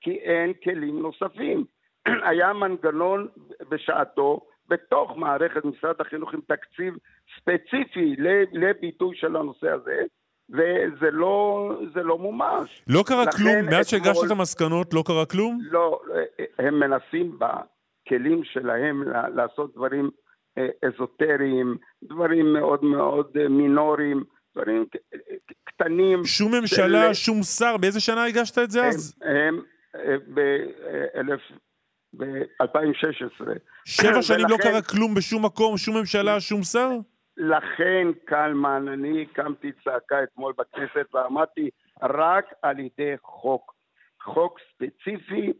[0.00, 1.64] כי אין כלים נוספים.
[2.28, 3.28] היה מנגנון
[3.68, 6.94] בשעתו בתוך מערכת משרד החינוך עם תקציב
[7.36, 8.16] ספציפי
[8.52, 10.02] לביטוי של הנושא הזה,
[10.50, 12.84] וזה לא, לא מומש.
[12.88, 13.70] לא קרה כלום?
[13.70, 15.58] מאז שהגשת את המסקנות לא קרה כלום?
[15.70, 16.00] לא,
[16.58, 19.02] הם מנסים בכלים שלהם
[19.34, 20.10] לעשות דברים
[20.58, 24.24] אה, אזוטריים, דברים מאוד מאוד אה, מינוריים,
[24.56, 24.84] דברים
[25.64, 26.24] קטנים.
[26.24, 29.14] שום ממשלה, של- שום שר, באיזה שנה הגשת את זה אז?
[29.22, 29.62] הם
[32.16, 33.44] ב-2016.
[33.84, 36.88] שבע שנים לא קרה כלום בשום מקום, שום ממשלה, שום שר?
[37.36, 41.70] לכן, קלמן, אני הקמתי צעקה אתמול בכנסת ואמרתי,
[42.02, 43.74] רק על ידי חוק,
[44.22, 45.52] חוק ספציפי,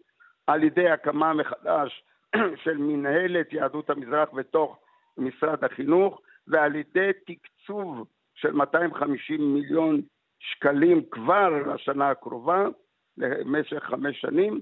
[0.46, 2.04] על ידי הקמה מחדש
[2.64, 4.78] של מנהלת יהדות המזרח בתוך
[5.18, 8.06] משרד החינוך, ועל ידי תקצוב
[8.44, 10.00] של 250 מיליון
[10.38, 12.64] שקלים כבר לשנה הקרובה,
[13.16, 14.60] למשך חמש שנים,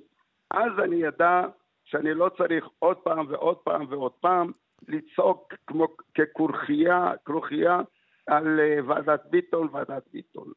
[0.50, 1.42] אז אני ידע
[1.84, 4.52] שאני לא צריך עוד פעם ועוד פעם ועוד פעם
[4.88, 7.80] לצעוק כמו ככרוכיה, כרוכיה
[8.26, 10.52] על אה, ועדת ביטון, ועדת ביטון.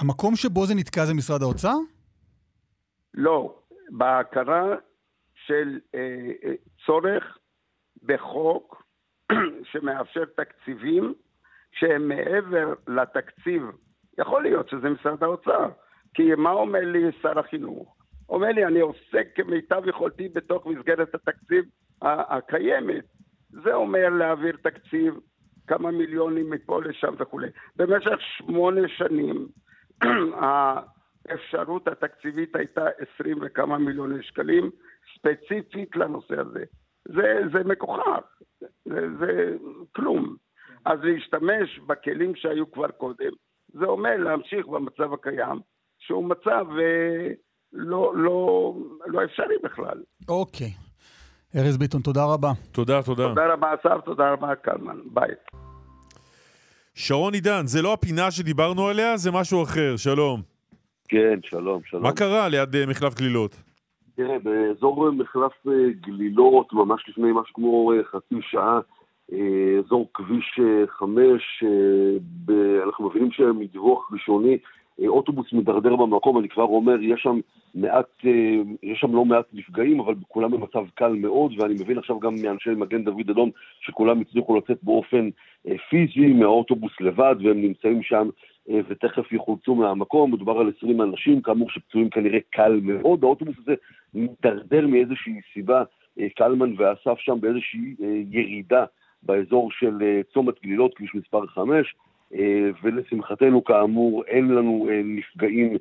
[0.00, 1.76] המקום שבו זה נתקע זה משרד האוצר?
[3.14, 3.58] לא,
[3.90, 4.64] בהכרה
[5.34, 6.54] של אה, אה,
[6.86, 7.38] צורך
[8.02, 8.81] בחוק
[9.70, 11.14] שמאפשר תקציבים
[11.72, 13.62] שהם מעבר לתקציב.
[14.18, 15.68] יכול להיות שזה משרד האוצר,
[16.14, 17.96] כי מה אומר לי שר החינוך?
[18.28, 21.64] אומר לי, אני עוסק כמיטב יכולתי בתוך מסגרת התקציב
[22.02, 23.04] הקיימת.
[23.50, 25.14] זה אומר להעביר תקציב,
[25.66, 27.48] כמה מיליונים מפה לשם וכולי.
[27.76, 29.48] במשך שמונה שנים
[31.28, 34.70] האפשרות התקציבית הייתה עשרים וכמה מיליוני שקלים
[35.14, 36.64] ספציפית לנושא הזה.
[37.04, 38.22] זה, זה מגוחך,
[38.60, 39.56] זה, זה
[39.92, 40.36] כלום.
[40.84, 43.32] אז להשתמש בכלים שהיו כבר קודם,
[43.68, 45.60] זה אומר להמשיך במצב הקיים,
[45.98, 47.32] שהוא מצב אה,
[47.72, 48.74] לא, לא,
[49.06, 50.02] לא אפשרי בכלל.
[50.28, 50.70] אוקיי.
[51.56, 52.52] ארז ביטון, תודה רבה.
[52.72, 53.28] תודה, תודה.
[53.28, 54.98] תודה רבה, אסף, תודה רבה, קלמן.
[55.04, 55.30] ביי.
[56.94, 60.42] שרון עידן, זה לא הפינה שדיברנו עליה, זה משהו אחר, שלום.
[61.08, 62.02] כן, שלום, שלום.
[62.02, 63.56] מה קרה ליד אה, מחלף גלילות?
[64.14, 68.80] תראה, באזור מחלף אה, גלילות, ממש לפני משהו כמו אה, חצי שעה,
[69.78, 71.64] אזור כביש 5,
[72.84, 74.58] אנחנו מבינים שמדיווח ראשוני,
[75.08, 77.40] אוטובוס מידרדר במקום, אני כבר אומר, יש שם
[77.74, 78.24] מעט,
[78.82, 82.70] יש שם לא מעט נפגעים, אבל כולם במצב קל מאוד, ואני מבין עכשיו גם מאנשי
[82.70, 83.50] מגן דוד אדום,
[83.80, 85.28] שכולם הצליחו לצאת באופן
[85.90, 88.28] פיזי מהאוטובוס לבד, והם נמצאים שם
[88.70, 93.74] אה, ותכף יחולצו מהמקום, מדובר על 20 אנשים, כאמור שפצועים כנראה קל מאוד, האוטובוס הזה
[94.14, 95.82] מתדרדר מאיזושהי סיבה,
[96.20, 98.84] אה, קלמן ואסף שם באיזושהי אה, ירידה
[99.22, 101.94] באזור של צומת גלילות, כביש מספר 5,
[102.82, 105.76] ולשמחתנו כאמור אין לנו נפגעים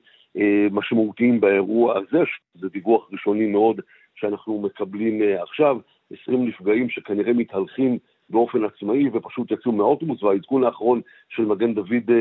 [0.72, 2.24] משמעותיים באירוע הזה,
[2.54, 3.82] זה דיווח ראשוני מאוד
[4.16, 5.78] שאנחנו מקבלים עכשיו,
[6.24, 7.98] 20 נפגעים שכנראה מתהלכים
[8.30, 12.12] באופן עצמאי ופשוט יצאו מהאוטובוס, והעדכון האחרון של מגן דוד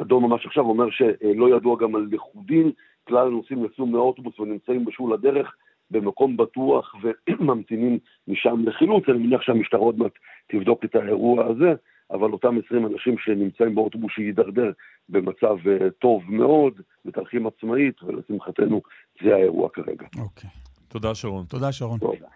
[0.00, 2.72] אדום ממש עכשיו אומר שלא ידוע גם על לכודים,
[3.08, 5.54] כלל הנוסעים יצאו מהאוטובוס ונמצאים בשול הדרך
[5.90, 6.94] במקום בטוח
[7.28, 7.98] וממתינים
[8.28, 9.08] משם לחילוץ.
[9.08, 10.12] אני מניח שהמשטרה עוד מעט
[10.48, 11.74] תבדוק את האירוע הזה,
[12.10, 14.72] אבל אותם 20 אנשים שנמצאים באוטובוס שיידרדר
[15.08, 18.82] במצב אה, טוב מאוד, מתהלכים עצמאית, ולשמחתנו
[19.22, 20.06] זה האירוע כרגע.
[20.18, 20.50] אוקיי.
[20.88, 21.44] תודה שרון.
[21.44, 21.98] תודה שרון.
[21.98, 22.26] תודה.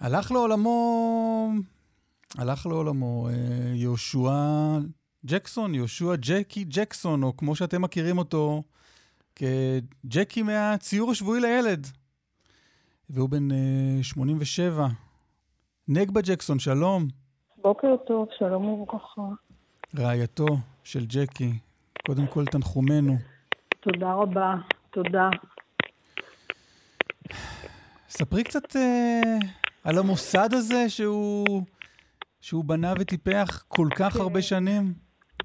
[0.00, 1.50] הלך לעולמו,
[2.38, 4.30] הלך לעולמו אה, יהושע
[5.26, 8.62] ג'קסון, יהושע ג'קי ג'קסון, או כמו שאתם מכירים אותו,
[9.36, 11.86] כג'קי מהציור השבועי לילד.
[13.10, 13.54] והוא בן uh,
[13.98, 14.86] אה, 87.
[15.88, 17.21] נגבה ג'קסון, שלום.
[17.62, 19.22] בוקר טוב, שלום וברכה.
[19.98, 20.46] רעייתו
[20.84, 21.50] של ג'קי,
[22.06, 23.12] קודם כל תנחומנו.
[23.80, 24.54] תודה רבה,
[24.90, 25.28] תודה.
[28.08, 29.46] ספרי קצת uh,
[29.84, 31.62] על המוסד הזה שהוא,
[32.40, 34.20] שהוא בנה וטיפח כל כך כן.
[34.20, 34.82] הרבה שנים.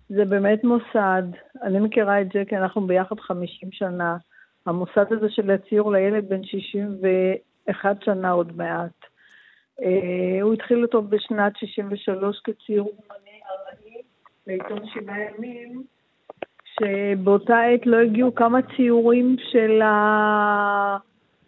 [0.10, 1.23] זה באמת מוסד.
[1.64, 4.18] אני מכירה את כי אנחנו ביחד 50 שנה.
[4.65, 9.06] המוסד הזה של הציור לילד בן 61 שנה עוד מעט.
[9.82, 9.84] Uh,
[10.41, 14.02] הוא התחיל אותו בשנת 63 כציור אומני ארעי
[14.48, 15.84] לעיתון שבעה ימים,
[16.64, 19.82] שבאותה עת לא הגיעו כמה ציורים של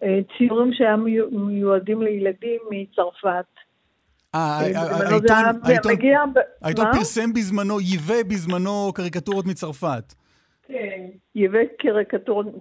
[0.02, 3.46] הציורים שהיו מיועדים לילדים מצרפת.
[4.36, 4.60] אה,
[6.62, 10.14] העיתון פרסם בזמנו, ייבא בזמנו קריקטורות מצרפת.
[10.68, 11.60] כן, ייבא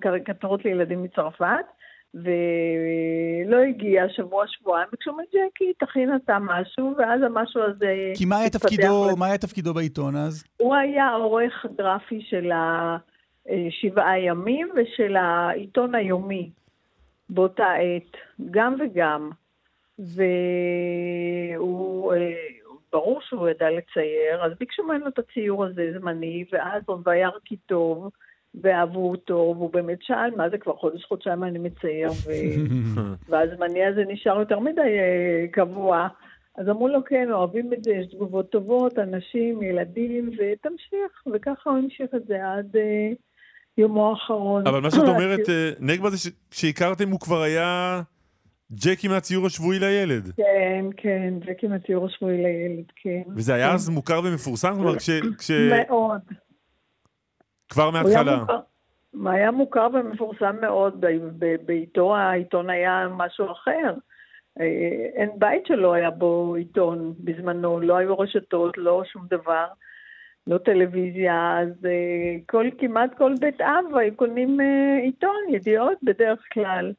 [0.00, 1.66] קריקטורות לילדים מצרפת,
[2.22, 8.12] ולא הגיע שבוע, שבועיים, ביקשו מג'קי, תכין אתה משהו, ואז המשהו הזה...
[8.16, 10.44] כי מה היה תפקידו, מה היה תפקידו בעיתון אז?
[10.56, 12.50] הוא היה עורך גרפי של
[13.46, 16.50] השבעה ימים ושל העיתון היומי
[17.30, 18.16] באותה עת,
[18.50, 19.30] גם וגם.
[19.98, 22.34] והוא, אה,
[22.92, 27.56] ברור שהוא ידע לצייר, אז ביקשו ממנו את הציור הזה זמני, ואז עוד וירא כי
[27.56, 28.10] טוב,
[28.62, 32.30] ואהבו אותו, והוא באמת שאל, מה זה כבר חודש, חודשיים אני מצייר, ו...
[33.28, 36.08] והזמני הזה נשאר יותר מדי אה, קבוע.
[36.56, 41.78] אז אמרו לו, כן, אוהבים את זה, יש תגובות טובות, אנשים, ילדים, ותמשיך, וככה הוא
[41.78, 43.16] המשיך את זה עד uh,
[43.78, 44.66] יומו האחרון.
[44.66, 45.48] אבל מה שאת אומרת,
[45.80, 48.02] נגבה זה שהכרתם הוא כבר היה...
[48.72, 50.32] ג'קי מהציור השבועי לילד.
[50.36, 53.22] כן, כן, ג'קי מהציור השבועי לילד, כן.
[53.36, 54.74] וזה היה אז מוכר ומפורסם?
[54.74, 54.98] כלומר.
[54.98, 55.50] כש...
[55.50, 56.20] מאוד.
[57.68, 58.44] כבר מההתחלה.
[58.48, 61.04] היה, היה מוכר ומפורסם מאוד,
[61.66, 63.94] בעיתו העיתון היה משהו אחר.
[64.60, 69.66] אה, אין בית שלא היה בו עיתון בזמנו, לא היו רשתות, לא שום דבר,
[70.46, 76.40] לא טלוויזיה, אז אה, כל, כמעט כל בית אב היו קונים אה, עיתון, ידיעות בדרך
[76.52, 76.92] כלל.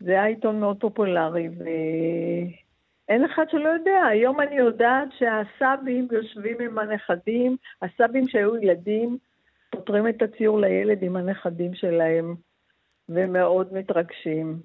[0.00, 4.04] זה היה עיתון מאוד פופולרי, ואין אחד שלא יודע.
[4.04, 9.18] היום אני יודעת שהסבים יושבים עם הנכדים, הסבים שהיו ילדים,
[9.70, 12.34] פותרים את הציור לילד עם הנכדים שלהם,
[13.08, 14.60] ומאוד מתרגשים.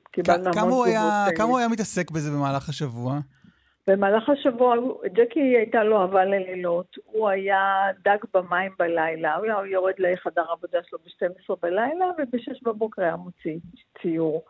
[0.53, 3.19] כמה הוא, היה, כמה הוא היה מתעסק בזה במהלך השבוע?
[3.87, 4.75] במהלך השבוע,
[5.05, 10.79] ג'קי הייתה לו אהבה ללילות, הוא היה דג במים בלילה, הוא היה יורד לחדר העבודה
[10.83, 13.57] שלו ב-12 בלילה, וב-6 בבוקר היה מוציא
[14.01, 14.43] ציור.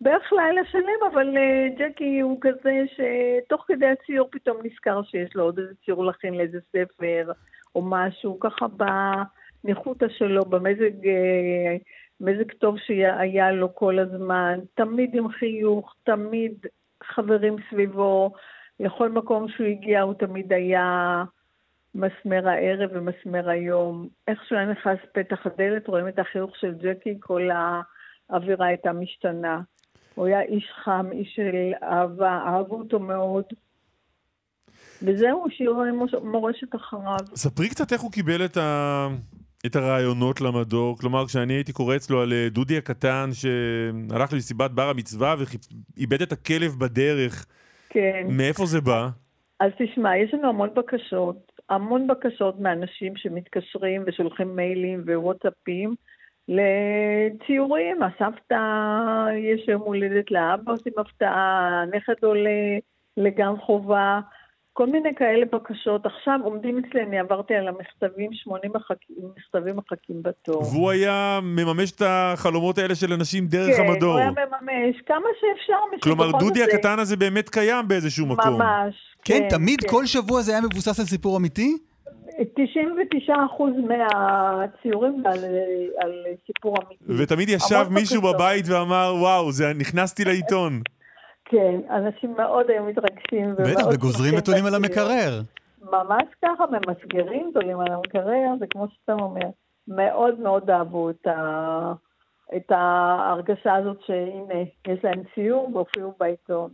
[0.00, 5.44] בערך לילה שלם, אבל uh, ג'קי הוא כזה שתוך כדי הציור פתאום נזכר שיש לו
[5.44, 7.32] עוד איזה ציור להכין לאיזה ספר
[7.74, 8.66] או משהו, ככה
[9.64, 11.82] בניחותא שלו, במזג uh,
[12.20, 16.52] מזג טוב שהיה לו כל הזמן, תמיד עם חיוך, תמיד
[17.02, 18.32] חברים סביבו,
[18.80, 21.24] לכל מקום שהוא הגיע הוא תמיד היה
[21.94, 24.08] מסמר הערב ומסמר היום.
[24.28, 27.48] איך שהוא היה נכנס פתח הדלת, רואים את החיוך של ג'קי, כל
[28.30, 29.60] האווירה הייתה משתנה.
[30.14, 33.44] הוא היה איש חם, איש של אהבה, אהבו אותו מאוד.
[35.02, 35.74] וזהו, השאיר
[36.22, 37.18] מורשת אחריו.
[37.34, 39.08] ספרי קצת איך הוא קיבל את, ה...
[39.66, 40.98] את הרעיונות למדור.
[40.98, 46.32] כלומר, כשאני הייתי קורא אצלו על אה, דודי הקטן שהלך למסיבת בר המצווה ואיבד את
[46.32, 47.46] הכלב בדרך,
[47.90, 48.26] כן.
[48.28, 49.08] מאיפה זה בא?
[49.60, 55.94] אז תשמע, יש לנו המון בקשות, המון בקשות מאנשים שמתקשרים ושולחים מיילים ווואטסאפים.
[56.48, 58.56] לציורים, הסבתא,
[59.36, 62.78] יש יום הולדת לאבא, עושים הפתעה, הנכד עולה
[63.16, 64.20] לגן חובה,
[64.76, 66.06] כל מיני כאלה בקשות.
[66.06, 70.62] עכשיו עומדים אצלי, אני עברתי על המכתבים, 80 מחכים, מכתבים מחכים בתור.
[70.62, 74.18] והוא היה מממש את החלומות האלה של אנשים דרך כן, המדור.
[74.18, 76.00] כן, הוא היה מממש כמה שאפשר.
[76.02, 76.72] כלומר, דודי הזה...
[76.74, 78.54] הקטן הזה באמת קיים באיזשהו מקום.
[78.54, 78.94] ממש.
[79.24, 79.88] כן, כן תמיד כן.
[79.88, 81.76] כל שבוע זה היה מבוסס על סיפור אמיתי?
[82.28, 82.32] 99%
[83.88, 85.38] מהציורים על,
[86.00, 86.12] על
[86.46, 87.22] סיפור אמיתי.
[87.22, 88.34] ותמיד ישב מישהו בקשות.
[88.34, 90.82] בבית ואמר, וואו, זה, נכנסתי לעיתון.
[91.54, 93.50] כן, אנשים מאוד היו מתרגשים.
[93.50, 95.40] בטח, וגוזרים נתונים על המקרר.
[95.82, 99.48] ממש ככה, ממסגרים תולים על המקרר, זה כמו שאתה אומר.
[99.88, 101.92] מאוד מאוד אהבו את, ה...
[102.56, 106.70] את ההרגשה הזאת שהנה, יש להם ציור והופיעו בעיתון.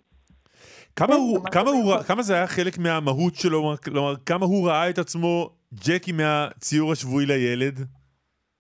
[0.96, 4.98] כמה, הוא, כמה, הוא, כמה זה היה חלק מהמהות שלו, כלומר, כמה הוא ראה את
[4.98, 7.78] עצמו ג'קי מהציור השבועי לילד?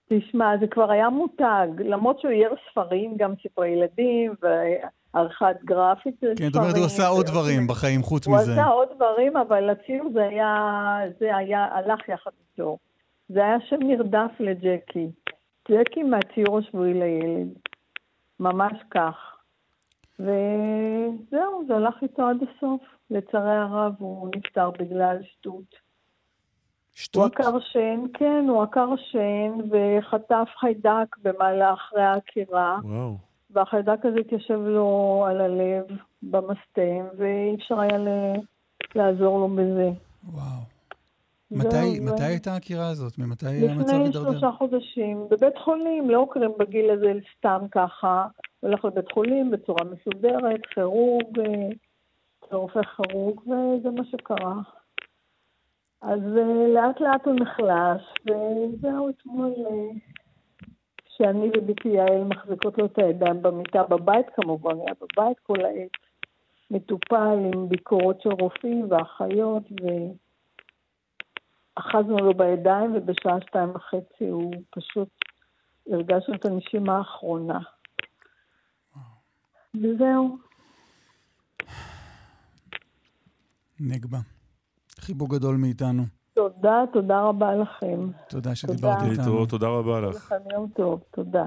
[0.08, 4.34] תשמע, זה כבר היה מותג, למרות שהוא אייר ספרים, גם ספרי ילדים
[5.14, 6.20] ועריכת גרפית.
[6.20, 8.52] כן, זאת אומרת, הוא עשה עוד דברים בחיים חוץ הוא מזה.
[8.52, 12.78] הוא עשה עוד דברים, אבל הציור זה היה, זה היה, הלך יחד איתו.
[13.28, 15.10] זה היה שם נרדף לג'קי.
[15.70, 17.48] ג'קי מהציור השבועי לילד.
[18.40, 19.36] ממש כך.
[20.20, 22.80] וזהו, זה הלך איתו עד הסוף.
[23.10, 25.74] לצערי הרב, הוא נפטר בגלל שטות.
[26.94, 27.36] שטות?
[27.38, 32.78] הוא עקר שן, כן, הוא עקר שן וחטף חיידק במעלה אחרי העקירה.
[32.84, 33.29] וואו.
[33.52, 35.84] והחיידק הזה התיישב לו על הלב
[36.22, 38.08] במסתם, ואי אפשר היה ל...
[38.94, 39.90] לעזור לו בזה.
[40.24, 40.60] וואו.
[41.50, 43.18] מתי, מתי הייתה העקירה הזאת?
[43.18, 44.00] ממתי המצב הידרדר?
[44.00, 45.26] לפני שלושה חודשים.
[45.30, 48.26] בבית חולים, לא עוקרים בגיל הזה סתם ככה.
[48.60, 51.40] הולך לבית חולים בצורה מסודרת, כירורג,
[52.40, 54.54] כרופא כירורג, וזה מה שקרה.
[56.02, 56.20] אז
[56.74, 59.52] לאט לאט הוא נחלש, וזהו אתמול
[61.22, 65.90] שאני וביתי יעל מחזיקות לו את הידיים במיטה בבית כמובן, היה בבית כל העת,
[66.70, 69.62] מטופל עם ביקורות של רופאים ואחיות,
[71.76, 75.08] ואחזנו לו בידיים, ובשעה שתיים וחצי הוא פשוט,
[75.86, 77.58] הרגשנו את הנשימה האחרונה.
[79.74, 80.38] וזהו.
[83.80, 84.18] נגבה.
[85.00, 86.19] חיבוק גדול מאיתנו.
[86.40, 88.10] תודה, תודה רבה לכם.
[88.28, 89.10] תודה שדיברת איתנו.
[89.10, 90.16] להתראות, תודה רבה לך.
[90.16, 91.44] לכם יום טוב, תודה.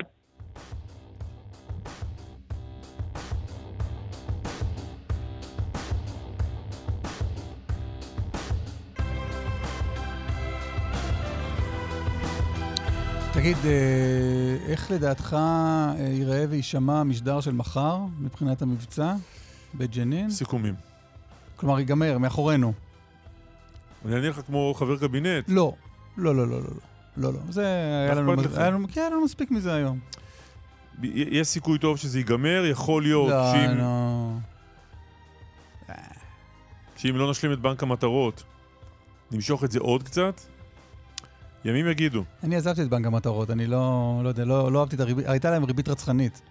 [13.33, 13.57] תגיד,
[14.67, 15.37] איך לדעתך
[15.99, 19.13] ייראה ויישמע המשדר של מחר מבחינת המבצע
[19.75, 20.29] בג'נין?
[20.29, 20.75] סיכומים.
[21.55, 22.73] כלומר, ייגמר, מאחורינו.
[24.05, 25.45] אני אענה לך כמו חבר קבינט.
[25.47, 25.73] לא,
[26.17, 26.69] לא, לא, לא, לא.
[27.17, 27.39] לא, לא.
[27.49, 29.99] זה היה לנו, היה לנו, כן, היה לנו מספיק מזה היום.
[31.03, 33.77] יש סיכוי טוב שזה ייגמר, יכול להיות לא, שאם...
[33.77, 34.29] לא.
[36.97, 38.43] שאם לא נשלים את בנק המטרות,
[39.31, 40.41] נמשוך את זה עוד קצת,
[41.65, 42.23] ימים יגידו.
[42.43, 45.51] אני עזבתי את בנק המטרות, אני לא, לא יודע, לא, לא אהבתי את הריבית, הייתה
[45.51, 46.41] להם ריבית רצחנית.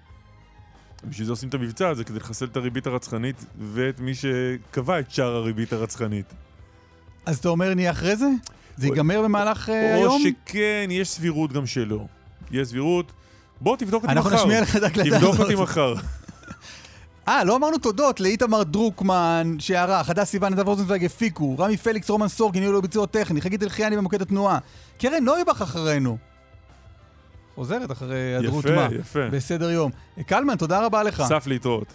[1.05, 5.11] בשביל זה עושים את המבצע הזה, כדי לחסל את הריבית הרצחנית ואת מי שקבע את
[5.11, 6.35] שאר הריבית הרצחנית.
[7.27, 8.27] אז אתה אומר נהיה אחרי זה?
[8.77, 10.13] זה ייגמר במהלך או היום?
[10.13, 12.07] או שכן, יש סבירות גם שלא.
[12.51, 13.13] יש סבירות.
[13.61, 14.29] בוא תבדוק אותי מחר.
[14.29, 15.21] אנחנו נשמיע לך את ההקלטה הזאת.
[15.21, 15.95] תבדוק אותי מחר.
[17.29, 22.29] אה, לא אמרנו תודות לאיתמר דרוקמן שערך, הדס סיוון, נדב רוזנצוויג הפיקו, רמי פליקס, רומן
[22.29, 24.59] סורקין, ניהול ביצוע טכני, חגית אלחיאני במוקד התנועה,
[24.99, 26.19] קרן נויבך אחרינו.
[27.55, 28.85] חוזרת אחרי היעדרות מה.
[28.85, 29.29] יפה, יפה.
[29.31, 29.91] בסדר יום.
[30.27, 31.23] קלמן, תודה רבה לך.
[31.29, 31.95] סף להתראות.